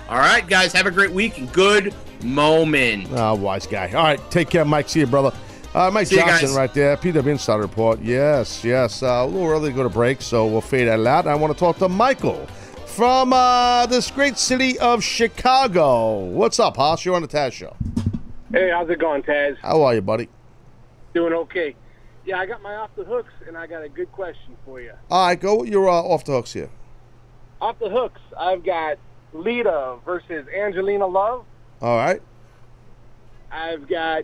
[0.10, 3.10] All right, guys, have a great week and good moment.
[3.14, 3.92] Ah, wise guy.
[3.92, 4.90] All right, take care, Mike.
[4.90, 5.32] See you, brother.
[5.76, 8.02] Uh, Mike See Johnson right there, PW Insider Report.
[8.02, 9.04] Yes, yes.
[9.04, 11.28] Uh, a little early to go to break, so we'll fade that out.
[11.28, 12.44] I want to talk to Michael
[12.88, 16.22] from uh, this great city of Chicago.
[16.22, 17.06] What's up, Haas?
[17.06, 17.76] You're on the Taz Show.
[18.52, 19.58] Hey, how's it going, Taz?
[19.62, 20.28] How are you, buddy?
[21.14, 21.76] Doing okay.
[22.26, 24.94] Yeah, I got my off the hooks, and I got a good question for you.
[25.12, 25.64] All right, go.
[25.64, 26.72] You're uh, off the hooks here.
[27.62, 28.98] Off the hooks, I've got
[29.34, 31.46] Lita versus Angelina Love.
[31.82, 32.22] All right.
[33.52, 34.24] I've got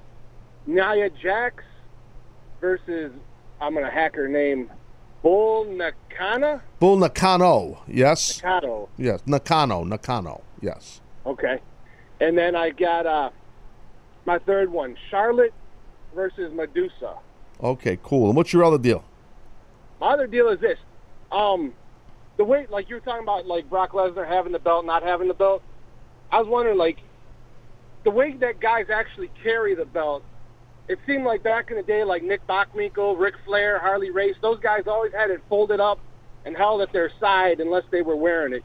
[0.68, 1.64] Nia Jax
[2.62, 3.12] versus
[3.62, 4.70] I'm gonna hack her name,
[5.22, 6.62] Bull Nakana.
[6.80, 7.82] Bull Nakano.
[7.88, 8.42] Yes.
[8.44, 8.90] Nakano.
[8.98, 9.22] Yes.
[9.26, 9.84] Nakano.
[9.84, 10.42] Nakano.
[10.62, 11.02] Yes.
[11.26, 11.60] Okay.
[12.20, 13.30] And then I got uh
[14.26, 15.54] my third one, Charlotte
[16.14, 17.16] versus Medusa.
[17.62, 18.28] Okay, cool.
[18.28, 19.04] And what's your other deal?
[20.02, 20.78] My other deal is this.
[21.32, 21.74] Um
[22.38, 25.28] the way like you were talking about like Brock Lesnar having the belt, not having
[25.28, 25.64] the belt.
[26.32, 27.00] I was wondering like
[28.04, 30.24] the way that guys actually carry the belt,
[30.88, 34.60] it seemed like back in the day like Nick Bockwinkel, Ric Flair, Harley Race, those
[34.60, 36.00] guys always had it folded up
[36.46, 38.64] and held at their side unless they were wearing it.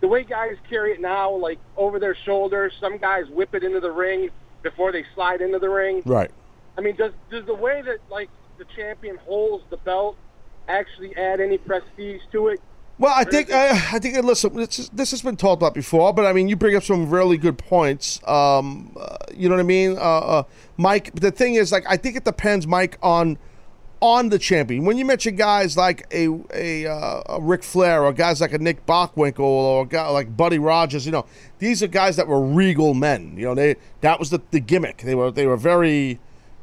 [0.00, 3.78] The way guys carry it now, like over their shoulders, some guys whip it into
[3.78, 4.30] the ring
[4.62, 6.02] before they slide into the ring.
[6.04, 6.30] Right.
[6.76, 10.16] I mean, does does the way that like the champion holds the belt
[10.66, 12.60] actually add any prestige to it?
[13.02, 16.12] Well, I think I, I think listen, this, is- this has been talked about before,
[16.14, 18.20] but I mean, you bring up some really good points.
[18.28, 20.42] Um, uh, you know what I mean, uh, uh,
[20.76, 21.12] Mike?
[21.16, 23.38] The thing is, like, I think it depends, Mike, on
[23.98, 24.84] on the champion.
[24.84, 28.58] When you mention guys like a a, uh, a Ric Flair or guys like a
[28.58, 31.26] Nick Bockwinkel or a guy like Buddy Rogers, you know,
[31.58, 33.34] these are guys that were regal men.
[33.36, 34.98] You know, they that was the, the gimmick.
[34.98, 36.20] They were they were very,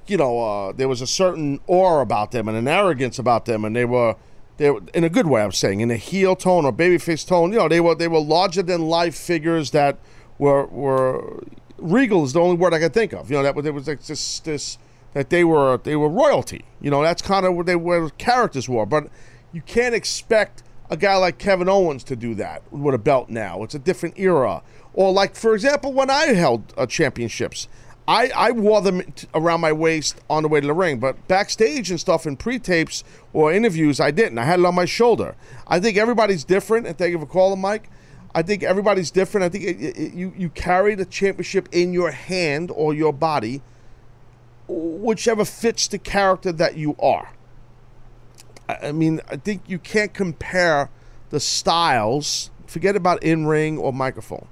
[0.08, 3.66] you know, uh, there was a certain aura about them and an arrogance about them,
[3.66, 4.16] and they were
[4.60, 5.42] they in a good way.
[5.42, 7.54] I'm saying in a heel tone or babyface tone.
[7.54, 9.98] You know, they were they were larger than life figures that
[10.38, 11.44] were were
[11.78, 13.32] regal is the only word I can think of.
[13.32, 14.78] You know, that there was like this this
[15.14, 16.66] that they were they were royalty.
[16.82, 18.86] You know, that's kind of what they were characters were.
[18.86, 19.08] But
[19.54, 23.64] you can't expect a guy like Kevin Owens to do that with a belt now.
[23.64, 24.62] It's a different era.
[24.94, 27.70] Or like for example, when I held uh, championships.
[28.10, 31.28] I, I wore them t- around my waist on the way to the ring, but
[31.28, 33.04] backstage and stuff in pre-tapes
[33.34, 34.40] or interviews, I didn't.
[34.40, 35.36] I had it on my shoulder.
[35.68, 36.88] I think everybody's different.
[36.88, 37.92] And thank you for calling, Mike.
[38.34, 39.46] I think everybody's different.
[39.46, 43.14] I think it, it, it- you you carry the championship in your hand or your
[43.14, 43.62] body,
[44.68, 47.30] whichever fits the character that you are.
[48.68, 50.90] I I mean, I think you can't compare
[51.30, 52.50] the styles.
[52.66, 54.48] Forget about in ring or microphone.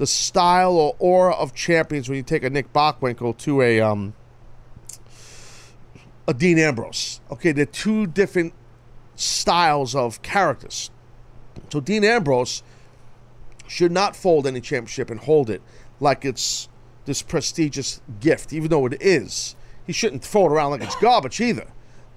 [0.00, 4.14] The style or aura of champions when you take a Nick Bockwinkel to a um
[6.26, 7.20] a Dean Ambrose.
[7.30, 8.54] Okay, they're two different
[9.14, 10.90] styles of characters.
[11.68, 12.62] So Dean Ambrose
[13.68, 15.60] should not fold any championship and hold it
[16.00, 16.70] like it's
[17.04, 19.54] this prestigious gift, even though it is.
[19.86, 21.66] He shouldn't throw it around like it's garbage either.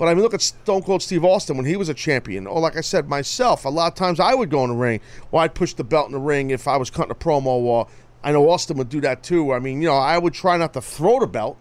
[0.04, 2.46] But I mean, look at Stone Cold Steve Austin when he was a champion.
[2.46, 5.00] Or like I said, myself, a lot of times I would go in the ring,
[5.32, 7.46] or I'd push the belt in the ring if I was cutting a promo.
[7.46, 7.88] Or
[8.22, 9.54] I know Austin would do that too.
[9.54, 11.58] I mean, you know, I would try not to throw the belt,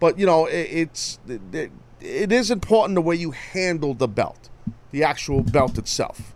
[0.00, 1.70] but you know, it, it's it,
[2.00, 4.48] it is important the way you handle the belt,
[4.90, 6.34] the actual belt itself.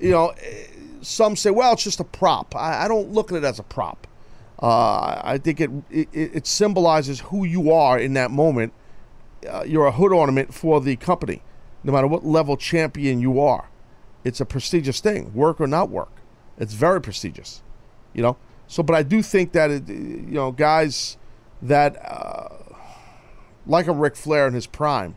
[0.00, 0.66] You know, eh,
[1.02, 2.56] some say, well, it's just a prop.
[2.56, 4.08] I, I don't look at it as a prop.
[4.60, 8.72] Uh, I think it, it it symbolizes who you are in that moment.
[9.48, 11.42] Uh, you're a hood ornament for the company,
[11.82, 13.68] no matter what level champion you are.
[14.24, 16.12] It's a prestigious thing, work or not work.
[16.58, 17.62] It's very prestigious,
[18.12, 18.36] you know.
[18.66, 21.16] So, but I do think that it, you know guys
[21.62, 22.48] that uh,
[23.66, 25.16] like a Ric Flair in his prime.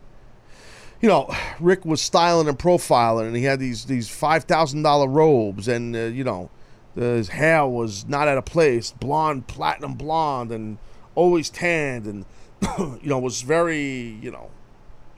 [1.02, 5.08] You know, Rick was styling and profiling, and he had these these five thousand dollar
[5.08, 6.50] robes, and uh, you know,
[6.96, 10.78] his hair was not out of place, blonde, platinum blonde, and
[11.14, 12.26] always tanned, and
[13.02, 14.50] you know was very you know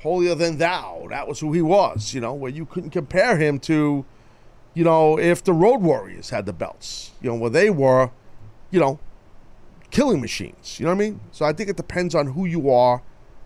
[0.05, 1.07] holier than thou.
[1.09, 2.13] That was who he was.
[2.13, 4.05] You know, where you couldn't compare him to,
[4.75, 7.11] you know, if the Road Warriors had the belts.
[7.21, 8.11] You know, where they were,
[8.69, 8.99] you know,
[9.89, 10.79] killing machines.
[10.79, 11.19] You know what I mean?
[11.31, 13.01] So I think it depends on who you are,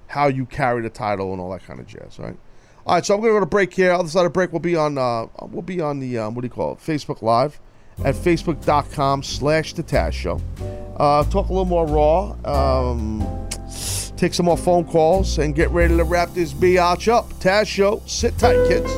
[0.07, 2.19] how you carry the title, and all that kind of jazz.
[2.19, 2.37] Right.
[2.85, 3.91] All right, so I'm gonna go to break here.
[3.91, 6.47] Other side of break, we'll be on uh, we'll be on the um, what do
[6.47, 6.79] you call it?
[6.79, 7.59] Facebook Live
[8.03, 10.41] at facebook.com slash the Taz Show.
[10.97, 12.35] Uh, talk a little more raw.
[12.45, 13.49] Um,
[14.19, 17.29] take some more phone calls and get ready to wrap this biatch up.
[17.35, 18.01] Taz Show.
[18.05, 18.91] Sit tight, kids.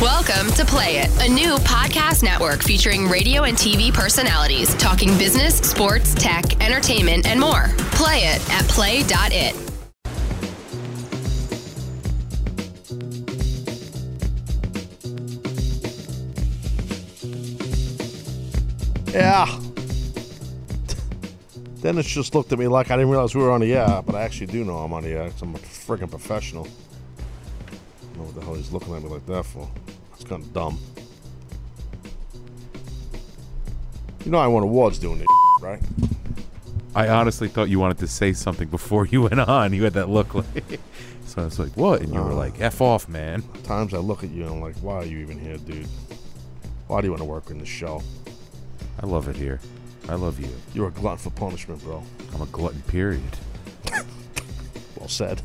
[0.00, 5.58] Welcome to Play It, a new podcast network featuring radio and TV personalities talking business,
[5.58, 7.68] sports, tech, entertainment, and more.
[7.92, 9.65] Play it at play.it.
[19.08, 19.46] Yeah.
[21.80, 24.14] Dennis just looked at me like I didn't realize we were on the air, but
[24.14, 26.66] I actually do know I'm on the air I'm a freaking professional.
[26.66, 29.70] I don't know what the hell he's looking at me like that for.
[30.14, 30.78] It's kind of dumb.
[34.24, 35.26] You know I won awards doing this,
[35.60, 35.80] right?
[36.96, 39.72] I honestly thought you wanted to say something before you went on.
[39.72, 40.80] You had that look like.
[41.26, 42.36] so I was like, "What?" And you were Uh.
[42.36, 45.18] like, "F off, man." Times I look at you and I'm like, why are you
[45.18, 45.86] even here, dude?
[46.88, 48.02] Why do you want to work in the show?
[49.02, 49.60] I love it here.
[50.08, 50.50] I love you.
[50.72, 52.02] You're a glutton for punishment, bro.
[52.34, 52.82] I'm a glutton.
[52.82, 53.22] Period.
[54.98, 55.42] Well said.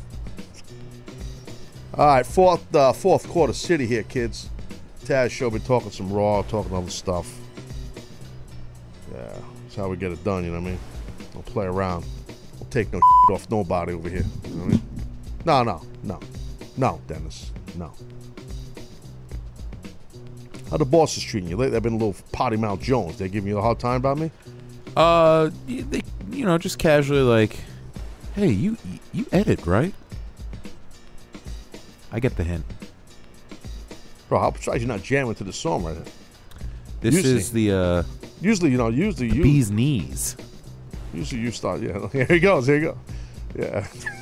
[1.94, 4.48] All right, fourth uh, fourth quarter city here, kids.
[5.04, 7.38] Taz show been talking some raw, talking other stuff.
[9.12, 9.30] Yeah,
[9.62, 10.44] that's how we get it done.
[10.44, 10.78] You know what I mean?
[11.34, 12.06] Don't play around.
[12.58, 13.00] Don't take no
[13.30, 14.24] off nobody over here.
[14.44, 14.82] You know what I mean?
[15.44, 16.20] No, no, no,
[16.78, 17.92] no, Dennis, no.
[20.72, 21.58] How the boss is treating you?
[21.58, 23.18] Lately, I've been a little potty mouth Jones.
[23.18, 24.30] They giving you a hard time about me?
[24.96, 26.00] Uh, they,
[26.30, 27.58] you know, just casually like,
[28.34, 28.78] "Hey, you
[29.12, 29.92] you edit right?"
[32.10, 32.64] I get the hint.
[34.30, 36.04] Bro, I'm surprised you're not jamming to the song right here.
[37.02, 38.02] This Usually- is the uh,
[38.40, 40.38] Usually, you know, usually you bee's knees.
[41.12, 41.82] Usually you start.
[41.82, 42.66] Yeah, here he goes.
[42.66, 42.98] Here you go.
[43.58, 43.86] Yeah.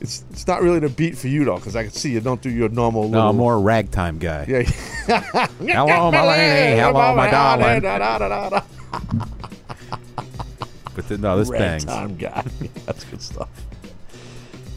[0.00, 2.40] It's it's not really the beat for you though, because I can see you don't
[2.40, 3.08] do your normal.
[3.08, 4.46] No, little, more ragtime guy.
[4.48, 4.62] Yeah.
[5.58, 6.80] Hello, my lady.
[6.80, 7.82] Hello, my darling.
[7.82, 8.62] Da, da, da, da, da.
[10.94, 11.84] But the, no, this bangs.
[11.84, 12.44] Ragtime guy.
[12.86, 13.48] That's good stuff.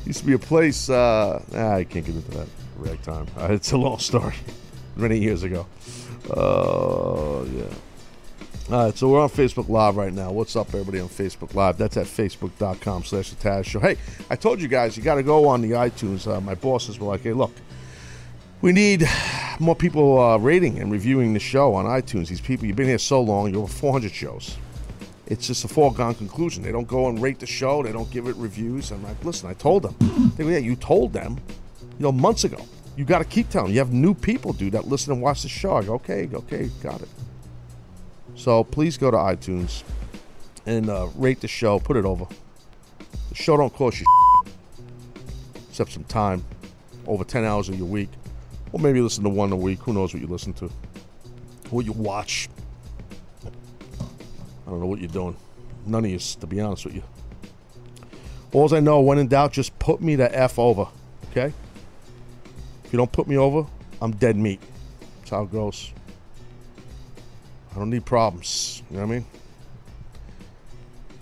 [0.06, 0.90] Used to be a place.
[0.90, 3.28] Uh, ah, I can't get into that ragtime.
[3.38, 4.36] Uh, it's a long story.
[4.96, 5.66] Many years ago.
[6.30, 7.64] Oh yeah.
[8.72, 10.32] All right, so we're on Facebook Live right now.
[10.32, 11.78] What's up, everybody on Facebook Live?
[11.78, 13.82] That's at facebook.com slash the Taz Show.
[13.82, 13.98] Hey,
[14.30, 16.26] I told you guys, you got to go on the iTunes.
[16.26, 17.52] Uh, my bosses were like, hey, look,
[18.62, 19.06] we need
[19.60, 22.30] more people uh, rating and reviewing the show on iTunes.
[22.30, 24.58] These people, you've been here so long, you're over 400 shows.
[25.26, 26.64] It's just a foregone conclusion.
[26.64, 27.84] They don't go and rate the show.
[27.84, 28.92] They don't give it reviews.
[28.92, 30.32] I'm like, listen, I told them.
[30.38, 31.38] They go, yeah, you told them,
[31.82, 32.66] you know, months ago.
[32.96, 33.68] You got to keep telling.
[33.68, 33.74] them.
[33.74, 35.76] You have new people, dude, that listen and watch the show.
[35.76, 37.10] I go, okay, okay, got it.
[38.36, 39.84] So please go to iTunes
[40.66, 41.80] and uh, rate the show.
[41.80, 42.26] Put it over.
[43.30, 44.06] The show don't cost you
[45.74, 46.46] except some time,
[47.08, 48.10] over 10 hours of your week.
[48.72, 49.80] Or maybe listen to one a week.
[49.80, 50.70] Who knows what you listen to?
[51.72, 52.48] What you watch.
[53.44, 55.36] I don't know what you're doing.
[55.88, 57.04] None of you, to be honest with you.
[58.52, 60.88] All I know, when in doubt, just put me the F over.
[61.32, 61.52] Okay?
[62.86, 63.66] If you don't put me over,
[64.00, 64.62] I'm dead meat.
[65.20, 65.92] That's how it goes.
[67.74, 68.84] I don't need problems.
[68.90, 69.26] You know what I mean?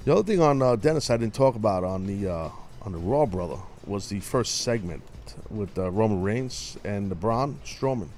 [0.04, 2.50] The other thing on uh, Dennis I didn't talk about on the uh,
[2.82, 5.04] on the Raw brother was the first segment
[5.50, 8.10] with uh, Roman Reigns and the Braun Strowman,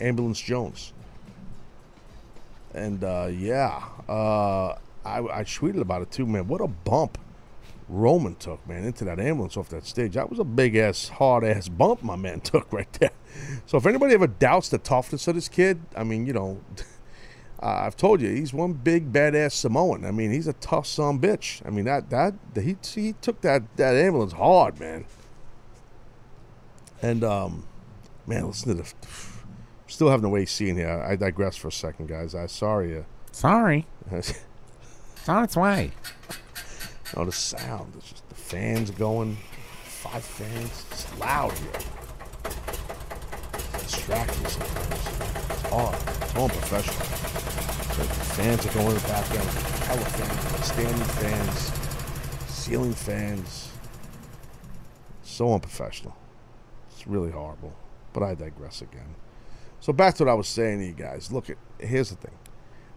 [0.00, 0.92] Ambulance Jones.
[2.74, 6.48] And uh, yeah, uh, I, I tweeted about it too, man.
[6.48, 7.18] What a bump
[7.88, 10.14] Roman took, man, into that ambulance off that stage.
[10.14, 13.10] That was a big ass, hard ass bump my man took right there.
[13.66, 16.60] So if anybody ever doubts the toughness of this kid, I mean, you know,
[17.62, 20.04] uh, I've told you he's one big badass Samoan.
[20.04, 21.60] I mean, he's a tough son bitch.
[21.66, 25.04] I mean that that he he took that that ambulance hard, man.
[27.02, 27.66] And um,
[28.26, 28.92] man, listen to the.
[29.86, 31.02] Still having a way seeing here.
[31.02, 32.34] I digress for a second, guys.
[32.34, 32.98] I sorry.
[32.98, 33.02] Uh,
[33.32, 33.86] Sorry.
[34.12, 35.90] It's on its way.
[37.14, 37.92] No, the sound.
[37.98, 39.36] It's just the fans going.
[39.84, 40.86] Five fans.
[40.90, 41.70] It's loud here.
[43.54, 45.57] It's distracting sometimes.
[45.68, 45.92] It's all
[46.44, 47.06] unprofessional.
[47.94, 49.48] So the fans are going in the background.
[49.84, 50.64] Hella fans.
[50.64, 51.72] Standing fans.
[52.50, 53.70] Ceiling fans.
[55.22, 56.16] So unprofessional.
[56.90, 57.74] It's really horrible.
[58.12, 59.14] But I digress again.
[59.80, 61.30] So back to what I was saying to you guys.
[61.30, 62.34] Look, at here's the thing.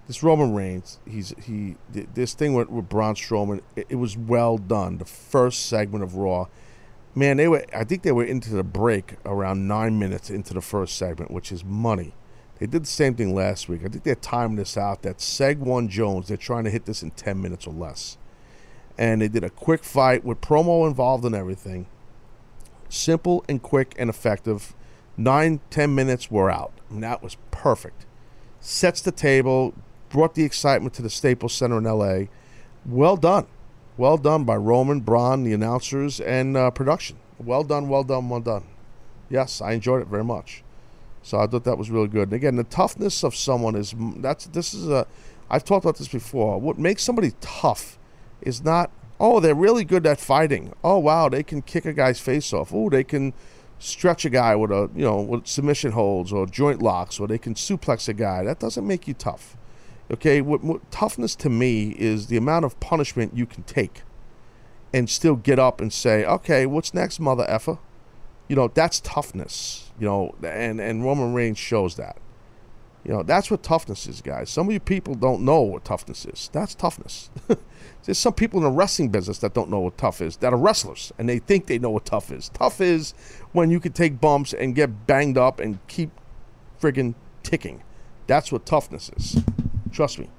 [0.08, 1.76] This Roman Reigns, he's he.
[1.94, 4.98] th- This thing with, with Braun Strowman, it, it was well done.
[4.98, 6.48] The first segment of Raw,
[7.16, 7.64] man, they were.
[7.74, 11.52] I think they were into the break around nine minutes into the first segment, which
[11.52, 12.14] is money.
[12.62, 13.82] They did the same thing last week.
[13.84, 15.02] I think they're timing this out.
[15.02, 18.20] That Seg One Jones, they're trying to hit this in ten minutes or less,
[19.00, 21.88] and they did a quick fight with promo involved and everything.
[22.88, 24.76] Simple and quick and effective.
[25.18, 26.72] Nine, ten minutes, we're out.
[26.92, 28.06] And that was perfect.
[28.60, 29.74] Sets the table,
[30.10, 32.26] brought the excitement to the Staples Center in LA.
[32.86, 33.48] Well done.
[33.98, 37.18] Well done by Roman, Braun, the announcers, and uh, production.
[37.40, 38.66] Well done, well done, well done.
[39.32, 40.64] Yes, I enjoyed it very much.
[41.24, 42.30] So I thought that was really good.
[42.30, 45.08] And again, the toughness of someone is that's this is a
[45.50, 46.60] I've talked about this before.
[46.60, 48.00] What makes somebody tough
[48.42, 50.74] is not oh they're really good at fighting.
[50.84, 52.74] Oh wow, they can kick a guy's face off.
[52.74, 53.34] Oh they can
[53.80, 57.38] stretch a guy with a you know with submission holds or joint locks or they
[57.38, 58.44] can suplex a guy.
[58.44, 59.58] That doesn't make you tough.
[60.12, 64.02] Okay, what, what toughness to me is the amount of punishment you can take,
[64.94, 67.78] and still get up and say, "Okay, what's next, mother effer?"
[68.52, 69.94] You know, that's toughness.
[69.98, 72.18] You know, and and Roman Reigns shows that.
[73.06, 74.50] You know, that's what toughness is, guys.
[74.50, 76.50] Some of you people don't know what toughness is.
[76.52, 77.30] That's toughness.
[78.04, 80.58] There's some people in the wrestling business that don't know what tough is, that are
[80.58, 82.50] wrestlers, and they think they know what tough is.
[82.50, 83.14] Tough is
[83.54, 86.10] when you can take bumps and get banged up and keep
[86.78, 87.84] friggin' ticking.
[88.28, 89.42] That's what toughness is.
[89.94, 90.30] Trust me.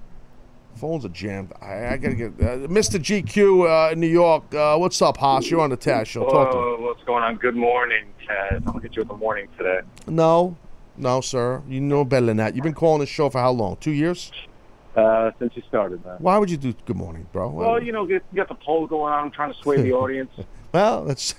[0.77, 1.53] Phones are jammed.
[1.61, 2.99] I, I gotta get uh, Mr.
[2.99, 4.55] GQ uh, in New York.
[4.55, 5.51] Uh, what's up, Haas?
[5.51, 6.24] You're on the Taz show.
[6.24, 6.85] Talk to me.
[6.85, 7.36] What's going on?
[7.36, 8.55] Good morning, Ted.
[8.55, 9.81] I'm gonna get you in the morning today.
[10.07, 10.57] No,
[10.97, 11.62] no, sir.
[11.69, 12.55] You know better than that.
[12.55, 13.77] You've been calling this show for how long?
[13.77, 14.32] Two years?
[14.97, 16.16] Uh, since you started, man.
[16.19, 17.49] Why would you do good morning, bro?
[17.49, 19.24] Well, you know, get, you got the poll going on.
[19.24, 20.31] I'm trying to sway the audience.
[20.73, 21.35] Well, that's,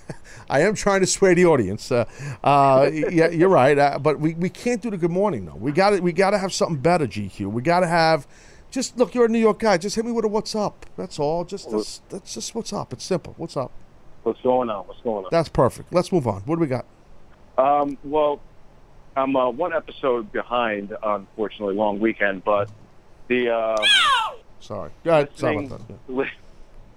[0.48, 1.92] I am trying to sway the audience.
[1.92, 2.06] Uh,
[2.44, 3.76] uh, yeah, you're right.
[3.76, 5.56] Uh, but we, we can't do the good morning though.
[5.56, 7.52] We got to we got to have something better, GQ.
[7.52, 8.28] We got to have.
[8.74, 9.78] Just look, you're a New York guy.
[9.78, 10.88] Just hit me with a what's up.
[10.98, 11.46] That's all.
[11.46, 12.92] Just that's, that's just what's up.
[12.92, 13.36] It's simple.
[13.38, 13.72] What's up?
[14.24, 14.88] What's going on?
[14.88, 15.30] What's going on?
[15.32, 15.94] That's perfect.
[15.94, 16.42] Let's move on.
[16.42, 16.88] What do we got?
[17.56, 18.42] Um, well,
[19.16, 22.68] I'm uh, one episode behind, unfortunately, long weekend, but
[23.28, 23.76] the um,
[24.60, 24.90] Sorry.
[25.04, 25.30] Go ahead.
[25.36, 26.12] Sorry listening, about that.
[26.12, 26.32] li-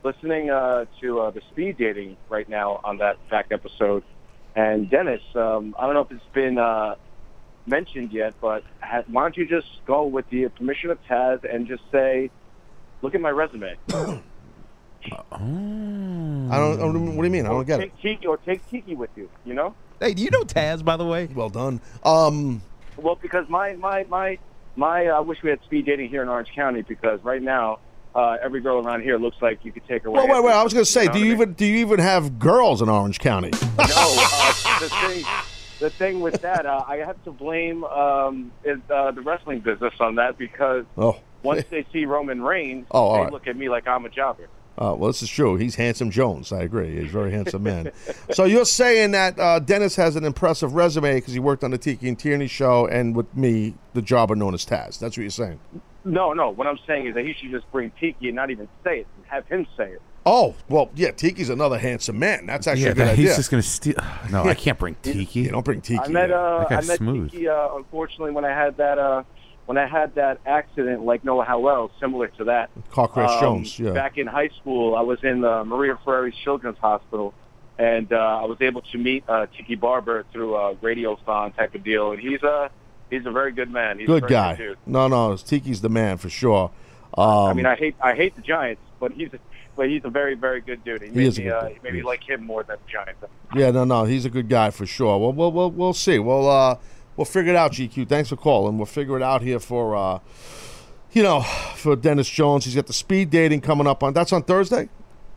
[0.02, 4.02] listening uh, to uh, the speed dating right now on that fact episode,
[4.54, 6.94] and Dennis, um, I don't know if it's been uh,
[7.66, 11.66] mentioned yet, but ha- why don't you just go with the permission of Taz and
[11.66, 12.30] just say,
[13.02, 13.76] "Look at my resume."
[15.12, 17.16] I don't, I don't.
[17.16, 17.46] What do you mean?
[17.46, 17.82] I don't get it.
[17.84, 19.28] take Tiki, or take Tiki with you.
[19.44, 19.74] You know.
[20.00, 21.26] Hey, do you know Taz, by the way?
[21.34, 21.80] Well done.
[22.04, 22.62] Um,
[22.96, 24.38] Well, because my my my
[24.76, 27.78] my, uh, I wish we had speed dating here in Orange County because right now
[28.14, 30.10] uh, every girl around here looks like you could take her.
[30.10, 30.52] Well, away wait, wait.
[30.52, 31.32] I was going to say, know do you I mean?
[31.36, 33.50] even do you even have girls in Orange County?
[33.52, 35.24] no, uh, the thing,
[35.78, 39.94] the thing with that, uh, I have to blame um, is uh, the wrestling business
[40.00, 41.18] on that because Oh.
[41.42, 43.32] once they see Roman Reigns, Oh, they right.
[43.32, 44.48] look at me like I'm a jobber.
[44.78, 45.56] Uh, well, this is true.
[45.56, 46.52] He's handsome Jones.
[46.52, 46.96] I agree.
[47.00, 47.92] He's a very handsome man.
[48.32, 51.78] so you're saying that uh, Dennis has an impressive resume because he worked on the
[51.78, 54.98] Tiki and Tierney show and with me, the jobber known as Taz.
[54.98, 55.58] That's what you're saying.
[56.04, 56.50] No, no.
[56.50, 59.06] What I'm saying is that he should just bring Tiki and not even say it,
[59.16, 60.02] and have him say it.
[60.28, 62.46] Oh, well, yeah, Tiki's another handsome man.
[62.46, 63.26] That's actually yeah, a good that- idea.
[63.28, 63.94] he's just gonna steal.
[64.30, 65.40] No, I can't bring Tiki.
[65.42, 66.00] You don't bring Tiki.
[66.02, 67.30] I met uh, I met smooth.
[67.30, 69.22] Tiki uh, unfortunately when I had that uh,
[69.66, 72.70] when I had that accident like Noah Howell, similar to that.
[72.90, 73.92] Car crash Um, Jones, yeah.
[73.92, 77.32] Back in high school, I was in the Maria Fareri Children's Hospital,
[77.78, 81.84] and uh, I was able to meet uh, Tiki Barber through a radiothon type of
[81.84, 82.68] deal, and he's a
[83.10, 84.00] he's a very good man.
[84.00, 84.54] He's a good very guy.
[84.56, 86.72] Good no, no, Tiki's the man for sure.
[87.16, 89.38] Um, I mean, I hate I hate the Giants, but he's a,
[89.76, 91.02] but he's a very very good dude.
[91.02, 91.72] He, He made is a me good uh, dude.
[91.76, 93.22] he made me like him more than the Giants.
[93.54, 95.18] Yeah, no, no, he's a good guy for sure.
[95.18, 96.18] Well, we'll, we'll, we'll see.
[96.18, 96.78] We'll, uh,
[97.16, 98.08] we'll figure it out, GQ.
[98.08, 98.76] Thanks for calling.
[98.76, 100.18] We'll figure it out here for, uh,
[101.12, 101.42] you know,
[101.76, 102.64] for Dennis Jones.
[102.64, 104.12] He's got the speed dating coming up on.
[104.12, 104.88] That's on Thursday.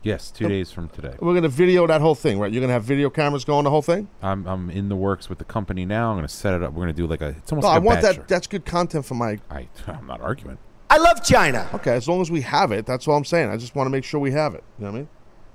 [0.02, 1.14] Yes, two days from today.
[1.20, 2.50] We're gonna video that whole thing, right?
[2.50, 4.08] You're gonna have video cameras going the whole thing.
[4.22, 6.10] I'm I'm in the works with the company now.
[6.10, 6.72] I'm gonna set it up.
[6.72, 7.28] We're gonna do like a.
[7.36, 8.22] It's almost No, like I a want bachelor.
[8.22, 8.28] that.
[8.28, 9.38] That's good content for my.
[9.50, 10.56] I I'm not arguing.
[10.90, 11.68] I love China.
[11.74, 13.48] Okay, as long as we have it, that's all I'm saying.
[13.48, 14.64] I just want to make sure we have it.
[14.78, 15.08] You know what I mean?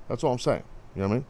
[0.08, 0.62] That's all I'm saying.
[0.94, 1.26] You know what I mean?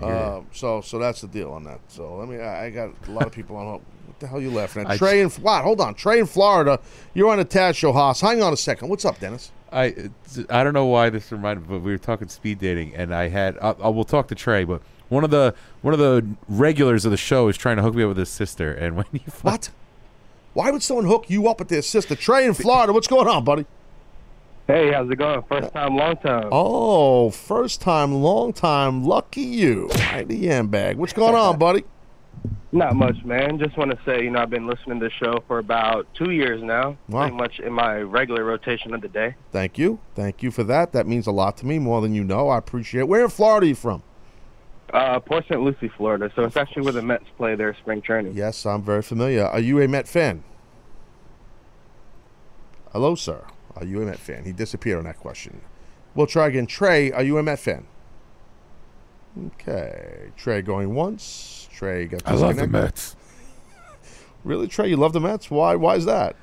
[0.00, 0.08] hear.
[0.08, 1.80] Uh, so, so that's the deal on that.
[1.88, 2.38] So let me.
[2.38, 3.66] I, I got a lot of people on.
[3.66, 3.82] What
[4.18, 4.90] the hell are you laughing at?
[4.90, 5.62] I Trey in what?
[5.62, 6.80] Hold on, Trey in Florida.
[7.14, 8.20] You're on the Taz show, Haas.
[8.20, 8.88] Hang on a second.
[8.88, 9.52] What's up, Dennis?
[9.72, 10.10] I
[10.50, 13.56] I don't know why this reminded, but we were talking speed dating, and I had
[13.58, 17.10] I, I will talk to Trey, but one of the one of the regulars of
[17.10, 19.70] the show is trying to hook me up with his sister, and when you what?
[20.56, 22.16] Why would someone hook you up with their sister?
[22.16, 22.90] Trey in Florida.
[22.90, 23.66] What's going on, buddy?
[24.66, 25.42] Hey, how's it going?
[25.50, 26.48] First time, long time.
[26.50, 29.04] Oh, first time, long time.
[29.04, 29.90] Lucky you.
[30.10, 30.96] Mighty Yam bag.
[30.96, 31.84] What's going on, buddy?
[32.72, 33.58] Not much, man.
[33.58, 36.30] Just want to say, you know, I've been listening to the show for about two
[36.30, 37.24] years now, Wow.
[37.28, 39.34] pretty much in my regular rotation of the day.
[39.52, 39.98] Thank you.
[40.14, 40.92] Thank you for that.
[40.92, 42.48] That means a lot to me, more than you know.
[42.48, 43.08] I appreciate it.
[43.08, 44.02] Where in Florida are you from?
[44.92, 45.60] Uh, Port St.
[45.60, 46.30] Lucie, Florida.
[46.36, 48.34] So it's actually where the Mets play their spring training.
[48.36, 49.44] Yes, I'm very familiar.
[49.44, 50.44] Are you a Met fan?
[52.92, 53.44] Hello, sir.
[53.74, 54.44] Are you a Met fan?
[54.44, 55.60] He disappeared on that question.
[56.14, 56.66] We'll try again.
[56.66, 57.86] Trey, are you a Met fan?
[59.46, 60.30] Okay.
[60.36, 61.68] Trey going once.
[61.72, 62.66] Trey got I love the.
[62.66, 63.16] Mets.
[64.44, 64.88] Really, Trey?
[64.88, 65.50] You love the Mets?
[65.50, 65.74] Why?
[65.74, 66.36] Why is that?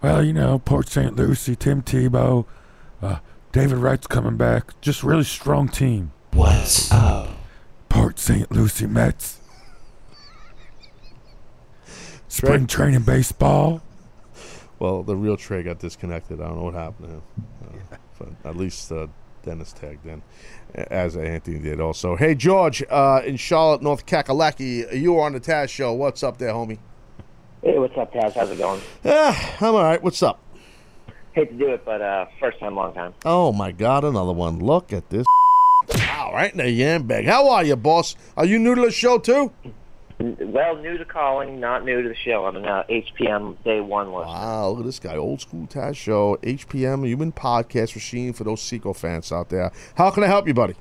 [0.00, 1.14] Well, you know, Port St.
[1.14, 2.46] Lucie, Tim Tebow,
[3.02, 3.18] uh,
[3.52, 4.80] David Wright's coming back.
[4.80, 6.12] Just really strong team.
[6.32, 7.28] What's up?
[7.94, 8.50] Port St.
[8.50, 9.38] Lucie Mets.
[12.26, 13.82] Spring training baseball.
[14.80, 16.40] Well, the real Trey got disconnected.
[16.40, 17.22] I don't know what happened to him.
[17.92, 19.06] Uh, but at least uh,
[19.44, 20.22] Dennis tagged in,
[20.74, 22.16] as Anthony did also.
[22.16, 25.92] Hey, George, uh, in Charlotte, North Kakalaki, you are on the Taz show.
[25.92, 26.78] What's up there, homie?
[27.62, 28.32] Hey, what's up, Taz?
[28.32, 28.80] How's it going?
[29.04, 30.02] Ah, I'm all right.
[30.02, 30.40] What's up?
[31.30, 33.14] Hate to do it, but uh, first time, long time.
[33.24, 34.58] Oh my God, another one.
[34.58, 35.26] Look at this.
[35.92, 37.26] Wow, right in the yam bag.
[37.26, 38.16] How are you, boss?
[38.36, 39.52] Are you new to the show too?
[40.18, 42.46] Well, new to calling, not new to the show.
[42.46, 44.32] I'm an uh, HPM day one listener.
[44.32, 45.16] Wow, look at this guy.
[45.16, 49.72] Old school Taz show, HPM Human Podcast Machine for those Seco fans out there.
[49.96, 50.76] How can I help you, buddy?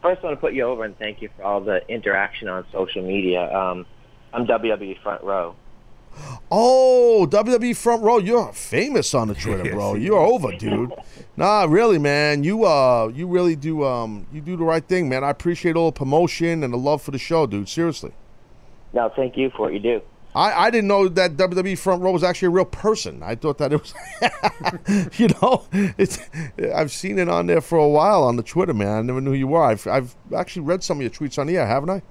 [0.00, 2.64] First, I want to put you over and thank you for all the interaction on
[2.72, 3.52] social media.
[3.52, 3.84] Um,
[4.32, 5.56] I'm WWE Front Row.
[6.50, 8.18] Oh, WWE front row.
[8.18, 9.94] You're famous on the Twitter, bro.
[9.94, 10.92] You're over, dude.
[11.36, 12.44] Nah, really, man.
[12.44, 15.24] You uh, you really do um, you do the right thing, man.
[15.24, 17.68] I appreciate all the promotion and the love for the show, dude.
[17.68, 18.12] Seriously.
[18.92, 20.00] No, thank you for what you do.
[20.34, 23.22] I, I didn't know that WWE front row was actually a real person.
[23.22, 26.18] I thought that it was, you know, it's.
[26.74, 28.98] I've seen it on there for a while on the Twitter, man.
[28.98, 29.62] I never knew who you were.
[29.62, 32.02] I've I've actually read some of your tweets on the air, haven't I?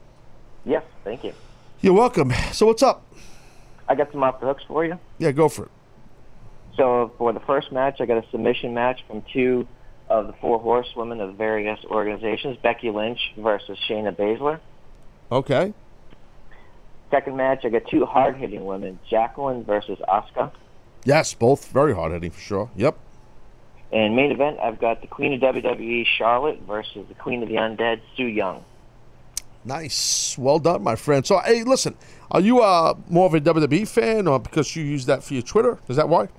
[0.66, 1.34] Yes, thank you.
[1.82, 2.34] You're welcome.
[2.52, 3.06] So what's up?
[3.88, 5.00] I got some off the hooks for you.
[5.18, 5.72] Yeah, go for it.
[6.78, 9.68] So for the first match, I got a submission match from two
[10.10, 14.60] of the four horsewomen of various organizations: Becky Lynch versus Shayna Baszler.
[15.32, 15.74] Okay.
[17.12, 20.52] Second match, I got two hard-hitting women: Jacqueline versus Asuka.
[21.06, 22.70] Yes, both very hard hitting for sure.
[22.76, 22.98] Yep.
[23.92, 27.56] And main event, I've got the Queen of WWE, Charlotte, versus the Queen of the
[27.56, 28.66] Undead, Su Yung.
[29.66, 30.38] Nice.
[30.38, 31.26] Well done, my friend.
[31.26, 31.96] So, hey, listen,
[32.32, 35.44] are you uh, more of a WWE fan or because you use that for your
[35.44, 35.80] Twitter?
[35.90, 36.30] Is that why?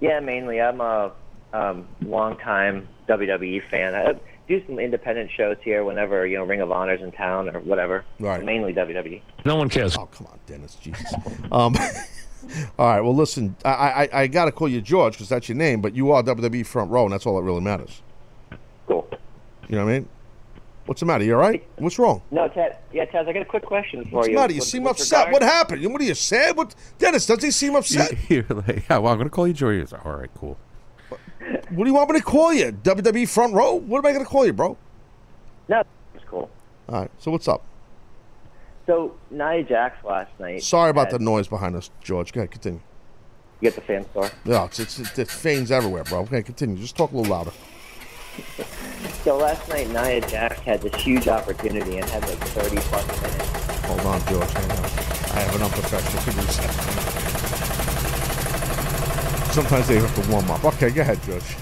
[0.00, 0.60] Yeah, mainly.
[0.60, 1.12] I'm a
[1.52, 3.94] um, long-time WWE fan.
[3.94, 4.14] I
[4.48, 8.04] do some independent shows here whenever you know Ring of Honor's in town or whatever.
[8.20, 8.44] Right.
[8.44, 9.22] Mainly WWE.
[9.44, 9.96] No one cares.
[9.96, 10.74] Oh, come on, Dennis.
[10.74, 11.14] Jesus.
[11.50, 11.74] um,
[12.78, 13.00] all right.
[13.00, 15.94] Well, listen, I I, I got to call you George because that's your name, but
[15.94, 18.02] you are WWE front row, and that's all that really matters.
[18.86, 19.08] Cool.
[19.68, 20.08] You know what I mean?
[20.86, 21.22] What's the matter?
[21.24, 21.64] You all right?
[21.76, 22.22] What's wrong?
[22.32, 22.76] No, Ted.
[22.92, 23.28] Yeah, Ted.
[23.28, 24.34] I got a quick question for What's you.
[24.34, 24.52] the matter?
[24.52, 25.26] You With- seem upset.
[25.28, 25.92] regard- What happened?
[25.92, 26.56] What are you sad?
[26.56, 27.24] What, Dennis?
[27.26, 28.12] Does he seem upset?
[28.28, 29.78] You're like, yeah, well, I'm going to call you Joey.
[29.80, 30.58] He's like, All right, cool.
[31.70, 32.72] What do you want me to call you?
[32.72, 33.74] WWE front row?
[33.74, 34.76] What am I going to call you, bro?
[35.68, 35.82] No,
[36.14, 36.50] it's cool.
[36.88, 37.10] All right.
[37.18, 37.62] So what's up?
[38.86, 40.62] So Nia Jax last night.
[40.62, 42.32] Sorry about had- the noise behind us, George.
[42.32, 42.80] Go ahead, continue.
[43.60, 44.28] You get the fan store.
[44.44, 46.20] Yeah, it's it's, it's, it's fans everywhere, bro.
[46.22, 46.76] Okay, continue.
[46.76, 47.52] Just talk a little louder.
[49.24, 53.80] So last night, Nia Jax had this huge opportunity and had like 30 plus minutes.
[53.86, 54.50] Hold on, George.
[54.50, 54.78] Hang on.
[54.78, 56.62] I have an unprofessional producer.
[59.52, 60.64] Sometimes they have to warm up.
[60.64, 61.56] Okay, go ahead, George.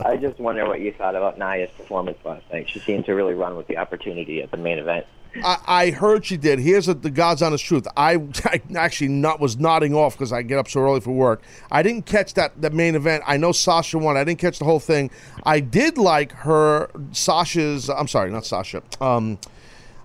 [0.04, 2.68] I just wonder what you thought about Nia's performance last night.
[2.68, 5.06] She seemed to really run with the opportunity at the main event.
[5.36, 6.58] I, I heard she did.
[6.58, 7.86] Here's the, the God's honest truth.
[7.96, 8.14] I,
[8.44, 11.42] I actually not was nodding off because I get up so early for work.
[11.70, 13.24] I didn't catch that the main event.
[13.26, 14.16] I know Sasha won.
[14.16, 15.10] I didn't catch the whole thing.
[15.44, 17.88] I did like her Sasha's.
[17.88, 18.82] I'm sorry, not Sasha.
[19.00, 19.38] Um,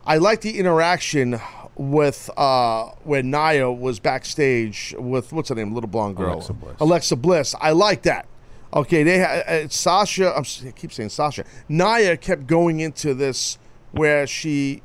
[0.05, 1.39] I like the interaction
[1.75, 6.75] with uh, when Nia was backstage with what's her name, little blonde girl, Alexa Bliss.
[6.79, 7.55] Alexa Bliss.
[7.59, 8.27] I like that.
[8.73, 10.35] Okay, they uh, Sasha.
[10.35, 11.45] I'm, I keep saying Sasha.
[11.69, 13.57] Nia kept going into this
[13.91, 14.81] where she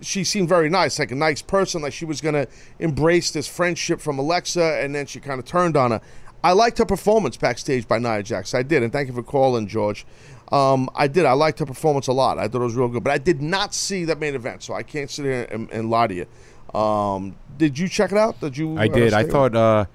[0.00, 2.46] she seemed very nice, like a nice person, like she was gonna
[2.78, 6.00] embrace this friendship from Alexa, and then she kind of turned on her.
[6.44, 8.54] I liked her performance backstage by Nia Jax.
[8.54, 10.06] I did, and thank you for calling, George.
[10.52, 11.24] Um, I did.
[11.24, 12.38] I liked her performance a lot.
[12.38, 14.74] I thought it was real good, but I did not see that main event, so
[14.74, 16.78] I can't sit here and, and lie to you.
[16.78, 18.40] Um, did you check it out?
[18.40, 18.78] Did you?
[18.78, 19.12] I did.
[19.12, 19.86] I thought uh,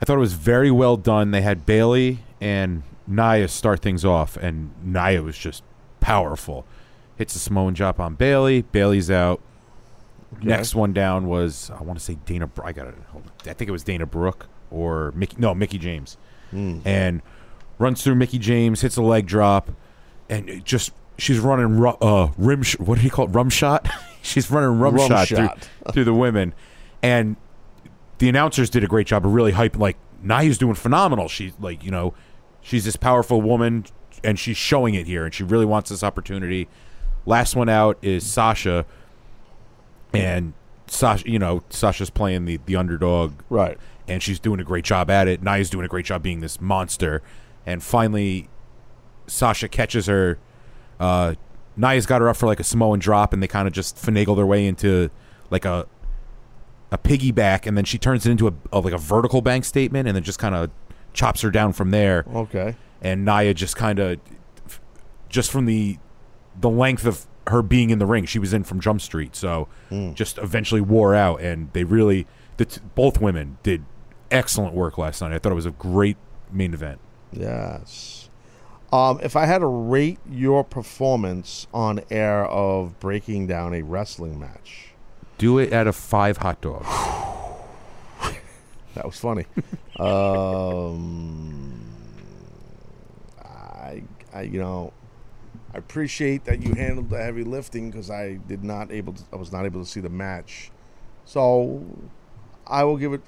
[0.00, 1.30] I thought it was very well done.
[1.30, 5.62] They had Bayley and Nia start things off, and Nia was just
[6.00, 6.66] powerful.
[7.16, 8.62] Hits a Samoan drop on Bayley.
[8.62, 9.40] Bayley's out.
[10.38, 10.48] Okay.
[10.48, 12.50] Next one down was I want to say Dana.
[12.62, 12.94] I got it.
[13.10, 13.32] Hold on.
[13.48, 15.36] I think it was Dana Brooke or Mickie.
[15.38, 16.16] No, Mickie James.
[16.50, 16.80] Hmm.
[16.84, 17.22] And
[17.78, 19.70] runs through Mickie James, hits a leg drop,
[20.28, 22.62] and just she's running ru- uh, rim.
[22.62, 23.28] Sh- what do you call it?
[23.28, 23.88] Rum shot.
[24.22, 25.68] she's running rum, Rum shot, through, shot.
[25.92, 26.54] through the women,
[27.02, 27.36] and
[28.18, 29.78] the announcers did a great job of really hyping.
[29.78, 31.28] Like Nia's doing phenomenal.
[31.28, 32.14] She's like you know,
[32.60, 33.86] she's this powerful woman,
[34.24, 36.68] and she's showing it here, and she really wants this opportunity.
[37.26, 38.86] Last one out is Sasha,
[40.14, 40.54] and
[40.86, 43.78] Sasha, you know, Sasha's playing the the underdog, right?
[44.08, 45.42] And she's doing a great job at it.
[45.42, 47.22] Nia's doing a great job being this monster,
[47.66, 48.48] and finally,
[49.26, 50.38] Sasha catches her.
[51.00, 51.34] Uh,
[51.76, 54.36] Nia's got her up for like a Samoan drop, and they kind of just finagle
[54.36, 55.10] their way into
[55.50, 55.86] like a
[56.92, 60.06] a piggyback, and then she turns it into a, a like a vertical bank statement,
[60.06, 60.70] and then just kind of
[61.12, 62.24] chops her down from there.
[62.32, 62.76] Okay.
[63.02, 64.18] And Nia just kind of,
[65.28, 65.98] just from the
[66.60, 69.68] the length of her being in the ring, she was in from Jump Street, so
[69.90, 70.14] Mm.
[70.14, 72.26] just eventually wore out, and they really,
[72.56, 73.84] the t- both women did
[74.30, 75.32] excellent work last night.
[75.32, 76.16] I thought it was a great
[76.50, 76.98] main event.
[77.32, 78.28] Yes.
[78.92, 84.38] Um, if I had to rate your performance on air of breaking down a wrestling
[84.40, 84.92] match,
[85.38, 86.86] Do it out of five hot dogs.
[88.94, 89.44] That was funny.
[90.00, 91.80] um,
[93.44, 94.02] I,
[94.32, 94.92] I, you know,
[95.76, 99.36] I appreciate that you handled the heavy lifting because I did not able to, I
[99.36, 100.70] was not able to see the match.
[101.26, 101.84] So
[102.66, 103.20] I will give it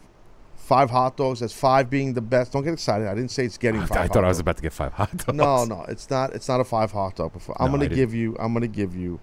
[0.57, 1.41] five hot dogs.
[1.41, 2.53] That's five being the best.
[2.53, 3.07] Don't get excited.
[3.07, 3.99] I didn't say it's getting I, five.
[3.99, 4.41] I thought I was dogs.
[4.41, 5.35] about to get five hot dogs.
[5.37, 6.33] No, no, it's not.
[6.35, 7.35] It's not a five hot dog.
[7.35, 7.55] Before.
[7.61, 7.97] I'm No, I gonna didn't.
[7.99, 8.35] give you.
[8.41, 9.21] I'm gonna give you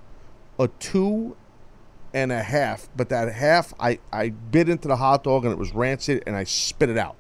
[0.60, 1.36] a two
[2.14, 2.88] and a half.
[2.96, 6.36] But that half, I I bit into the hot dog and it was rancid, and
[6.36, 7.16] I spit it out.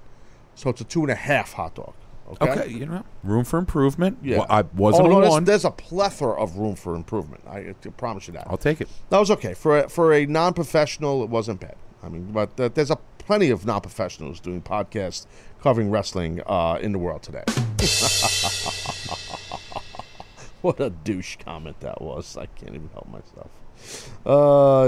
[0.53, 1.95] So it's a two and a half hot dog.
[2.27, 2.49] Okay.
[2.49, 4.17] Okay, you know, room for improvement.
[4.23, 4.39] Yeah.
[4.39, 5.43] Well, I wasn't oh, no, a there's, one.
[5.43, 7.43] There's a plethora of room for improvement.
[7.47, 8.47] I, I promise you that.
[8.49, 8.89] I'll take it.
[9.09, 11.23] That was okay for a, for a non-professional.
[11.23, 11.75] It wasn't bad.
[12.03, 15.27] I mean, but uh, there's a plenty of non-professionals doing podcasts
[15.61, 17.43] covering wrestling uh, in the world today.
[20.61, 22.37] what a douche comment that was!
[22.37, 23.51] I can't even help myself.
[24.25, 24.87] Uh.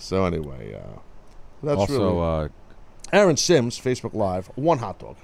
[0.00, 0.98] So anyway, uh,
[1.62, 2.46] that's also, really.
[2.46, 2.48] uh,
[3.12, 5.16] Aaron Sims, Facebook Live, one hot dog.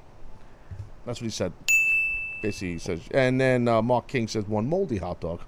[1.07, 1.53] That's what he said.
[2.43, 5.41] Basically, he says, and then uh, Mark King says one moldy hot dog.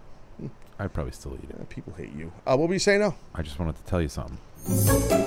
[0.79, 1.69] I'd probably still eat it.
[1.71, 2.33] people hate you.
[2.47, 3.15] Uh, what were you saying now?
[3.35, 4.37] I just wanted to tell you something.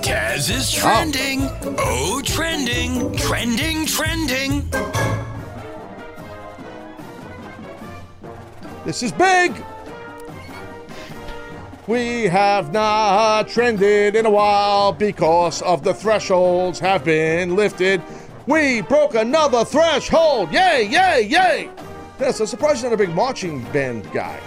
[0.02, 1.40] Taz is trending.
[1.78, 4.70] Oh, trending, trending, trending.
[8.84, 9.54] This is big.
[11.86, 18.00] We have not trended in a while because of the thresholds have been lifted.
[18.46, 20.52] We broke another threshold.
[20.52, 21.70] Yay, yay, yay.
[22.18, 24.40] Yes, I'm surprised you're not a big marching band guy.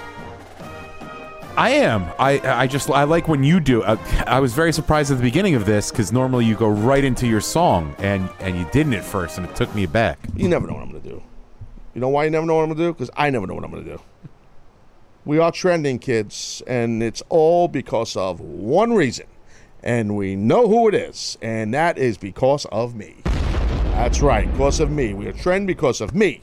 [1.56, 2.12] I am.
[2.18, 3.84] I I just I like when you do.
[3.84, 7.04] Uh, I was very surprised at the beginning of this because normally you go right
[7.04, 10.18] into your song and and you didn't at first and it took me back.
[10.36, 11.24] You never know what I'm going to do.
[11.94, 12.94] You know why you never know what I'm going to do?
[12.94, 14.02] Because I never know what I'm going to do.
[15.26, 19.28] We are trending, kids, and it's all because of one reason.
[19.84, 23.18] And we know who it is, and that is because of me.
[23.94, 25.14] That's right, because of me.
[25.14, 26.42] We are trend because of me.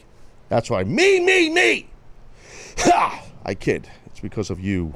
[0.49, 1.89] That's why me, me, me.
[2.79, 3.23] Ha!
[3.45, 3.89] I kid.
[4.07, 4.95] It's because of you.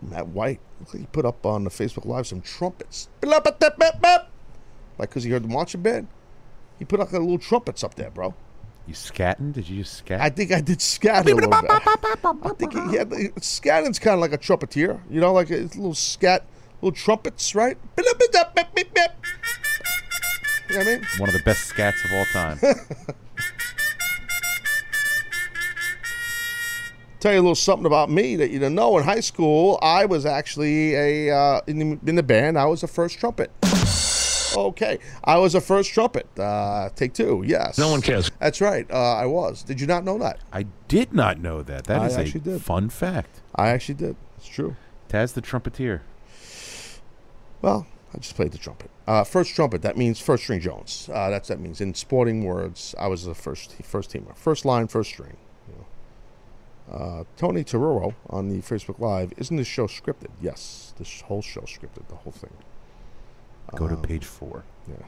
[0.00, 3.08] Matt White, looks like he put up on the Facebook Live some trumpets.
[4.98, 6.08] Like because he heard the marching band.
[6.78, 8.34] He put up like little trumpets up there, bro.
[8.86, 9.52] You scatting?
[9.52, 10.20] Did you just scat?
[10.20, 11.70] I think I did scat a little bit.
[11.70, 15.94] I think he, had, scatting's kind of like a trumpeter, you know, like a little
[15.94, 16.44] scat,
[16.82, 17.78] little trumpets, right?
[20.68, 21.04] You know what I mean?
[21.18, 22.58] One of the best scats of all time.
[27.20, 28.98] Tell you a little something about me that you don't know.
[28.98, 32.58] In high school, I was actually a uh, in, the, in the band.
[32.58, 33.50] I was the first trumpet.
[34.56, 36.26] Okay, I was the first trumpet.
[36.38, 37.42] Uh, take two.
[37.46, 37.76] Yes.
[37.78, 38.30] No one cares.
[38.38, 38.88] That's right.
[38.90, 39.62] Uh, I was.
[39.62, 40.38] Did you not know that?
[40.52, 41.84] I did not know that.
[41.84, 42.62] That I is actually a did.
[42.62, 43.40] fun fact.
[43.54, 44.16] I actually did.
[44.36, 44.76] It's true.
[45.08, 46.02] Taz the trumpeter.
[47.62, 48.90] Well, I just played the trumpet.
[49.08, 49.82] Uh, first trumpet.
[49.82, 51.10] That means first string Jones.
[51.12, 52.94] Uh, that's that means in sporting words.
[52.98, 54.36] I was the first first teamer.
[54.36, 55.36] First line, first string.
[55.68, 55.86] You know.
[56.94, 59.32] uh, Tony Tororo on the Facebook Live.
[59.36, 60.30] Isn't this show scripted?
[60.40, 62.06] Yes, this whole show scripted.
[62.08, 62.52] The whole thing.
[63.74, 64.62] Go to Um, page four.
[64.88, 65.04] Yeah.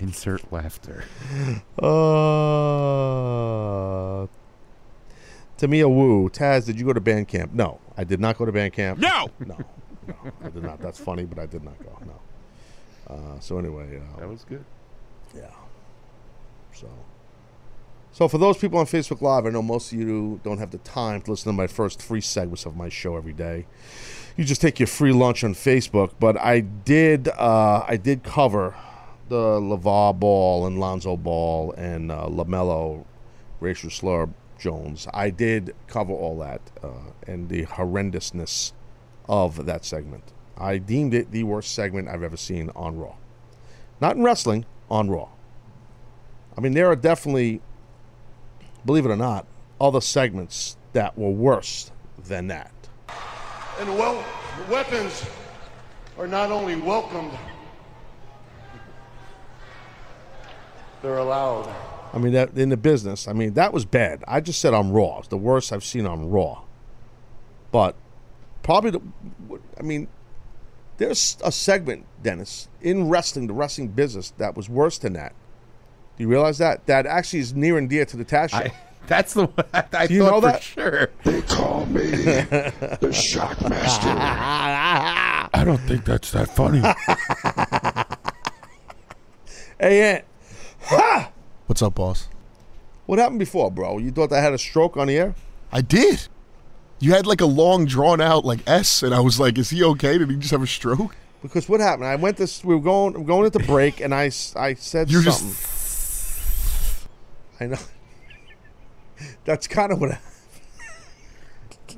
[0.00, 1.04] Insert laughter.
[1.80, 1.86] Uh,
[5.58, 7.52] Tamia Wu, Taz, did you go to band camp?
[7.52, 9.00] No, I did not go to band camp.
[9.00, 9.28] No!
[9.40, 9.58] no,
[10.06, 10.14] no,
[10.44, 10.80] I did not.
[10.80, 11.98] That's funny, but I did not go.
[12.06, 13.14] No.
[13.14, 14.64] Uh, so anyway, uh, That was good.
[15.34, 15.50] yeah.
[16.72, 16.88] So,
[18.12, 20.78] so for those people on Facebook Live, I know most of you don't have the
[20.78, 23.66] time to listen to my first three segments of my show every day.
[24.36, 28.76] You just take your free lunch on Facebook, but I did, uh, I did cover
[29.28, 33.04] the LeVar Ball and Lonzo Ball and uh, LaMelo
[33.60, 34.28] racial slur
[34.58, 35.06] Jones.
[35.14, 38.72] I did cover all that uh, and the horrendousness
[39.28, 40.24] of that segment.
[40.56, 43.14] I deemed it the worst segment I've ever seen on Raw.
[44.00, 45.28] Not in wrestling, on Raw.
[46.56, 47.60] I mean, there are definitely,
[48.84, 49.46] believe it or not,
[49.80, 51.92] other segments that were worse
[52.26, 52.72] than that.
[53.78, 54.24] And well,
[54.68, 55.24] weapons
[56.18, 57.30] are not only welcomed,
[61.00, 61.72] they're allowed.
[62.12, 64.24] I mean, that in the business, I mean, that was bad.
[64.26, 65.18] I just said on Raw.
[65.18, 66.62] It's the worst I've seen on Raw.
[67.70, 67.94] But
[68.62, 69.00] probably, the,
[69.78, 70.08] I mean,
[70.96, 75.34] there's a segment, Dennis, in wrestling, the wrestling business, that was worse than that.
[76.16, 76.86] Do you realize that?
[76.86, 78.70] That actually is near and dear to the Taz show.
[79.06, 80.62] That's the one I Do you thought know for that?
[80.62, 81.10] sure.
[81.24, 84.14] They call me the Shockmaster.
[85.54, 86.80] I don't think that's that funny.
[89.80, 90.24] hey, Ant.
[90.82, 91.30] Ha!
[91.68, 92.28] What's up, boss?
[93.04, 93.98] What happened before, bro?
[93.98, 95.34] You thought I had a stroke on the air?
[95.70, 96.26] I did.
[96.98, 99.84] You had like a long drawn out like S, and I was like, "Is he
[99.84, 100.16] okay?
[100.16, 102.06] Did he just have a stroke?" Because what happened?
[102.06, 102.64] I went this.
[102.64, 105.40] We were going we were going at the break, and I I said You're just-
[105.40, 105.74] something.
[107.60, 107.78] I know.
[109.44, 110.12] That's kind of what.
[110.12, 110.18] I,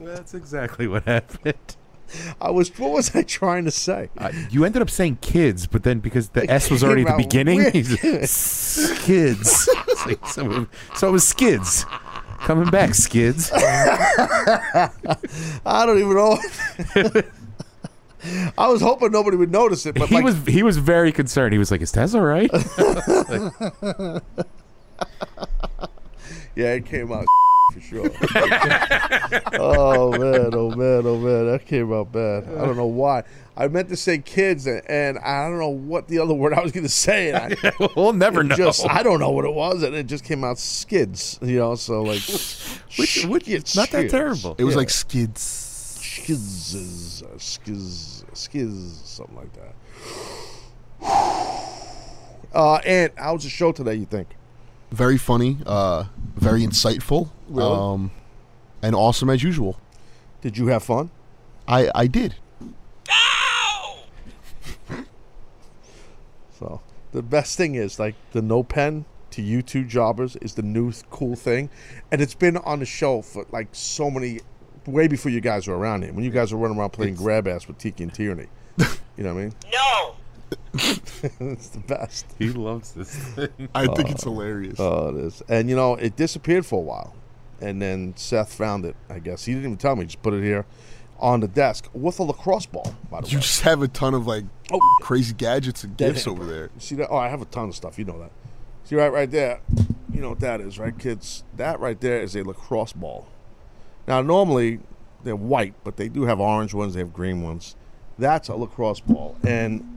[0.01, 1.77] That's exactly what happened.
[2.41, 2.77] I was.
[2.79, 4.11] What was I trying to say?
[4.19, 7.23] Uh, you ended up saying kids, but then because the S was already at the
[7.23, 7.75] beginning, weird.
[7.75, 9.69] he's skids.
[10.07, 10.67] Like, so,
[10.97, 11.85] so it was skids
[12.39, 13.51] coming back, skids.
[13.53, 14.89] I
[15.67, 16.39] don't even know.
[18.57, 21.53] I was hoping nobody would notice it, but he like, was he was very concerned.
[21.53, 22.51] He was like, "Is all right?"
[26.57, 27.27] yeah, it came out
[27.71, 28.11] for sure.
[29.55, 32.45] oh man, oh man, oh man, that came out bad.
[32.45, 33.23] I don't know why.
[33.57, 36.63] I meant to say kids, and, and I don't know what the other word I
[36.63, 37.31] was going to say.
[37.33, 38.57] And I, we'll never know.
[38.57, 41.39] Just, I don't know what it was, and it just came out skids.
[41.43, 42.23] You know, so like,
[42.99, 44.55] Which, which it's not that terrible.
[44.59, 44.79] It was Yeah.
[44.79, 45.67] like skids.
[46.01, 49.75] Skiz, uh, skiz, skiz, something like that.
[52.53, 53.95] Uh, and how was the show today?
[53.95, 54.27] You think?
[54.91, 56.07] Very funny, uh,
[56.41, 57.71] very insightful, Really?
[57.73, 58.11] um,
[58.83, 59.79] and awesome as usual.
[60.41, 61.11] Did you have fun?
[61.69, 62.35] I I did.
[66.59, 66.81] So
[67.13, 70.91] the best thing is like the no pen to you two jobbers is the new
[70.93, 71.71] th- cool thing,
[72.11, 74.41] and it's been on the show for like so many,
[74.87, 76.13] way before you guys were around here.
[76.13, 78.49] When you guys were running around playing grab ass with Tiki and Tierney,
[78.79, 79.55] you know what I mean?
[79.73, 80.15] No.
[80.75, 82.27] it's the best.
[82.39, 83.69] He loves this thing.
[83.75, 84.13] I think oh.
[84.13, 84.79] it's hilarious.
[84.79, 85.43] Oh, it is.
[85.49, 87.15] And you know, it disappeared for a while,
[87.61, 88.97] and then Seth found it.
[89.09, 90.67] I guess he didn't even tell me; he just put it here
[91.19, 92.95] on the desk with a lacrosse ball.
[93.11, 93.31] By the way.
[93.33, 94.79] You way, just have a ton of like Oh.
[95.03, 96.71] crazy gadgets and gifts over there.
[96.75, 97.09] You see that?
[97.11, 97.99] Oh, I have a ton of stuff.
[97.99, 98.31] You know that.
[98.85, 99.61] See right, right there.
[100.13, 101.45] You know what that is, right, kids?
[101.57, 103.29] That right there is a lacrosse ball.
[104.07, 104.81] Now, normally
[105.23, 106.95] they're white, but they do have orange ones.
[106.95, 107.77] They have green ones.
[108.19, 109.90] That's a lacrosse ball, and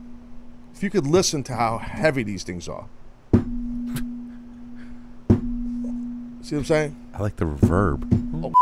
[0.74, 2.86] if you could listen to how heavy these things are.
[6.42, 6.96] See what I'm saying?
[7.14, 8.02] I like the reverb.
[8.44, 8.52] Oh,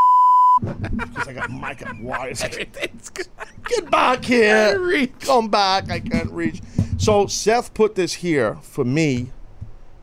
[0.61, 2.43] Because I got mic up wires.
[3.65, 5.09] Get back here.
[5.21, 5.91] Come back.
[5.91, 6.61] I can't reach.
[6.99, 9.31] So Seth put this here for me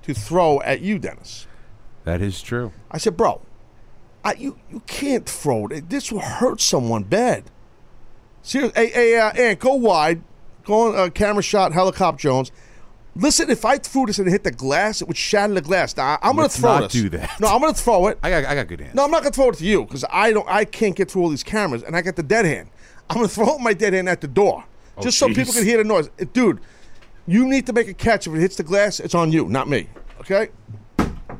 [0.01, 1.47] to throw at you, Dennis.
[2.03, 2.73] That is true.
[2.91, 3.41] I said, bro,
[4.25, 5.89] I, you you can't throw it.
[5.89, 7.43] This will hurt someone bad.
[8.41, 10.23] Seriously, hey, hey, uh, Ant, go wide.
[10.69, 12.51] Go on uh, camera shot, helicopter Jones.
[13.15, 15.97] Listen, if I threw this and it hit the glass, it would shatter the glass.
[15.97, 17.01] Now I'm going to throw not this.
[17.01, 17.39] do that.
[17.39, 18.19] No, I'm going to throw it.
[18.23, 18.93] I got I got good hands.
[18.93, 20.47] No, I'm not going to throw it to you because I don't.
[20.47, 22.69] I can't get through all these cameras, and I got the dead hand.
[23.09, 24.63] I'm going to throw my dead hand at the door
[24.95, 26.11] Oh, just so people can hear the noise.
[26.21, 26.59] Uh, Dude,
[27.25, 28.27] you need to make a catch.
[28.27, 29.89] If it hits the glass, it's on you, not me.
[30.19, 30.49] Okay?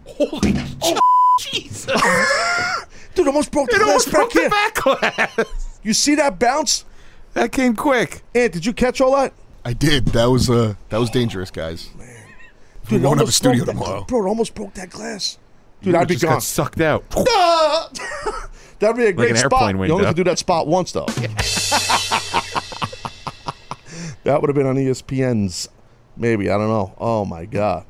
[0.07, 0.97] Holy oh,
[1.39, 1.85] Jesus!
[3.13, 4.49] Dude, almost broke the It glass back broke the here.
[4.49, 5.79] back glass.
[5.83, 6.83] You see that bounce?
[7.33, 8.21] That came quick.
[8.35, 9.33] Ant, did you catch all that?
[9.63, 10.07] I did.
[10.07, 11.89] That was uh that was dangerous, guys.
[11.97, 12.07] Man,
[12.87, 14.03] Dude, it won't have a studio broke that- tomorrow.
[14.05, 15.37] Bro, it almost broke that glass.
[15.81, 16.41] You Dude, I'd be just got gone.
[16.41, 17.09] sucked out.
[18.79, 19.53] That'd be a great an spot.
[19.73, 20.09] airplane You only window.
[20.09, 21.05] could do that spot once, though.
[24.23, 25.69] that would have been on ESPN's,
[26.17, 26.49] maybe.
[26.49, 26.93] I don't know.
[26.97, 27.85] Oh my god.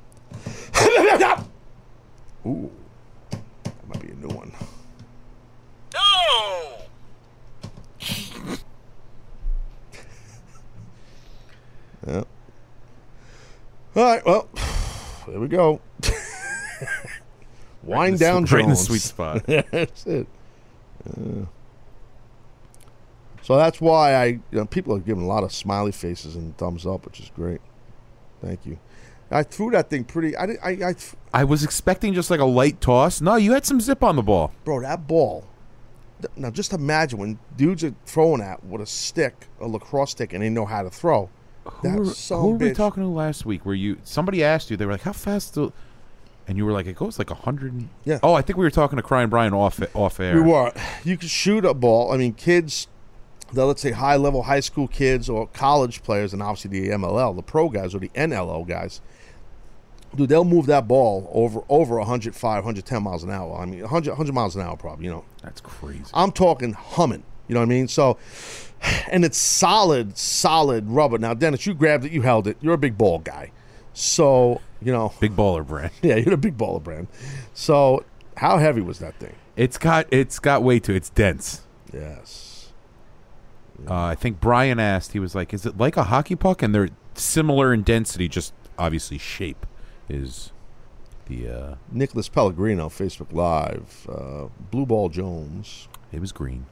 [2.46, 2.72] Ooh,
[3.32, 4.52] that might be a new one.
[5.94, 6.78] No.
[12.08, 12.24] Yeah.
[13.96, 14.26] All right.
[14.26, 14.48] Well,
[15.28, 15.82] there we go.
[17.84, 19.44] Wind the down, sw- right in the sweet spot.
[19.48, 20.28] that's it.
[21.18, 21.46] Yeah.
[23.42, 26.56] so that's why I, you know, people are giving a lot of smiley faces and
[26.58, 27.62] thumbs up, which is great.
[28.42, 28.80] Thank you.
[29.32, 30.36] I threw that thing pretty.
[30.36, 30.96] I, I, I
[31.34, 33.22] I was expecting just like a light toss.
[33.22, 34.52] No, you had some zip on the ball.
[34.64, 35.46] bro, that ball.
[36.36, 40.44] Now, just imagine when dudes are throwing at with a stick, a lacrosse stick, and
[40.44, 41.30] they know how to throw.
[41.82, 43.66] Who, were, who were we talking to last week?
[43.66, 45.74] Where you somebody asked you, they were like, "How fast?" Do,
[46.48, 48.20] and you were like, "It goes like a hundred." Yeah.
[48.24, 50.36] Oh, I think we were talking to Crying Brian off off air.
[50.36, 50.74] We were.
[51.04, 52.12] You could shoot a ball.
[52.12, 52.88] I mean, kids,
[53.54, 57.36] the, let's say high level high school kids or college players, and obviously the MLL,
[57.36, 59.02] the pro guys or the NLL guys,
[60.16, 63.58] dude, they'll move that ball over over 105, 110 miles an hour.
[63.58, 65.26] I mean, 100, 100 miles an hour probably, you know.
[65.44, 66.06] That's crazy.
[66.14, 67.24] I'm talking humming.
[67.48, 67.88] You know what I mean?
[67.88, 68.18] So,
[69.12, 71.18] and it's solid, solid rubber.
[71.18, 72.58] Now, Dennis, you grabbed it, you held it.
[72.62, 73.52] You're a big ball guy.
[73.94, 75.14] So, you know.
[75.20, 75.92] Big baller brand.
[76.02, 77.08] Yeah, you're a big baller brand.
[77.54, 78.06] So,
[78.38, 79.36] how heavy was that thing?
[79.56, 80.98] It's got it's got weight to it.
[80.98, 81.62] It's dense.
[81.92, 82.72] Yes.
[83.88, 85.12] Uh, I think Brian asked.
[85.12, 88.54] He was like, "Is it like a hockey puck?" And they're similar in density, just
[88.78, 89.66] obviously shape
[90.08, 90.52] is
[91.28, 91.48] the.
[91.50, 94.08] uh Nicholas Pellegrino, Facebook Live.
[94.10, 95.90] Uh, Blue Ball Jones.
[96.14, 96.66] It was green.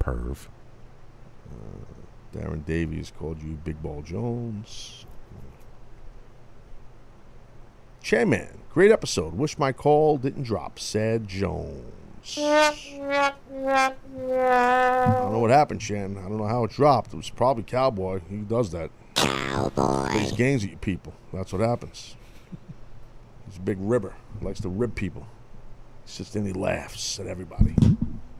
[0.00, 0.48] Perv.
[1.50, 5.06] Uh, Darren Davies called you Big Ball Jones.
[8.02, 9.34] Chairman, great episode.
[9.34, 10.78] Wish my call didn't drop.
[10.78, 12.38] Sad Jones.
[12.38, 12.74] I
[14.12, 16.16] don't know what happened, Shan.
[16.16, 17.12] I don't know how it dropped.
[17.12, 18.20] It was probably Cowboy.
[18.28, 18.90] He does that.
[19.14, 20.08] Cowboy.
[20.10, 21.12] Plays games at you people.
[21.32, 22.16] That's what happens.
[23.46, 24.14] He's a big ribber.
[24.40, 25.26] Likes to rib people.
[26.04, 27.74] He sits there and he laughs at everybody.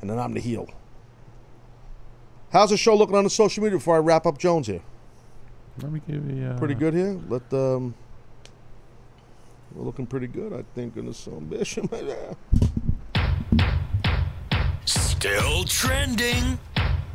[0.01, 0.69] And then I'm the heel.
[2.51, 4.81] How's the show looking on the social media before I wrap up Jones here?
[5.81, 6.47] Let me give you.
[6.47, 7.19] Uh, Pretty good here.
[7.29, 7.95] Let um,
[9.75, 11.89] we're looking pretty good, I think, in this ambition.
[14.85, 16.59] Still trending.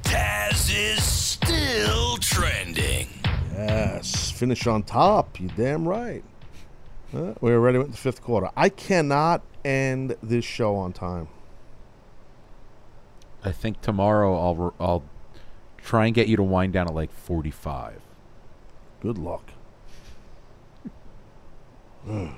[0.03, 3.07] Taz is still trending.
[3.52, 5.40] yes, finish on top.
[5.40, 6.24] You damn right.
[7.14, 8.49] Uh, we already went to the fifth quarter.
[8.56, 11.28] I cannot end this show on time.
[13.44, 15.03] I think tomorrow I'll I'll
[15.86, 18.02] try and get you to wind down at like 45.
[19.02, 19.52] Good luck.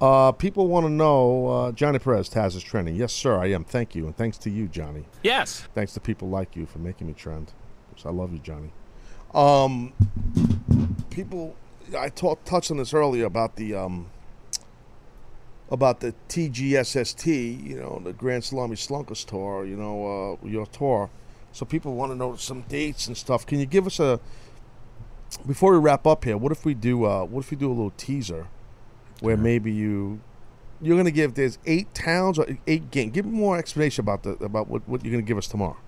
[0.00, 2.96] Uh, people want to know uh, Johnny Perez Taz is trending.
[2.96, 3.64] Yes, sir, I am.
[3.64, 5.06] Thank you, and thanks to you, Johnny.
[5.22, 5.66] Yes.
[5.74, 7.52] Thanks to people like you for making me trend.
[7.94, 8.72] 'Cause I love you, Johnny.
[9.32, 9.94] Um,
[11.08, 11.56] people,
[11.96, 14.08] I talked touched on this earlier about the um,
[15.70, 21.10] about the TGSST, you know, the Grand Salami Slunkers tour, you know, uh, your tour.
[21.52, 23.46] So people want to know some dates and stuff.
[23.46, 24.20] Can you give us a
[25.46, 26.36] before we wrap up here?
[26.36, 27.04] What if we do?
[27.04, 28.48] Uh, what if we do a little teaser
[29.20, 30.20] where maybe you
[30.80, 33.12] you're going to give there's eight towns or eight games.
[33.12, 35.78] Give me more explanation about the about what, what you're going to give us tomorrow.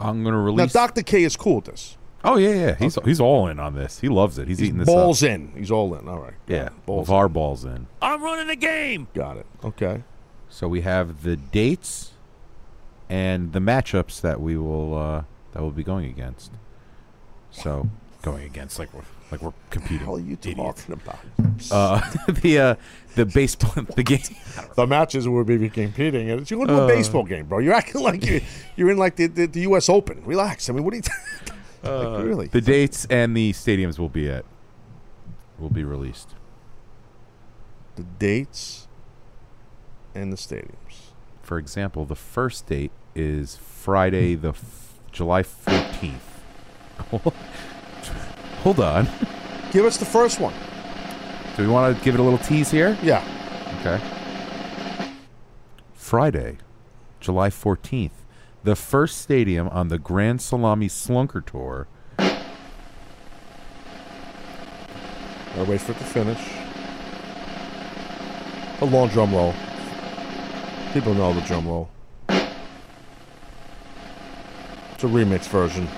[0.00, 0.74] I'm gonna release.
[0.74, 0.86] Now.
[0.86, 1.97] Doctor K is cool with this.
[2.24, 2.74] Oh yeah, yeah.
[2.76, 4.00] He's he's all in on this.
[4.00, 4.48] He loves it.
[4.48, 5.30] He's, eating this balls up.
[5.30, 5.52] in.
[5.56, 6.08] He's all in.
[6.08, 6.34] All right.
[6.46, 7.86] Yeah, balls balls our balls in.
[8.02, 9.08] I'm running the game.
[9.14, 9.46] Got it.
[9.64, 10.02] Okay.
[10.48, 12.12] So we have the dates
[13.10, 16.52] and the matchups that we will uh, that we'll be going against.
[17.50, 17.88] So
[18.22, 20.06] going against like we're like we're competing.
[20.06, 21.18] What are you talking about?
[21.70, 22.74] Uh, the uh,
[23.14, 24.20] the baseball the game.
[24.74, 26.30] the matches will be competing.
[26.30, 26.88] and You're going to a Uh.
[26.88, 27.58] baseball game, bro.
[27.58, 28.40] You're acting like you're
[28.76, 29.88] you're in like the, the, the U.S.
[29.88, 30.22] Open.
[30.24, 30.68] Relax.
[30.68, 31.02] I mean, what are you?
[31.84, 32.46] Uh, like, really?
[32.48, 34.44] The dates and the stadiums will be at
[35.58, 36.34] will be released.
[37.96, 38.88] The dates
[40.14, 41.12] and the stadiums.
[41.42, 46.42] For example, the first date is Friday, the f- July fourteenth.
[48.62, 49.08] Hold on.
[49.72, 50.54] Give us the first one.
[51.56, 52.96] Do we want to give it a little tease here?
[53.02, 53.24] Yeah.
[53.80, 54.00] Okay.
[55.94, 56.58] Friday,
[57.20, 58.10] July 14th,
[58.68, 61.88] the first stadium on the Grand Salami Slunker Tour.
[65.56, 66.38] I'll wait for it to finish.
[68.82, 69.54] A long drum roll.
[70.92, 71.88] People know the drum roll.
[72.28, 72.44] It's
[75.02, 75.88] a remix version.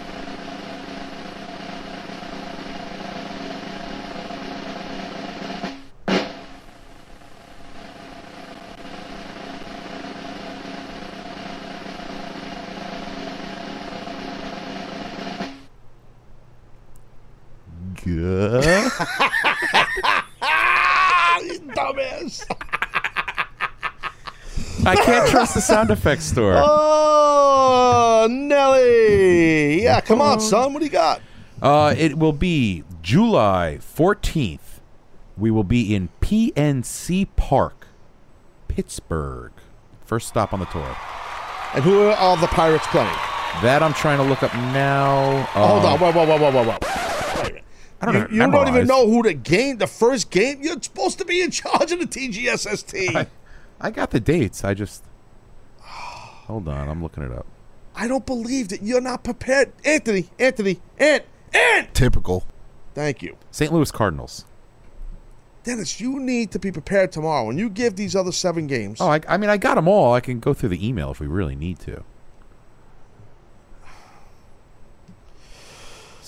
[18.16, 18.64] Good.
[21.44, 22.44] you dumbass.
[24.86, 26.54] I can't trust the sound effects store.
[26.56, 29.82] Oh, Nelly.
[29.82, 30.72] Yeah, come on, son.
[30.72, 31.20] What do you got?
[31.62, 34.80] Uh, it will be July 14th.
[35.36, 37.86] We will be in PNC Park,
[38.68, 39.52] Pittsburgh.
[40.04, 40.96] First stop on the tour.
[41.74, 43.06] And who are all the Pirates playing?
[43.62, 45.42] That I'm trying to look up now.
[45.50, 45.98] Hold Uh, on.
[46.00, 46.78] Whoa, whoa, whoa, whoa, whoa, whoa.
[48.00, 48.46] I don't you, know.
[48.46, 50.62] you don't even know who the game, the first game.
[50.62, 53.14] You're supposed to be in charge of the TGSST.
[53.14, 53.26] I,
[53.80, 54.64] I got the dates.
[54.64, 55.04] I just.
[55.80, 56.88] Hold on.
[56.88, 57.46] I'm looking it up.
[57.94, 59.72] I don't believe that you're not prepared.
[59.84, 61.92] Anthony, Anthony, Ant, Ant.
[61.94, 62.44] Typical.
[62.94, 63.36] Thank you.
[63.50, 63.72] St.
[63.72, 64.46] Louis Cardinals.
[65.62, 67.44] Dennis, you need to be prepared tomorrow.
[67.46, 70.14] When you give these other seven games, Oh, I, I mean, I got them all.
[70.14, 72.02] I can go through the email if we really need to.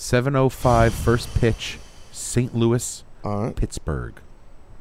[0.03, 1.79] 7:05 first pitch,
[2.11, 2.53] St.
[2.53, 3.05] Louis,
[3.55, 4.19] Pittsburgh.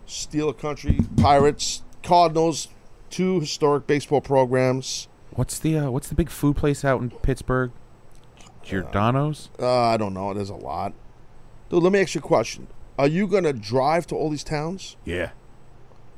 [0.04, 2.66] Steel Country, Pirates, Cardinals,
[3.08, 5.06] two historic baseball programs.
[5.30, 7.70] What's the uh, what's the big food place out in Pittsburgh?
[8.64, 9.48] Giordano's.
[9.60, 10.34] Uh, I don't know.
[10.34, 10.92] There's a lot.
[11.70, 12.66] Dude, let me ask you a question.
[12.98, 14.96] Are you going to drive to all these towns?
[15.04, 15.30] Yeah.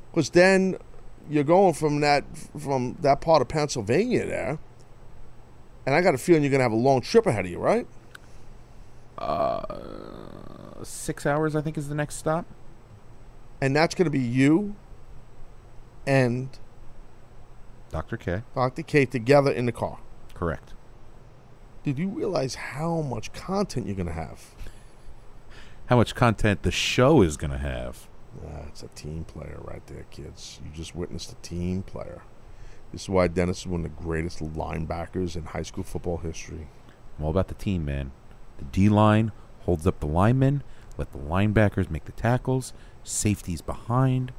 [0.09, 0.77] Because then
[1.29, 2.23] you're going from that
[2.57, 4.57] from that part of Pennsylvania there,
[5.85, 7.59] and I got a feeling you're going to have a long trip ahead of you,
[7.59, 7.85] right?
[9.17, 12.45] Uh, six hours, I think, is the next stop.
[13.61, 14.75] And that's going to be you
[16.05, 16.49] and
[17.91, 18.17] Dr.
[18.17, 18.41] K.
[18.53, 18.83] Dr.
[18.83, 19.99] K together in the car.
[20.33, 20.73] Correct.
[21.83, 24.53] Did you realize how much content you're going to have?
[25.87, 28.07] How much content the show is going to have.
[28.45, 30.59] Ah, it's a team player right there, kids.
[30.63, 32.23] You just witnessed a team player.
[32.91, 36.67] This is why Dennis is one of the greatest linebackers in high school football history.
[37.17, 38.11] I'm all about the team, man.
[38.57, 40.63] The D line holds up the linemen,
[40.97, 42.73] let the linebackers make the tackles,
[43.03, 44.31] safeties behind,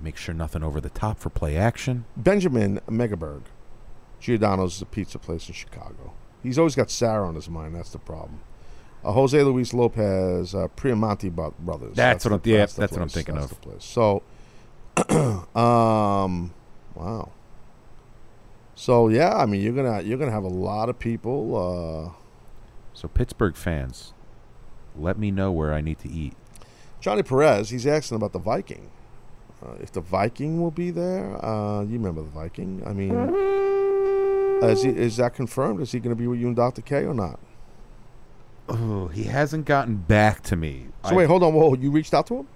[0.00, 2.04] make sure nothing over the top for play action.
[2.16, 3.42] Benjamin Megaberg.
[4.20, 6.12] Giordano's is a pizza place in Chicago.
[6.42, 7.74] He's always got Sarah on his mind.
[7.74, 8.40] That's the problem.
[9.04, 11.94] Uh, Jose Luis Lopez, uh, Primanti bro- brothers.
[11.94, 13.60] That's what I'm- the- yeah, the that's what I'm thinking That's of.
[13.60, 13.84] the place.
[13.84, 14.22] So,
[15.54, 16.52] um,
[16.94, 17.30] wow.
[18.74, 21.56] So yeah, I mean, you're gonna you're gonna have a lot of people.
[21.56, 22.10] Uh,
[22.98, 24.12] So Pittsburgh fans,
[24.96, 26.34] let me know where I need to eat.
[27.00, 28.90] Johnny Perez, he's asking about the Viking.
[29.64, 32.82] Uh, if the Viking will be there, uh, you remember the Viking?
[32.84, 33.12] I mean,
[34.68, 35.80] is, he, is that confirmed?
[35.80, 36.82] Is he going to be with you and Dr.
[36.82, 37.38] K or not?
[38.68, 40.88] Oh, he hasn't gotten back to me.
[41.04, 41.54] So I, wait, hold on.
[41.54, 42.48] Whoa, you reached out to him?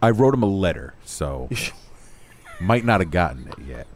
[0.00, 1.50] I wrote him a letter, so
[2.62, 3.86] might not have gotten it yet.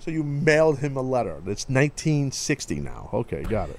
[0.00, 1.36] So you mailed him a letter.
[1.46, 3.10] It's 1960 now.
[3.12, 3.78] Okay, got it.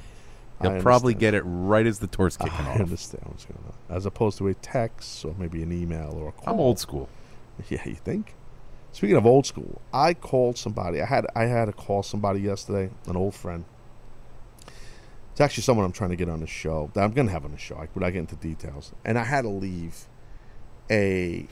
[0.62, 2.78] He'll probably get it right as the tour's kicking I off.
[2.78, 3.74] I understand what's going on.
[3.96, 6.54] As opposed to a text or maybe an email or a call.
[6.54, 7.10] I'm old school.
[7.70, 8.34] Yeah, you think?
[8.92, 11.00] Speaking of old school, I called somebody.
[11.00, 13.66] I had I had to call somebody yesterday, an old friend.
[15.32, 16.90] It's actually someone I'm trying to get on the show.
[16.94, 17.78] That I'm going to have on the show.
[17.78, 18.94] I, but I get into details.
[19.06, 20.08] And I had to leave
[20.90, 21.48] a.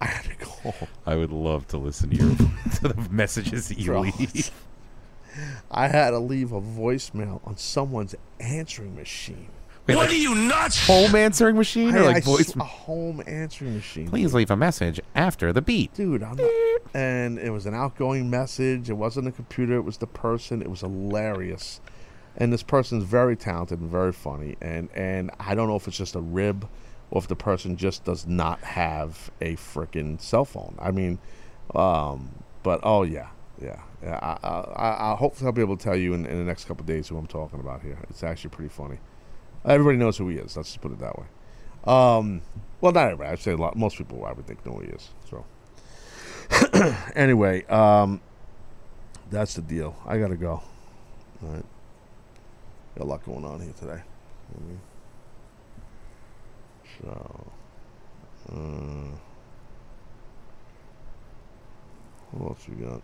[0.00, 0.74] I had to call.
[1.06, 2.36] I would love to listen to your
[2.76, 4.00] to the messages that you Bro.
[4.02, 4.50] leave.
[5.70, 9.48] I had to leave a voicemail on someone's answering machine.
[9.86, 10.84] Wait, What like are you nuts?
[10.86, 12.48] Home answering machine or I- like I voice?
[12.48, 14.08] sw- a home answering machine.
[14.08, 15.94] Please leave a message after the beat.
[15.94, 16.50] Dude, I'm not,
[16.94, 18.90] and it was an outgoing message.
[18.90, 19.76] It wasn't a computer.
[19.76, 20.60] It was the person.
[20.62, 21.80] It was hilarious,
[22.36, 24.56] and this person's very talented and very funny.
[24.60, 26.66] And and I don't know if it's just a rib,
[27.10, 30.76] or if the person just does not have a freaking cell phone.
[30.78, 31.18] I mean,
[31.74, 33.28] um, but oh yeah,
[33.60, 33.80] yeah.
[34.02, 36.64] yeah I, I, I, hopefully I'll be able to tell you in, in the next
[36.66, 37.98] couple days who I'm talking about here.
[38.10, 38.98] It's actually pretty funny.
[39.64, 40.56] Everybody knows who he is.
[40.56, 41.26] Let's just put it that way.
[41.84, 42.42] Um,
[42.80, 43.30] well, not everybody.
[43.30, 43.76] I'd say a lot.
[43.76, 45.10] Most people I would think know who he is.
[45.30, 45.44] So
[47.16, 48.20] anyway, um,
[49.30, 49.96] that's the deal.
[50.06, 50.62] I gotta go.
[51.42, 51.64] All right.
[52.96, 54.02] Got a lot going on here today.
[54.56, 54.78] Mhm.
[57.02, 57.52] So,
[58.52, 59.16] uh,
[62.32, 63.02] what else we got?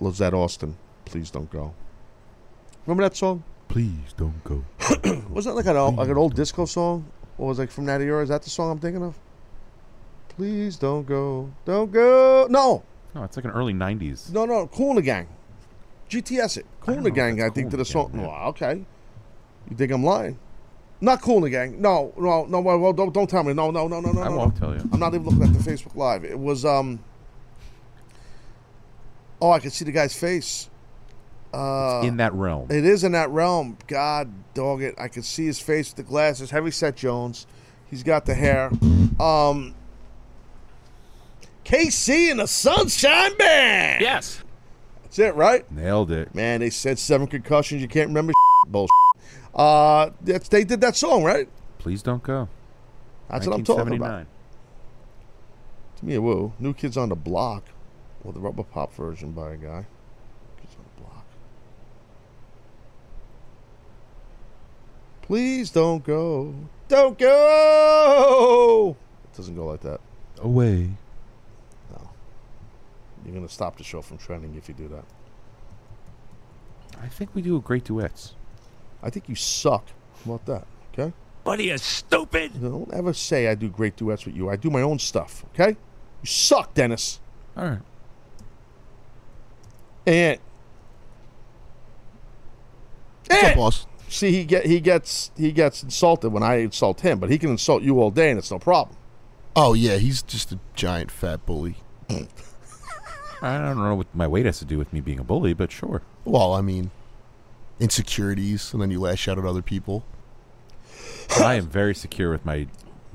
[0.00, 1.74] Lizette Austin, please don't go.
[2.86, 3.42] Remember that song?
[3.68, 4.64] Please don't go.
[5.30, 7.06] Wasn't that like an old, like an old disco song?
[7.38, 8.22] Or was it like from that era?
[8.22, 9.16] Is that the song I'm thinking of?
[10.28, 12.46] Please don't go, don't go.
[12.50, 12.82] No,
[13.14, 14.32] No, it's like an early '90s.
[14.32, 14.66] no, no.
[14.66, 15.28] Kool & the Gang,
[16.10, 16.66] GTS it.
[16.80, 17.40] Kool & the Gang.
[17.40, 18.12] I think Kool to the the song.
[18.12, 18.22] Gang.
[18.22, 18.84] Well, okay.
[19.70, 20.38] You think I'm lying?
[21.00, 21.80] Not Kool & the Gang.
[21.80, 22.60] No, no, no.
[22.60, 23.52] Well, well, don't don't tell me.
[23.52, 24.22] No, no, no, no, no.
[24.22, 24.60] I no, won't no.
[24.60, 24.88] tell you.
[24.92, 26.24] I'm not even looking at the Facebook Live.
[26.24, 27.02] It was um.
[29.40, 30.70] Oh, I can see the guy's face.
[31.52, 32.66] Uh, in that realm.
[32.70, 33.78] It is in that realm.
[33.86, 34.94] God dog it.
[34.98, 36.50] I can see his face with the glasses.
[36.50, 37.46] Heavy set Jones.
[37.88, 38.70] He's got the hair.
[39.20, 39.74] Um
[41.64, 44.02] KC and the Sunshine Band.
[44.02, 44.42] Yes.
[45.14, 45.70] That's it, right?
[45.70, 46.34] Nailed it.
[46.34, 47.80] Man, they said seven concussions.
[47.80, 48.32] You can't remember
[48.66, 48.90] bullshit.
[49.54, 51.48] Uh, that's, they did that song, right?
[51.78, 52.48] Please don't go.
[53.30, 54.26] That's what I'm talking about.
[55.98, 56.52] To me, woo.
[56.58, 57.62] New Kids on the Block.
[58.24, 59.86] Well, the rubber pop version by a guy.
[60.60, 61.24] Kids on the Block.
[65.22, 66.56] Please don't go.
[66.88, 68.96] Don't go.
[69.32, 70.00] It doesn't go like that.
[70.40, 70.90] Away.
[73.24, 73.28] No.
[73.28, 75.04] You're going to stop the show from trending if you do that.
[77.02, 78.34] I think we do great duets.
[79.02, 79.86] I think you suck.
[80.24, 80.66] How about that?
[80.92, 81.12] Okay?
[81.42, 82.60] What are you, stupid?
[82.60, 84.48] Don't ever say I do great duets with you.
[84.48, 85.44] I do my own stuff.
[85.54, 85.70] Okay?
[86.22, 87.20] You suck, Dennis.
[87.56, 87.80] All right.
[90.06, 90.38] And
[93.28, 93.86] What's up, boss?
[94.08, 97.50] see, he get he gets he gets insulted when I insult him, but he can
[97.50, 98.96] insult you all day and it's no problem.
[99.56, 101.76] Oh yeah, he's just a giant fat bully.
[103.44, 105.70] I don't know what my weight has to do with me being a bully, but
[105.70, 106.00] sure.
[106.24, 106.90] Well, I mean,
[107.78, 110.04] insecurities, and then you lash out at other people.
[111.38, 112.68] I am very secure with my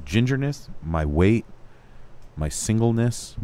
[0.06, 1.46] gingerness, my weight,
[2.36, 3.38] my singleness,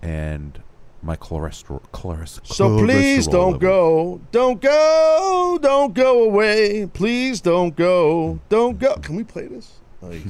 [0.00, 0.60] and
[1.02, 1.80] my cholesterol.
[1.92, 3.58] cholesterol So please cholesterol don't level.
[3.58, 6.86] go, don't go, don't go away.
[6.92, 8.94] Please don't go, don't go.
[8.96, 9.80] Can we play this?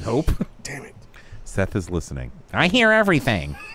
[0.04, 0.30] Nope.
[0.62, 0.94] Damn it.
[1.44, 2.32] Seth is listening.
[2.52, 3.56] I hear everything.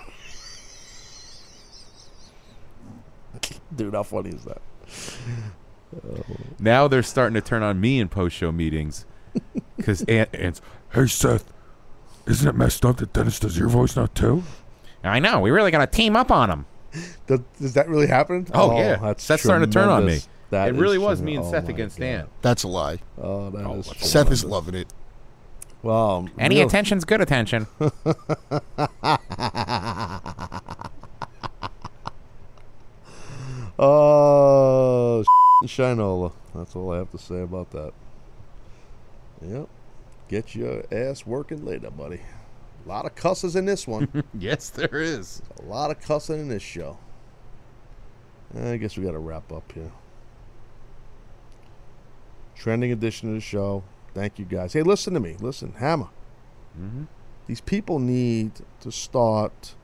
[3.77, 4.61] Dude, how funny is that?
[6.59, 9.05] Now they're starting to turn on me in post-show meetings
[9.77, 11.53] because Ant, Ant's, Hey, Seth,
[12.25, 14.43] isn't it messed up that Dennis does your voice now, too?
[15.03, 15.39] I know.
[15.39, 16.65] We really got to team up on him.
[17.27, 18.47] Does, does that really happen?
[18.53, 18.97] Oh, yeah.
[18.99, 20.19] Oh, that's Seth's starting to turn on me.
[20.49, 22.05] That It really was me and oh Seth against God.
[22.05, 22.29] Ant.
[22.41, 22.99] That's a lie.
[23.21, 24.87] Oh, that oh, is Seth is loving it.
[25.83, 27.67] Well, Any real- attention's good attention.
[33.79, 35.23] Oh,
[35.65, 36.31] Shinola.
[36.55, 37.93] That's all I have to say about that.
[39.41, 39.69] Yep.
[40.27, 42.21] Get your ass working later, buddy.
[42.85, 44.23] A lot of cusses in this one.
[44.37, 45.41] yes, there is.
[45.59, 46.97] A lot of cussing in this show.
[48.55, 49.91] I guess we got to wrap up here.
[52.55, 53.83] Trending edition of the show.
[54.13, 54.73] Thank you guys.
[54.73, 55.35] Hey, listen to me.
[55.39, 56.09] Listen, Hammer.
[56.79, 57.03] Mm-hmm.
[57.45, 59.75] These people need to start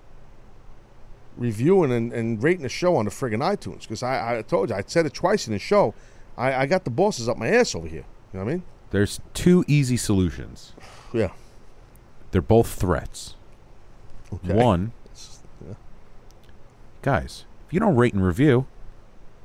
[1.37, 3.81] reviewing and, and rating the show on the friggin' iTunes.
[3.81, 5.93] Because I, I told you, I said it twice in the show.
[6.37, 8.05] I, I got the bosses up my ass over here.
[8.33, 8.63] You know what I mean?
[8.91, 10.73] There's two easy solutions.
[11.13, 11.29] Yeah.
[12.31, 13.35] They're both threats.
[14.33, 14.51] Okay.
[14.55, 14.93] One,
[15.63, 15.75] yeah.
[17.03, 18.65] guys, if you don't rate and review,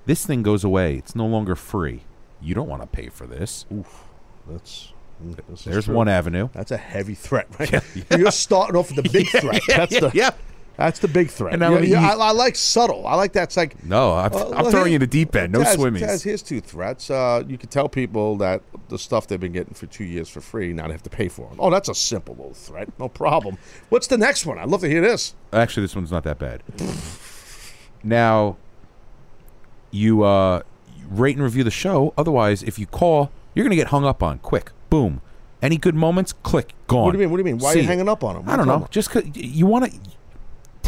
[0.07, 0.97] this thing goes away.
[0.97, 2.05] It's no longer free.
[2.41, 3.67] You don't want to pay for this.
[3.71, 4.05] Oof.
[4.49, 4.95] That's.
[5.23, 6.49] mm, There's one avenue.
[6.55, 7.71] That's a heavy threat, right?
[8.19, 9.61] You're starting off with the big threat.
[9.69, 10.31] That's the yeah.
[10.79, 11.53] That's the big threat.
[11.55, 13.05] And now Yeah, you- yeah, I, I like subtle.
[13.07, 15.53] I like that's like No, I'm, Uh, I'm well, throwing you in the deep end.
[15.53, 16.01] No Taz, swimmies.
[16.03, 17.11] Taz, here's two threats.
[17.11, 20.41] Uh, you can tell people that the stuff they've been getting for two years for
[20.41, 21.57] free now they have to pay for it.
[21.59, 22.89] Oh, that's a simple little threat.
[22.99, 23.59] No problem.
[23.89, 24.57] What's the next one?
[24.59, 25.35] I'd love to hear this.
[25.53, 26.63] Actually, this one's not that bad.
[28.03, 28.57] now,
[29.91, 30.63] you uh,
[31.09, 32.15] rate and review the show.
[32.17, 34.39] Otherwise, if you call, you're going to get hung up on.
[34.39, 35.21] Quick, boom.
[35.61, 36.33] Any good moments?
[36.33, 37.03] Click, gone.
[37.07, 37.31] What do you mean?
[37.33, 37.59] What do you mean?
[37.59, 38.45] Why are you hanging up on 'em?
[38.47, 38.75] What I don't know.
[38.75, 39.99] talking Just 'cause you want to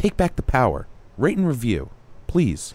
[0.01, 0.87] take back the power.
[1.19, 1.91] Rate and review,
[2.27, 2.75] please.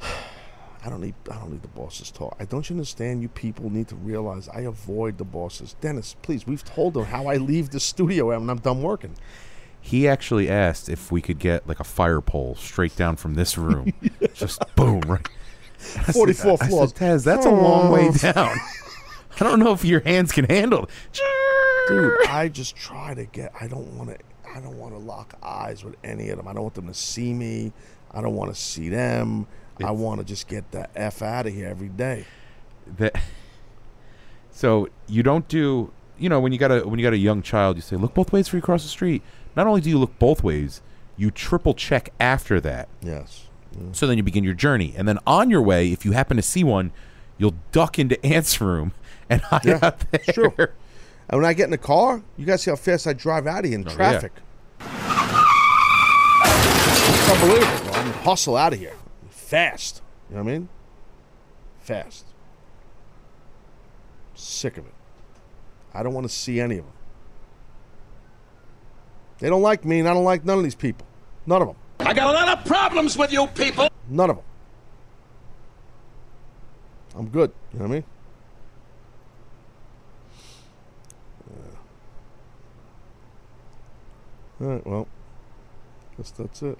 [0.84, 1.14] I don't need.
[1.30, 2.36] I don't need the bosses talk.
[2.40, 3.22] I don't you understand?
[3.22, 5.76] You people need to realize I avoid the bosses.
[5.80, 6.44] Dennis, please.
[6.44, 9.14] We've told them how I leave the studio when I'm done working.
[9.80, 13.56] He actually asked if we could get like a fire pole straight down from this
[13.56, 13.92] room.
[14.34, 15.28] Just boom, right.
[15.98, 16.92] I said- 44 I said, floors.
[16.92, 18.56] Taz, that's a long way down.
[19.40, 20.90] I don't know if your hands can handle it.
[21.88, 23.52] Dude, I just try to get.
[23.60, 24.18] I don't want to.
[24.54, 26.46] I don't want to lock eyes with any of them.
[26.48, 27.72] I don't want them to see me.
[28.10, 29.46] I don't want to see them.
[29.82, 32.26] I want to just get the f out of here every day.
[32.98, 33.16] that
[34.50, 37.42] so you don't do you know when you got a when you got a young
[37.42, 39.22] child you say look both ways before you cross the street
[39.56, 40.82] not only do you look both ways
[41.16, 43.46] you triple check after that Yes.
[43.76, 43.96] Mm.
[43.96, 46.42] so then you begin your journey and then on your way if you happen to
[46.42, 46.92] see one
[47.38, 48.92] you'll duck into ant's room
[49.30, 50.52] and hide Yeah, out there it's true.
[51.28, 53.60] And when I get in the car, you guys see how fast I drive out
[53.64, 53.96] of here in Oh, yeah.
[53.96, 54.32] traffic.
[57.14, 57.90] It's unbelievable.
[57.92, 58.00] bro.
[58.00, 58.94] I'm hustle out of here
[59.30, 60.02] fast.
[60.30, 60.68] You know what I mean?
[61.80, 62.24] Fast.
[64.34, 64.94] Sick of it.
[65.94, 66.94] I don't want to see any of them.
[69.40, 71.06] They don't like me, and I don't like none of these people.
[71.46, 71.76] None of them.
[72.00, 73.88] I got a lot of problems with you people.
[74.08, 74.44] None of them.
[77.16, 77.52] I'm good.
[77.72, 78.04] You know what I mean?
[84.62, 84.68] Yeah.
[84.68, 84.86] All right.
[84.86, 85.08] Well,
[86.16, 86.78] guess that's it.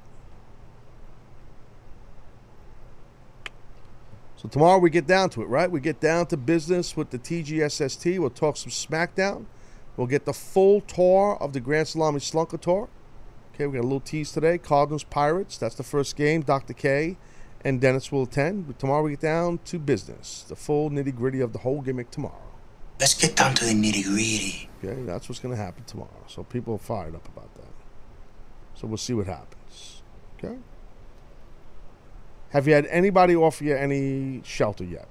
[4.36, 5.70] So tomorrow we get down to it, right?
[5.70, 8.18] We get down to business with the TGSST.
[8.18, 9.46] We'll talk some SmackDown.
[9.96, 12.88] We'll get the full tour of the Grand Salami Slunker tour.
[13.54, 14.58] Okay, we got a little tease today.
[14.58, 15.58] Cardinals Pirates.
[15.58, 16.42] That's the first game.
[16.42, 16.72] Dr.
[16.72, 17.16] K
[17.64, 18.66] and Dennis will attend.
[18.66, 20.44] But tomorrow we get down to business.
[20.48, 22.34] The full nitty gritty of the whole gimmick tomorrow.
[22.98, 24.68] Let's get down to the nitty gritty.
[24.82, 26.24] Okay, that's what's going to happen tomorrow.
[26.26, 27.61] So people are fired up about that.
[28.74, 30.02] So we'll see what happens.
[30.38, 30.56] Okay.
[32.50, 35.06] Have you had anybody offer you any shelter yet?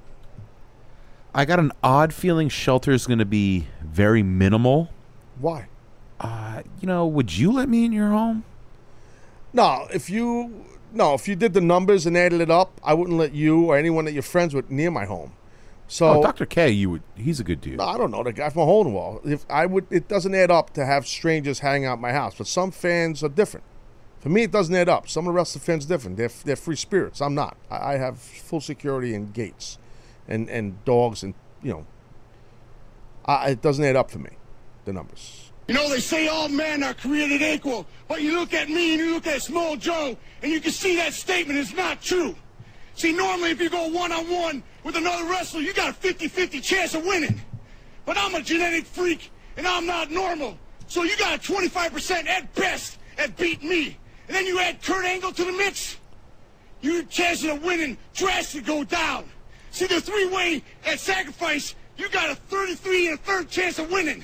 [1.34, 4.90] i got an odd feeling shelter is going to be very minimal
[5.40, 5.68] Why?
[6.20, 8.44] uh, you know would you let me in your home
[9.54, 13.18] No, if you no, if you did the numbers and added it up, I wouldn't
[13.18, 15.32] let you or anyone that you're friends with near my home.
[15.92, 18.50] So oh dr k you would he's a good dude I don't know the guy
[18.50, 19.20] from Holdwall.
[19.30, 22.34] If I would, it doesn't add up to have strangers hang out my house.
[22.34, 23.66] But some fans are different.
[24.22, 25.10] For me, it doesn't add up.
[25.10, 26.16] Some of the rest of the fans are different.
[26.16, 27.22] They're they're free spirits.
[27.22, 27.58] I'm not.
[27.70, 29.78] I, I have full security and gates,
[30.30, 31.86] and and dogs and you know.
[33.26, 34.32] I, it doesn't add up for me,
[34.86, 35.52] the numbers.
[35.68, 39.02] You know, they say all men are created equal, but you look at me and
[39.02, 42.34] you look at Samoa Joe, and you can see that statement is not true.
[43.02, 47.04] See, normally if you go one-on-one with another wrestler, you got a 50-50 chance of
[47.04, 47.42] winning.
[48.06, 50.56] But I'm a genetic freak, and I'm not normal.
[50.86, 53.98] So you got a 25% at best at beating me.
[54.28, 55.98] And then you add Kurt Angle to the mix,
[56.82, 59.28] your chances of winning drastically go down.
[59.72, 64.24] See, the three-way at sacrifice, you got a 33 and a third chance of winning.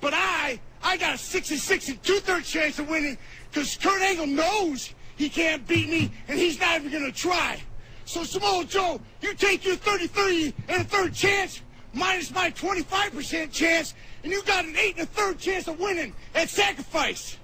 [0.00, 3.18] But I, I got a 66 and two-thirds chance of winning
[3.50, 7.60] because Kurt Angle knows he can't beat me, and he's not even going to try.
[8.08, 11.60] So, Samoa Joe, you take your 33 and a third chance
[11.92, 16.14] minus my 25% chance, and you got an 8 and a third chance of winning
[16.34, 17.36] at sacrifice.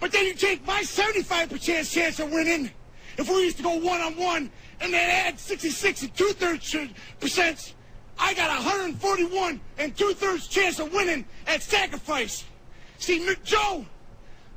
[0.00, 2.70] But then you take my 75% chance of winning,
[3.18, 6.74] if we used to go one-on-one, and then add 66 and two-thirds
[7.20, 7.74] percent,
[8.18, 12.46] I got 141 and two-thirds chance of winning at sacrifice.
[12.96, 13.84] See, Joe,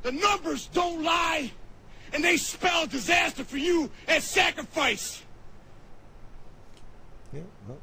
[0.01, 1.51] the numbers don't lie,
[2.13, 5.23] and they spell disaster for you at sacrifice.
[7.33, 7.77] Yeah, well,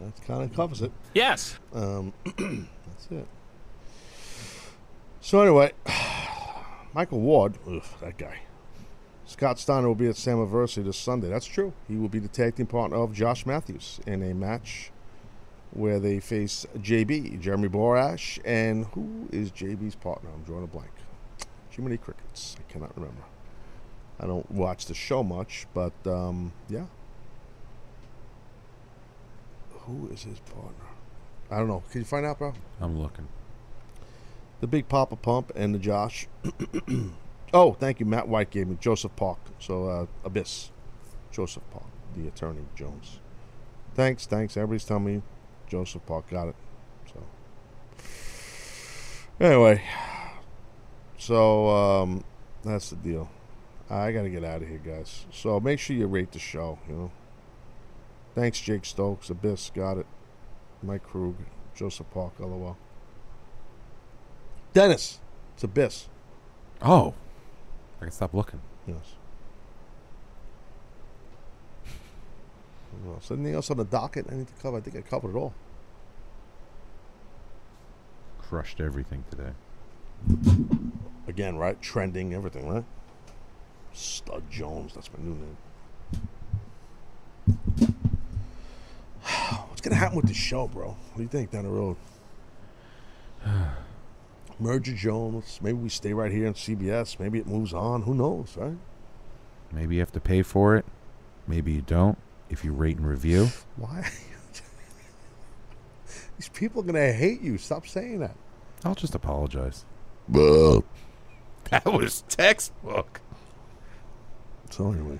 [0.00, 0.92] that kind of covers it.
[1.14, 1.58] Yes.
[1.72, 3.26] Um, that's it.
[5.20, 5.72] So anyway,
[6.94, 8.40] Michael Ward, ugh, that guy.
[9.24, 11.28] Scott Steiner will be at Slammiversary this Sunday.
[11.28, 11.72] That's true.
[11.88, 14.92] He will be the tag team partner of Josh Matthews in a match
[15.72, 20.30] where they face JB, Jeremy Borash, and who is JB's partner?
[20.32, 20.92] I'm drawing a blank.
[21.72, 22.56] Too many Crickets.
[22.58, 23.22] I cannot remember.
[24.18, 26.86] I don't watch the show much, but um, yeah.
[29.86, 30.86] Who is his partner?
[31.50, 31.82] I don't know.
[31.90, 32.54] Can you find out, bro?
[32.80, 33.28] I'm looking.
[34.60, 36.26] The Big Papa Pump and the Josh.
[37.54, 38.06] oh, thank you.
[38.06, 39.38] Matt White gave me Joseph Park.
[39.58, 40.70] So uh, Abyss.
[41.36, 41.84] Joseph Park,
[42.16, 43.18] the attorney Jones.
[43.94, 44.56] Thanks, thanks.
[44.56, 45.22] Everybody's telling me
[45.68, 46.56] Joseph Park got it.
[47.12, 47.22] So
[49.38, 49.82] anyway,
[51.18, 52.24] so um,
[52.64, 53.28] that's the deal.
[53.90, 55.26] I gotta get out of here, guys.
[55.30, 56.78] So make sure you rate the show.
[56.88, 57.10] You know.
[58.36, 59.30] Thanks, Jake Stokes.
[59.30, 60.06] Abyss got it.
[60.82, 61.36] Mike Krug,
[61.74, 62.76] Joseph Park, LOL.
[64.74, 65.20] Dennis,
[65.54, 66.08] it's Abyss.
[66.82, 67.14] Oh,
[67.98, 68.60] I can stop looking.
[68.86, 69.14] Yes.
[73.02, 73.30] What else?
[73.30, 74.26] Anything else on the docket?
[74.30, 74.76] I need to cover.
[74.76, 75.54] I think I covered it all.
[78.38, 79.52] Crushed everything today.
[81.26, 81.80] Again, right?
[81.80, 82.84] Trending, everything, right?
[83.94, 85.56] Stud Jones, that's my new name.
[89.68, 90.88] What's gonna happen with the show, bro?
[90.88, 91.96] What do you think down the road?
[94.58, 95.58] Merger Jones.
[95.62, 97.18] Maybe we stay right here on CBS.
[97.18, 98.02] Maybe it moves on.
[98.02, 98.76] Who knows, right?
[99.72, 100.84] Maybe you have to pay for it.
[101.46, 102.18] Maybe you don't.
[102.48, 103.48] If you rate and review.
[103.76, 104.08] Why?
[106.38, 107.58] These people are gonna hate you.
[107.58, 108.36] Stop saying that.
[108.84, 109.84] I'll just apologize.
[110.28, 110.84] Well,
[111.70, 113.20] That was textbook.
[114.70, 115.18] So anyway,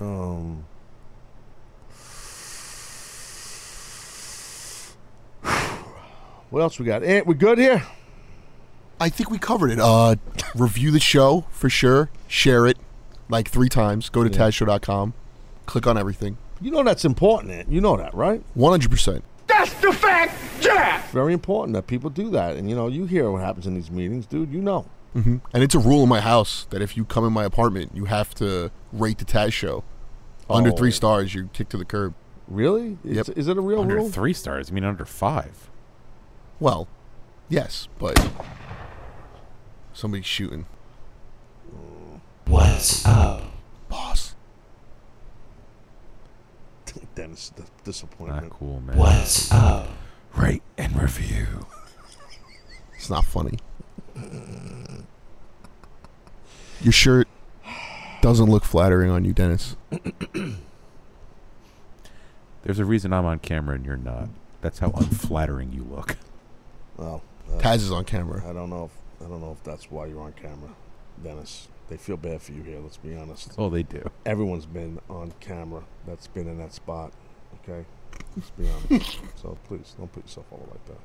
[0.00, 0.64] um,
[6.56, 7.02] what else we got?
[7.04, 7.82] Eh, we good here?
[8.98, 9.78] I think we covered it.
[9.78, 10.16] Uh,
[10.54, 12.08] review the show for sure.
[12.28, 12.78] Share it
[13.28, 14.08] like three times.
[14.08, 14.48] Go to Yeah.
[14.48, 15.12] TazShow.com.
[15.66, 16.38] Click on everything.
[16.62, 17.52] You know that's important.
[17.52, 17.70] Ant.
[17.70, 18.42] You know that, right?
[18.54, 19.22] One hundred percent.
[19.46, 21.02] That's the fact, yeah!
[21.12, 22.56] Very important that people do that.
[22.56, 24.50] And you know, you hear what happens in these meetings, dude.
[24.50, 24.86] You know.
[25.12, 27.92] hmm And it's a rule in my house that if you come in my apartment,
[27.94, 29.84] you have to rate the Taz show.
[30.48, 30.76] Under Oh.
[30.76, 32.14] three stars, you kick to the curb.
[32.48, 32.96] Really?
[33.04, 33.36] Is, Yep.
[33.36, 34.08] is it a real under rule?
[34.10, 34.70] three stars.
[34.70, 35.68] I mean, under five.
[36.58, 36.88] Well,
[37.48, 38.30] yes, but
[39.92, 40.66] somebody's shooting.
[42.46, 43.42] What's up?
[43.88, 44.34] Boss.
[47.14, 48.44] Dennis, the disappointment.
[48.44, 48.96] Not cool, man.
[48.96, 49.88] What's up?
[50.34, 51.66] Rate and review.
[52.94, 53.58] It's not funny.
[56.80, 57.28] Your shirt
[58.22, 59.76] doesn't look flattering on you, Dennis.
[62.62, 64.28] There's a reason I'm on camera and you're not.
[64.60, 66.16] That's how unflattering you look.
[66.96, 68.42] Well, uh, Taz is on camera.
[68.48, 70.70] I don't know if I don't know if that's why you're on camera,
[71.22, 71.68] Dennis.
[71.88, 72.80] They feel bad for you here.
[72.80, 73.54] Let's be honest.
[73.58, 74.10] Oh, they do.
[74.24, 75.84] Everyone's been on camera.
[76.06, 77.12] That's been in that spot.
[77.62, 77.84] Okay,
[78.36, 79.20] let's be honest.
[79.42, 80.98] so please don't put yourself all like that.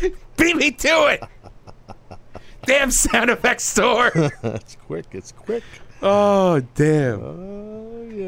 [0.00, 1.22] you Beat me to it!
[2.64, 4.12] Damn sound effects store!
[4.14, 4.30] know?
[4.44, 5.06] it's quick.
[5.12, 5.64] It's quick.
[6.02, 7.20] Oh, damn.
[7.22, 8.26] Oh yeah.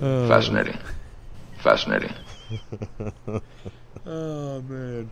[0.00, 0.28] Oh, yeah.
[0.28, 0.78] Fascinating.
[1.62, 2.12] Fascinating.
[4.06, 5.10] oh, man.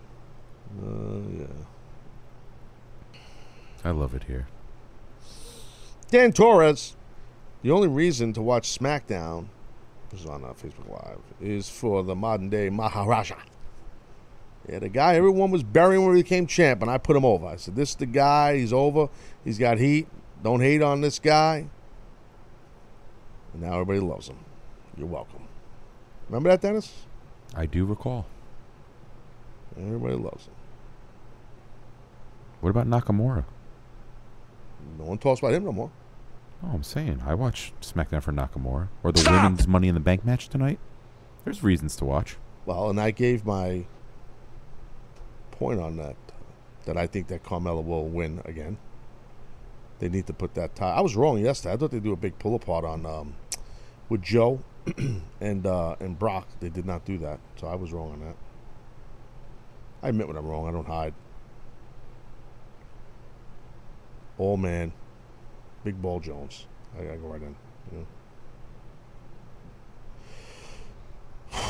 [0.85, 1.47] Oh yeah.
[3.85, 4.47] I love it here.
[6.10, 6.97] Dan Torres.
[7.62, 9.48] The only reason to watch SmackDown
[10.10, 13.36] which is on uh, Facebook Live, is for the modern day Maharaja.
[14.68, 17.47] Yeah, the guy everyone was burying when he became champ, and I put him over.
[17.47, 18.59] I said, "This is the guy.
[18.59, 19.09] He's over.
[19.44, 20.09] He's got heat.
[20.43, 21.66] Don't hate on this guy."
[23.52, 24.39] And now everybody loves him.
[24.97, 25.49] You're welcome.
[26.31, 26.93] Remember that, Dennis?
[27.57, 28.24] I do recall.
[29.77, 30.52] Everybody loves him.
[32.61, 33.44] What about Nakamura?
[34.97, 35.90] No one talks about him no more.
[36.62, 40.24] Oh, I'm saying I watch SmackDown for Nakamura or the women's Money in the Bank
[40.24, 40.78] match tonight.
[41.44, 42.36] There's reasons to watch.
[42.65, 43.86] Well, and I gave my
[45.51, 46.15] point on that.
[46.85, 48.78] That I think that Carmella will win again.
[49.98, 50.93] They need to put that tie.
[50.93, 51.74] I was wrong yesterday.
[51.74, 53.35] I thought they'd do a big pull apart on um,
[54.09, 54.61] with Joe
[55.40, 56.48] and uh, and Brock.
[56.61, 58.36] They did not do that, so I was wrong on that.
[60.02, 60.69] I admit when I'm wrong.
[60.69, 61.15] I don't hide.
[64.39, 64.93] All man,
[65.85, 66.66] Big Ball Jones.
[66.98, 67.55] I gotta go right in.
[67.93, 68.07] You know?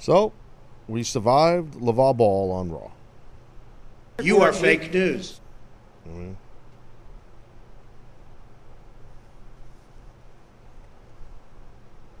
[0.00, 0.32] So,
[0.86, 2.90] we survived LeVar Ball on Raw.
[4.22, 5.40] You are fake news.
[6.08, 6.36] Mhm.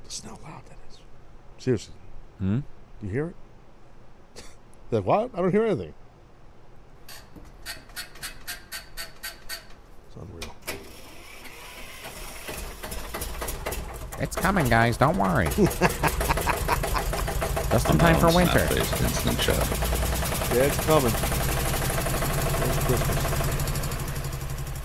[0.04, 0.98] Listen how loud that is.
[1.58, 1.94] Seriously.
[2.38, 2.60] Hmm?
[3.00, 4.44] Do you hear it?
[4.90, 5.30] that what?
[5.34, 5.94] I don't hear anything.
[10.06, 10.54] It's unreal.
[14.20, 14.96] It's coming, guys.
[14.96, 15.46] Don't worry.
[17.70, 18.66] Just in time for winter.
[18.70, 21.12] Instant Yeah, it's coming.
[21.12, 23.27] It's Christmas.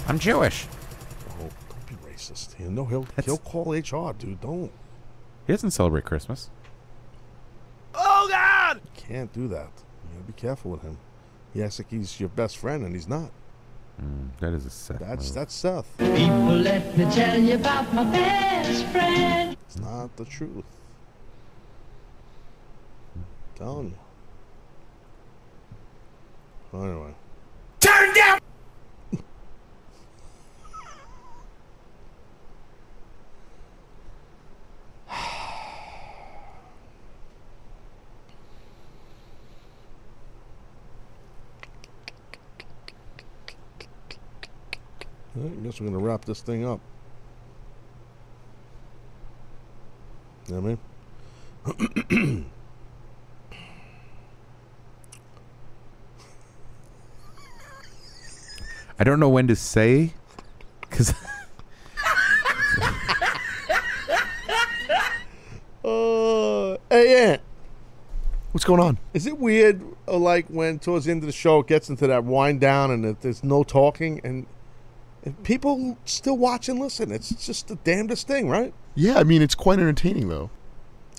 [0.08, 0.68] I'm Jewish.
[1.40, 2.60] Oh, don't be racist.
[2.60, 4.42] You know he'll he'll call HR, dude.
[4.42, 4.72] Don't.
[5.48, 6.50] He doesn't celebrate Christmas.
[7.96, 8.82] Oh God!
[8.96, 9.72] Can't do that.
[10.04, 10.98] You gotta be careful with him.
[11.54, 13.32] He acts like he's your best friend, and he's not.
[14.02, 15.00] Mm, that is a Seth.
[15.00, 15.36] That's move.
[15.36, 15.98] that's Seth.
[15.98, 19.56] People, let me tell you about my best friend.
[19.68, 20.66] It's not the truth.
[23.56, 23.96] telling
[26.74, 26.80] you.
[26.80, 27.14] Anyway.
[27.80, 28.23] Turn down.
[45.36, 46.80] I guess we're gonna wrap this thing up.
[50.48, 50.80] You know what
[51.68, 52.46] I mean?
[59.00, 60.14] I don't know when to say
[60.82, 61.14] because
[65.84, 67.42] Uh, hey, Ant.
[68.54, 68.98] What's going on?
[69.14, 72.08] Is it weird, uh, like when towards the end of the show it gets into
[72.08, 74.46] that wind down and it, there's no talking and,
[75.26, 77.12] and people still watch and listen?
[77.12, 78.74] It's just the damnedest thing, right?
[78.96, 80.50] Yeah, I mean it's quite entertaining though.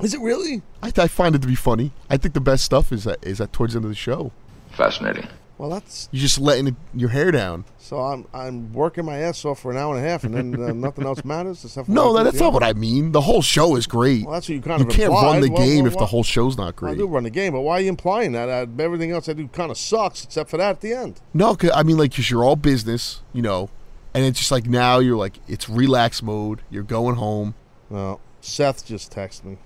[0.02, 0.62] Is it really?
[0.82, 1.93] I, I find it to be funny.
[2.10, 4.32] I think the best stuff is that is that towards the end of the show.
[4.72, 5.26] Fascinating.
[5.56, 7.64] Well, that's You're just letting it, your hair down.
[7.78, 8.01] so.
[8.01, 10.72] I'm I'm working my ass off for an hour and a half, and then uh,
[10.74, 13.12] nothing else matters except for No, that, that's not what I mean.
[13.12, 14.24] The whole show is great.
[14.24, 15.05] Well, that's what you kind of imply.
[15.05, 16.90] you of can't run the Well, game well, if the whole show's not great.
[16.90, 17.05] I great.
[17.05, 18.48] do run the game, but why are you implying that?
[18.48, 21.20] Uh, everything else I do kind of sucks, except for that at the end.
[21.32, 23.70] No, 'cause- I mean like because you're all business, you know,
[24.15, 26.62] and it's just like now you're like it's relax mode.
[26.70, 27.55] You're going home.
[27.91, 29.59] Well, Seth just texted me.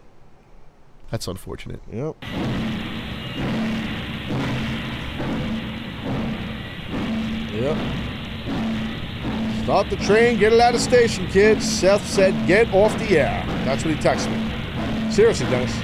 [1.11, 1.81] That's unfortunate.
[1.93, 2.17] Yep.
[7.53, 7.77] Yep.
[9.65, 11.69] Start the train, get it out of station, kids.
[11.69, 13.45] Seth said, get off the air.
[13.65, 15.13] That's what he texted me.
[15.13, 15.75] Seriously, Dennis.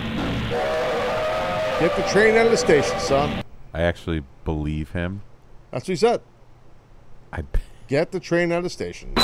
[1.81, 3.43] Get the train out of the station, son.
[3.75, 5.23] I actually believe him.
[5.71, 6.23] That's what he said.
[7.33, 7.43] I
[7.95, 9.15] Get the train out of the station.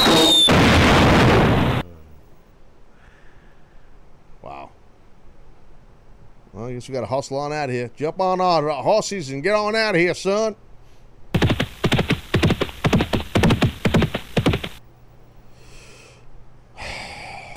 [4.42, 4.70] Wow.
[6.52, 7.90] Well, I guess we got to hustle on out of here.
[7.96, 10.54] Jump on our horses and get on out of here, son.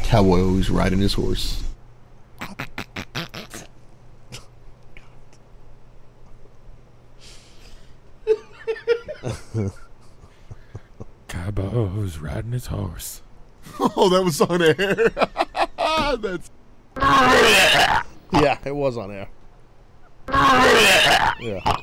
[0.02, 1.64] Cowboy always riding his horse.
[11.34, 13.24] Cowboy's riding his horse.
[13.80, 14.76] oh, that was on air.
[16.18, 16.52] That's
[18.34, 19.30] Yeah, it was on air.
[21.40, 21.76] Yeah.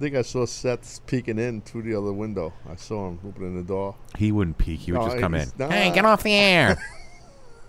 [0.00, 2.52] Think I saw Seth peeking in through the other window.
[2.68, 3.94] I saw him opening the door.
[4.18, 4.80] He wouldn't peek.
[4.80, 5.40] He would No, just come in.
[5.42, 5.70] he's not.
[5.72, 6.82] Hey, get off the air.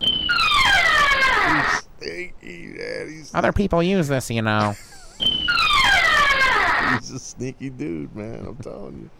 [1.98, 3.08] Stinky, man.
[3.08, 4.74] He's, Other people use this, you know.
[5.18, 8.44] he's a sneaky dude, man.
[8.46, 9.10] I'm telling you.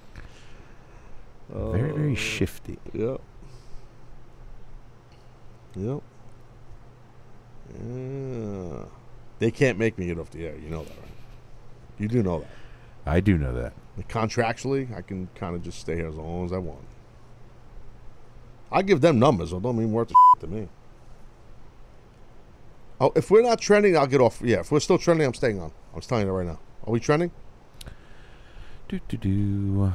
[1.50, 2.78] Very, very Oh, shifty.
[2.94, 3.20] Yep.
[5.76, 6.02] Yep.
[7.74, 8.84] Yeah.
[9.38, 10.56] They can't make me get off the air.
[10.56, 11.08] You know that, right?
[11.98, 12.48] You do know that.
[13.04, 13.72] I do know that.
[14.08, 16.80] Contractually, I can kind of just stay here as long as I want.
[18.70, 20.68] I give them numbers, although don't mean worth a to me.
[23.00, 24.40] Oh, if we're not trending, I'll get off.
[24.42, 25.72] Yeah, if we're still trending, I'm staying on.
[25.92, 26.58] I'm just telling you that right now.
[26.86, 27.30] Are we trending?
[28.88, 29.92] Do do do.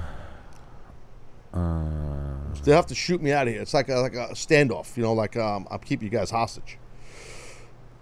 [1.53, 3.61] Uh, They have to shoot me out of here.
[3.61, 4.95] It's like a, like a standoff.
[4.97, 6.77] You know, like um, I'll keep you guys hostage.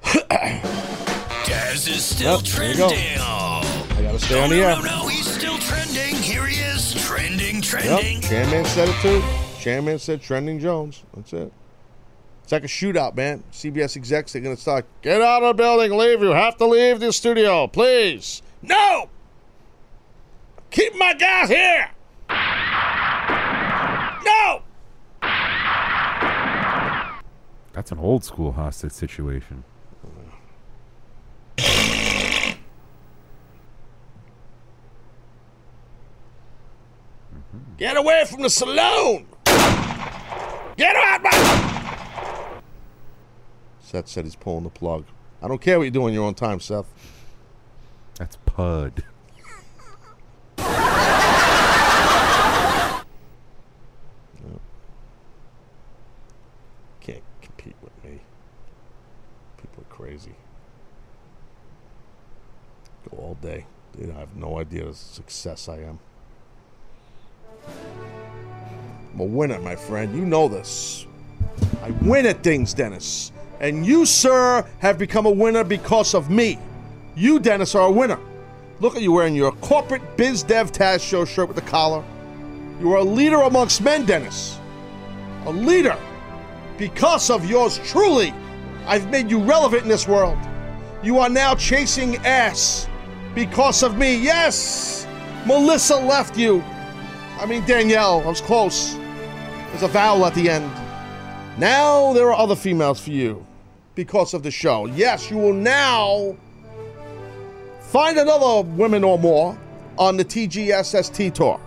[0.04, 2.90] Taz is still Yep, there you go.
[2.90, 3.85] trending.
[3.98, 4.76] I gotta stay no, on the no, air.
[4.76, 6.16] no, no, he's still trending.
[6.16, 8.22] Here he is, trending, trending.
[8.22, 9.24] Yep, Chairman said it too.
[9.60, 11.04] Chairman said trending Jones.
[11.16, 11.54] That's it.
[12.44, 13.44] It's like a shootout, man.
[13.52, 16.22] CBS execs, they're going to start, get out of the building, leave.
[16.22, 18.44] You have to leave the studio, please.
[18.62, 19.10] No!
[20.70, 21.90] Keep my guys here!
[24.24, 24.62] No!
[27.74, 29.64] that's an old school hostage situation.
[37.78, 39.26] Get away from the saloon!
[40.78, 42.62] Get out my...
[43.82, 45.04] Seth said he's pulling the plug.
[45.42, 46.86] I don't care what you do on your own time, Seth.
[48.18, 49.04] That's Pud.
[57.02, 58.22] Can't compete with me.
[59.58, 60.36] People are crazy.
[63.10, 63.66] Go all day.
[63.98, 66.00] Dude, I have no idea the success I am.
[69.14, 70.16] I'm a winner, my friend.
[70.16, 71.06] You know this.
[71.82, 73.32] I win at things, Dennis.
[73.60, 76.60] And you, sir, have become a winner because of me.
[77.16, 78.20] You, Dennis, are a winner.
[78.82, 82.04] Look at you wearing your corporate biz dev Taz show shirt with the collar.
[82.82, 84.60] You are a leader amongst men, Dennis.
[85.46, 85.98] A leader.
[86.78, 88.34] Because of yours truly,
[88.86, 90.38] I've made you relevant in this world.
[91.02, 92.90] You are now chasing ass
[93.34, 94.18] because of me.
[94.18, 95.08] Yes,
[95.46, 96.62] Melissa left you.
[97.38, 98.96] I mean, Danielle, I was close.
[99.70, 100.72] There's a vowel at the end.
[101.58, 103.46] Now there are other females for you
[103.94, 104.86] because of the show.
[104.88, 106.36] Yes, you will now
[107.82, 109.58] find another women or more
[109.98, 111.60] on the TGSST tour.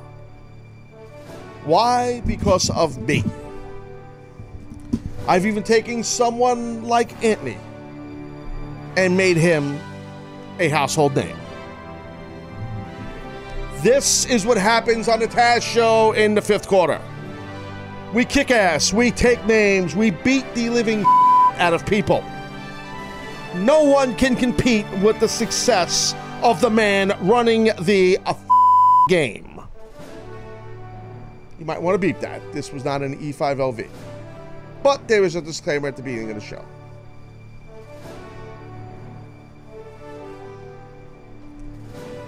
[1.65, 2.23] Why?
[2.27, 3.24] Because of me.
[5.27, 7.59] I've even taken someone like Anthony
[8.97, 9.78] and made him
[10.59, 11.38] a household name.
[13.82, 17.00] This is what happens on the Taz show in the fifth quarter.
[18.12, 22.24] We kick ass, we take names, we beat the living out of people.
[23.55, 28.18] No one can compete with the success of the man running the
[29.09, 29.60] game.
[31.60, 32.42] You might want to beep that.
[32.52, 33.88] This was not an E E5LV.
[34.82, 36.64] But there is a disclaimer at the beginning of the show.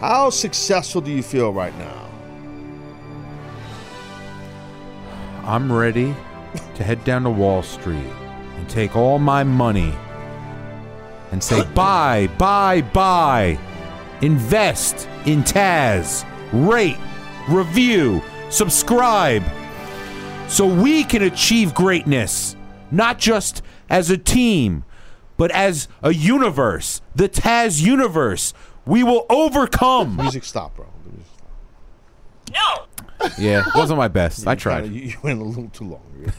[0.01, 2.09] How successful do you feel right now?
[5.45, 6.15] I'm ready
[6.77, 8.11] to head down to Wall Street
[8.57, 9.95] and take all my money
[11.33, 13.59] and say buy, buy, buy.
[14.23, 16.25] Invest in Taz.
[16.51, 16.97] Rate,
[17.51, 19.43] review, subscribe.
[20.49, 22.57] So we can achieve greatness,
[22.91, 24.85] not just as a team,
[25.37, 28.55] but as a universe, the Taz universe.
[28.91, 30.17] We will overcome.
[30.17, 30.87] Music stop, bro.
[32.53, 32.87] No.
[33.39, 34.47] Yeah, it wasn't my best.
[34.49, 34.85] I tried.
[34.85, 36.33] kinda- you, you went a little too long.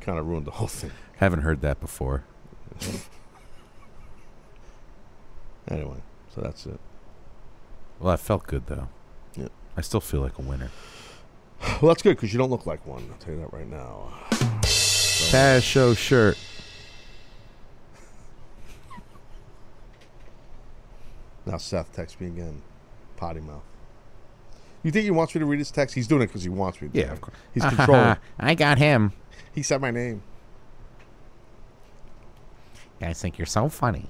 [0.00, 0.90] kind of ruined the whole thing.
[1.16, 2.24] Haven't heard that before.
[5.68, 5.96] Anyway,
[6.32, 6.78] so that's it.
[7.98, 8.86] Well, that felt good though.
[9.34, 9.48] Yeah.
[9.76, 10.70] I still feel like a winner.
[11.82, 13.04] Well, that's good because you don't look like one.
[13.10, 14.12] I'll tell you that right now.
[14.62, 16.38] Taz show shirt.
[21.46, 22.60] Now Seth texts me again.
[23.16, 23.62] Potty mouth.
[24.82, 25.94] You think he wants me to read his text?
[25.94, 26.98] He's doing it because he wants me to.
[26.98, 27.36] Yeah, of course.
[27.54, 28.16] He's controlling.
[28.38, 29.12] I got him.
[29.52, 30.22] He said my name.
[33.00, 34.06] Guys think you're so funny.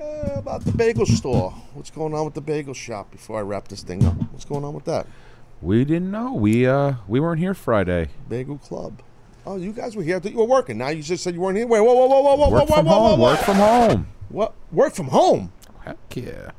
[0.00, 1.50] Uh, about the bagel store.
[1.74, 4.14] What's going on with the bagel shop before I wrap this thing up?
[4.32, 5.06] What's going on with that?
[5.60, 6.32] We didn't know.
[6.32, 8.08] We uh we weren't here Friday.
[8.28, 9.00] Bagel Club.
[9.44, 10.16] Oh, you guys were here.
[10.16, 10.78] I thought you were working.
[10.78, 11.66] Now you just said you weren't here.
[11.66, 13.20] Wait, whoa, whoa, whoa, whoa, whoa, Work whoa, from whoa, whoa, home.
[13.20, 13.26] whoa.
[13.30, 14.08] Work from home.
[14.28, 14.54] What?
[14.70, 15.52] Work from home?
[15.84, 16.52] heck yeah.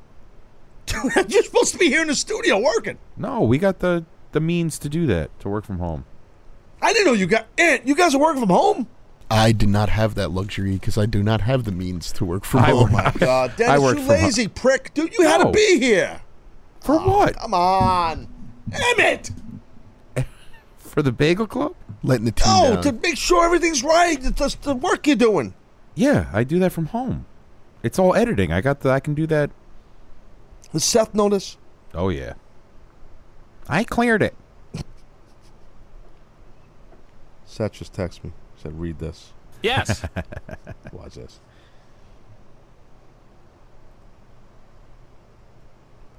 [1.30, 2.98] You're supposed to be here in the studio working.
[3.16, 6.06] No, we got the the means to do that to work from home.
[6.82, 7.48] I didn't know you got.
[7.58, 8.88] Ant, you guys are working from home.
[9.32, 12.44] I did not have that luxury because I do not have the means to work
[12.44, 12.92] from I home.
[12.92, 15.18] work- oh God, Dennis, I work you lazy prick, dude.
[15.18, 16.22] You had to be here.
[16.82, 17.38] For ah, what?
[17.38, 18.28] Come on,
[18.72, 19.32] Emmett.
[20.94, 21.74] For the Bagel Club?
[22.04, 22.84] Letting the team No, down.
[22.84, 24.16] to make sure everything's right.
[24.24, 25.56] It's just the work you're doing.
[25.96, 27.26] Yeah, I do that from home.
[27.82, 28.52] It's all editing.
[28.52, 28.92] I got the.
[28.92, 29.50] I can do that.
[30.72, 31.58] Does Seth know this?
[31.96, 32.34] Oh yeah.
[33.68, 34.36] I cleared it.
[37.46, 38.32] Seth just texted me.
[38.56, 39.34] Said, "Read this."
[39.64, 40.06] Yes.
[40.92, 41.40] Watch this.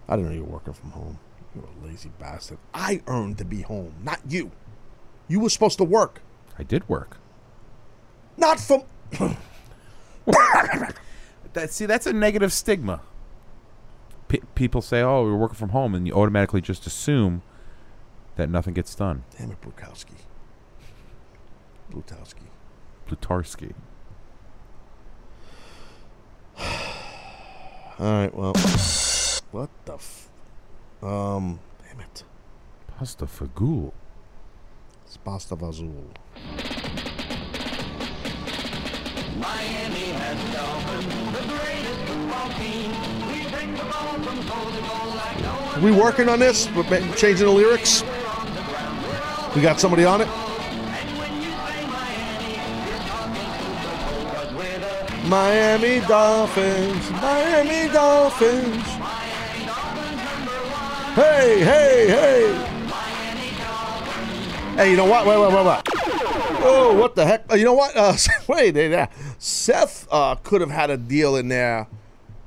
[0.08, 1.18] I didn't know you were working from home.
[1.54, 2.58] You're a lazy bastard.
[2.74, 4.50] I earned to be home, not you.
[5.28, 6.20] You were supposed to work,
[6.58, 7.16] I did work.
[8.36, 8.82] not from.
[11.52, 13.00] That see, that's a negative stigma.
[14.26, 17.42] P- people say, "Oh, we're working from home," and you automatically just assume
[18.36, 19.22] that nothing gets done.
[19.38, 20.16] Damn it, Brukowski.
[21.92, 22.48] Blutowski.
[23.08, 23.72] Plutarski.
[26.58, 26.66] All
[28.00, 28.54] right, well,
[29.52, 30.28] what the f?
[31.02, 32.24] Um, damn it.
[32.98, 33.92] Pasta fagool.
[35.14, 35.94] It's pasta vazul.
[39.38, 40.38] Miami has
[41.32, 42.90] the greatest football team.
[43.28, 45.82] We bring the ball from goal to goal like no one.
[45.84, 46.68] we working on this?
[46.72, 46.82] We're
[47.14, 48.02] changing the lyrics?
[49.54, 50.28] We got somebody on it?
[55.28, 58.82] Miami Dolphins, Miami Dolphins.
[61.14, 62.73] Hey, hey, hey.
[64.76, 65.24] Hey, you know what?
[65.26, 65.82] Wait, wait, wait, wait.
[66.66, 67.50] Oh, what the heck?
[67.50, 67.96] Uh, You know what?
[67.96, 68.14] Uh,
[68.48, 69.06] wait, uh,
[69.38, 71.86] Seth uh, could have had a deal in there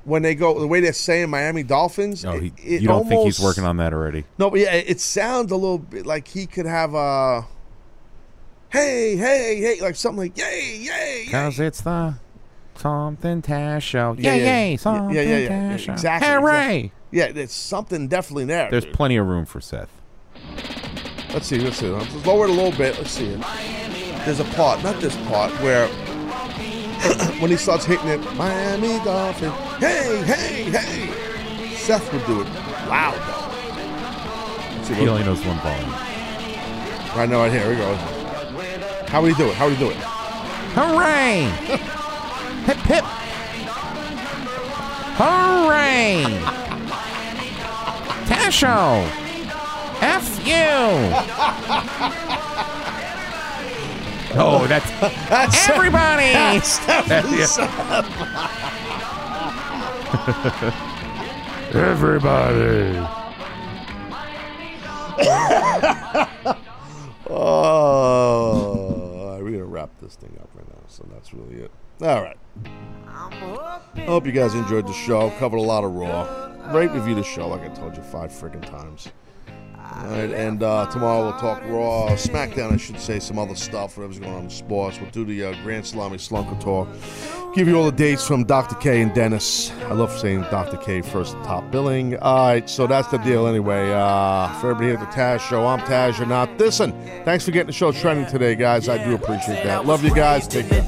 [0.04, 2.26] when they go the way they're saying Miami Dolphins.
[2.26, 4.26] Oh, he, it- you don't think he's working on that already?
[4.38, 7.46] no, but yeah, it sounds a little bit like he could have a.
[8.70, 11.32] Hey, hey, hey, like something like yay, yay, yay.
[11.32, 12.16] Cause it's the
[12.76, 14.16] something Tash show.
[14.20, 15.94] Yeah, yay, yeah, yay, yeah, something yeah, yeah, yeah, Tash show.
[15.94, 16.78] exactly, Hooray!
[16.78, 16.92] exactly.
[17.12, 18.70] Yeah, there's something definitely there.
[18.70, 18.94] There's dude.
[18.94, 19.90] plenty of room for Seth.
[21.38, 21.88] Let's see, let's see.
[21.88, 22.98] Let's lower it a little bit.
[22.98, 23.28] Let's see.
[24.26, 25.88] There's a part, not this part, where
[27.40, 29.52] when he starts hitting it, Miami Dolphin.
[29.80, 31.76] Hey, hey, hey.
[31.76, 32.48] Seth would do it
[32.90, 33.14] loud
[34.82, 34.96] though.
[34.96, 35.92] He only knows one volume.
[37.16, 37.62] Right now, right here.
[37.62, 37.94] Here we go.
[39.06, 39.54] How would he do it?
[39.54, 39.98] How would he do it?
[40.74, 41.44] Hooray!
[42.66, 43.06] hip hip!
[45.20, 46.24] Hooray!
[48.26, 49.27] Tasho!
[50.02, 50.54] F you!
[54.40, 54.90] Oh, that's,
[55.30, 56.32] That's- everybody.
[56.34, 57.24] that's Yeah.
[61.78, 62.98] Everybody.
[67.30, 70.82] oh, we're gonna wrap this thing up right now.
[70.88, 71.72] So that's really it.
[72.02, 72.38] All right.
[73.96, 75.32] I hope you guys enjoyed the show.
[75.40, 76.28] Covered a lot of Raw.
[76.72, 79.10] Rate review the show, like I told you five friggin' times.
[80.00, 83.98] All right, and uh, tomorrow we'll talk Raw, SmackDown, I should say, some other stuff,
[83.98, 85.00] whatever's going on in sports.
[85.02, 86.88] We'll do the uh, Grand Salami Slunker Tour.
[87.56, 88.76] Give you all the dates from Dr.
[88.76, 89.72] K and Dennis.
[89.86, 90.78] I love saying Dr.
[90.78, 92.16] K first top billing.
[92.18, 93.92] All right, so that's the deal anyway.
[93.92, 96.56] Uh, for everybody here at the Taz Show, I'm Taz, you're not.
[96.60, 96.92] Listen,
[97.26, 98.88] thanks for getting the show trending today, guys.
[98.88, 99.86] I do appreciate that.
[99.88, 100.48] Love you guys.
[100.48, 100.88] Take care.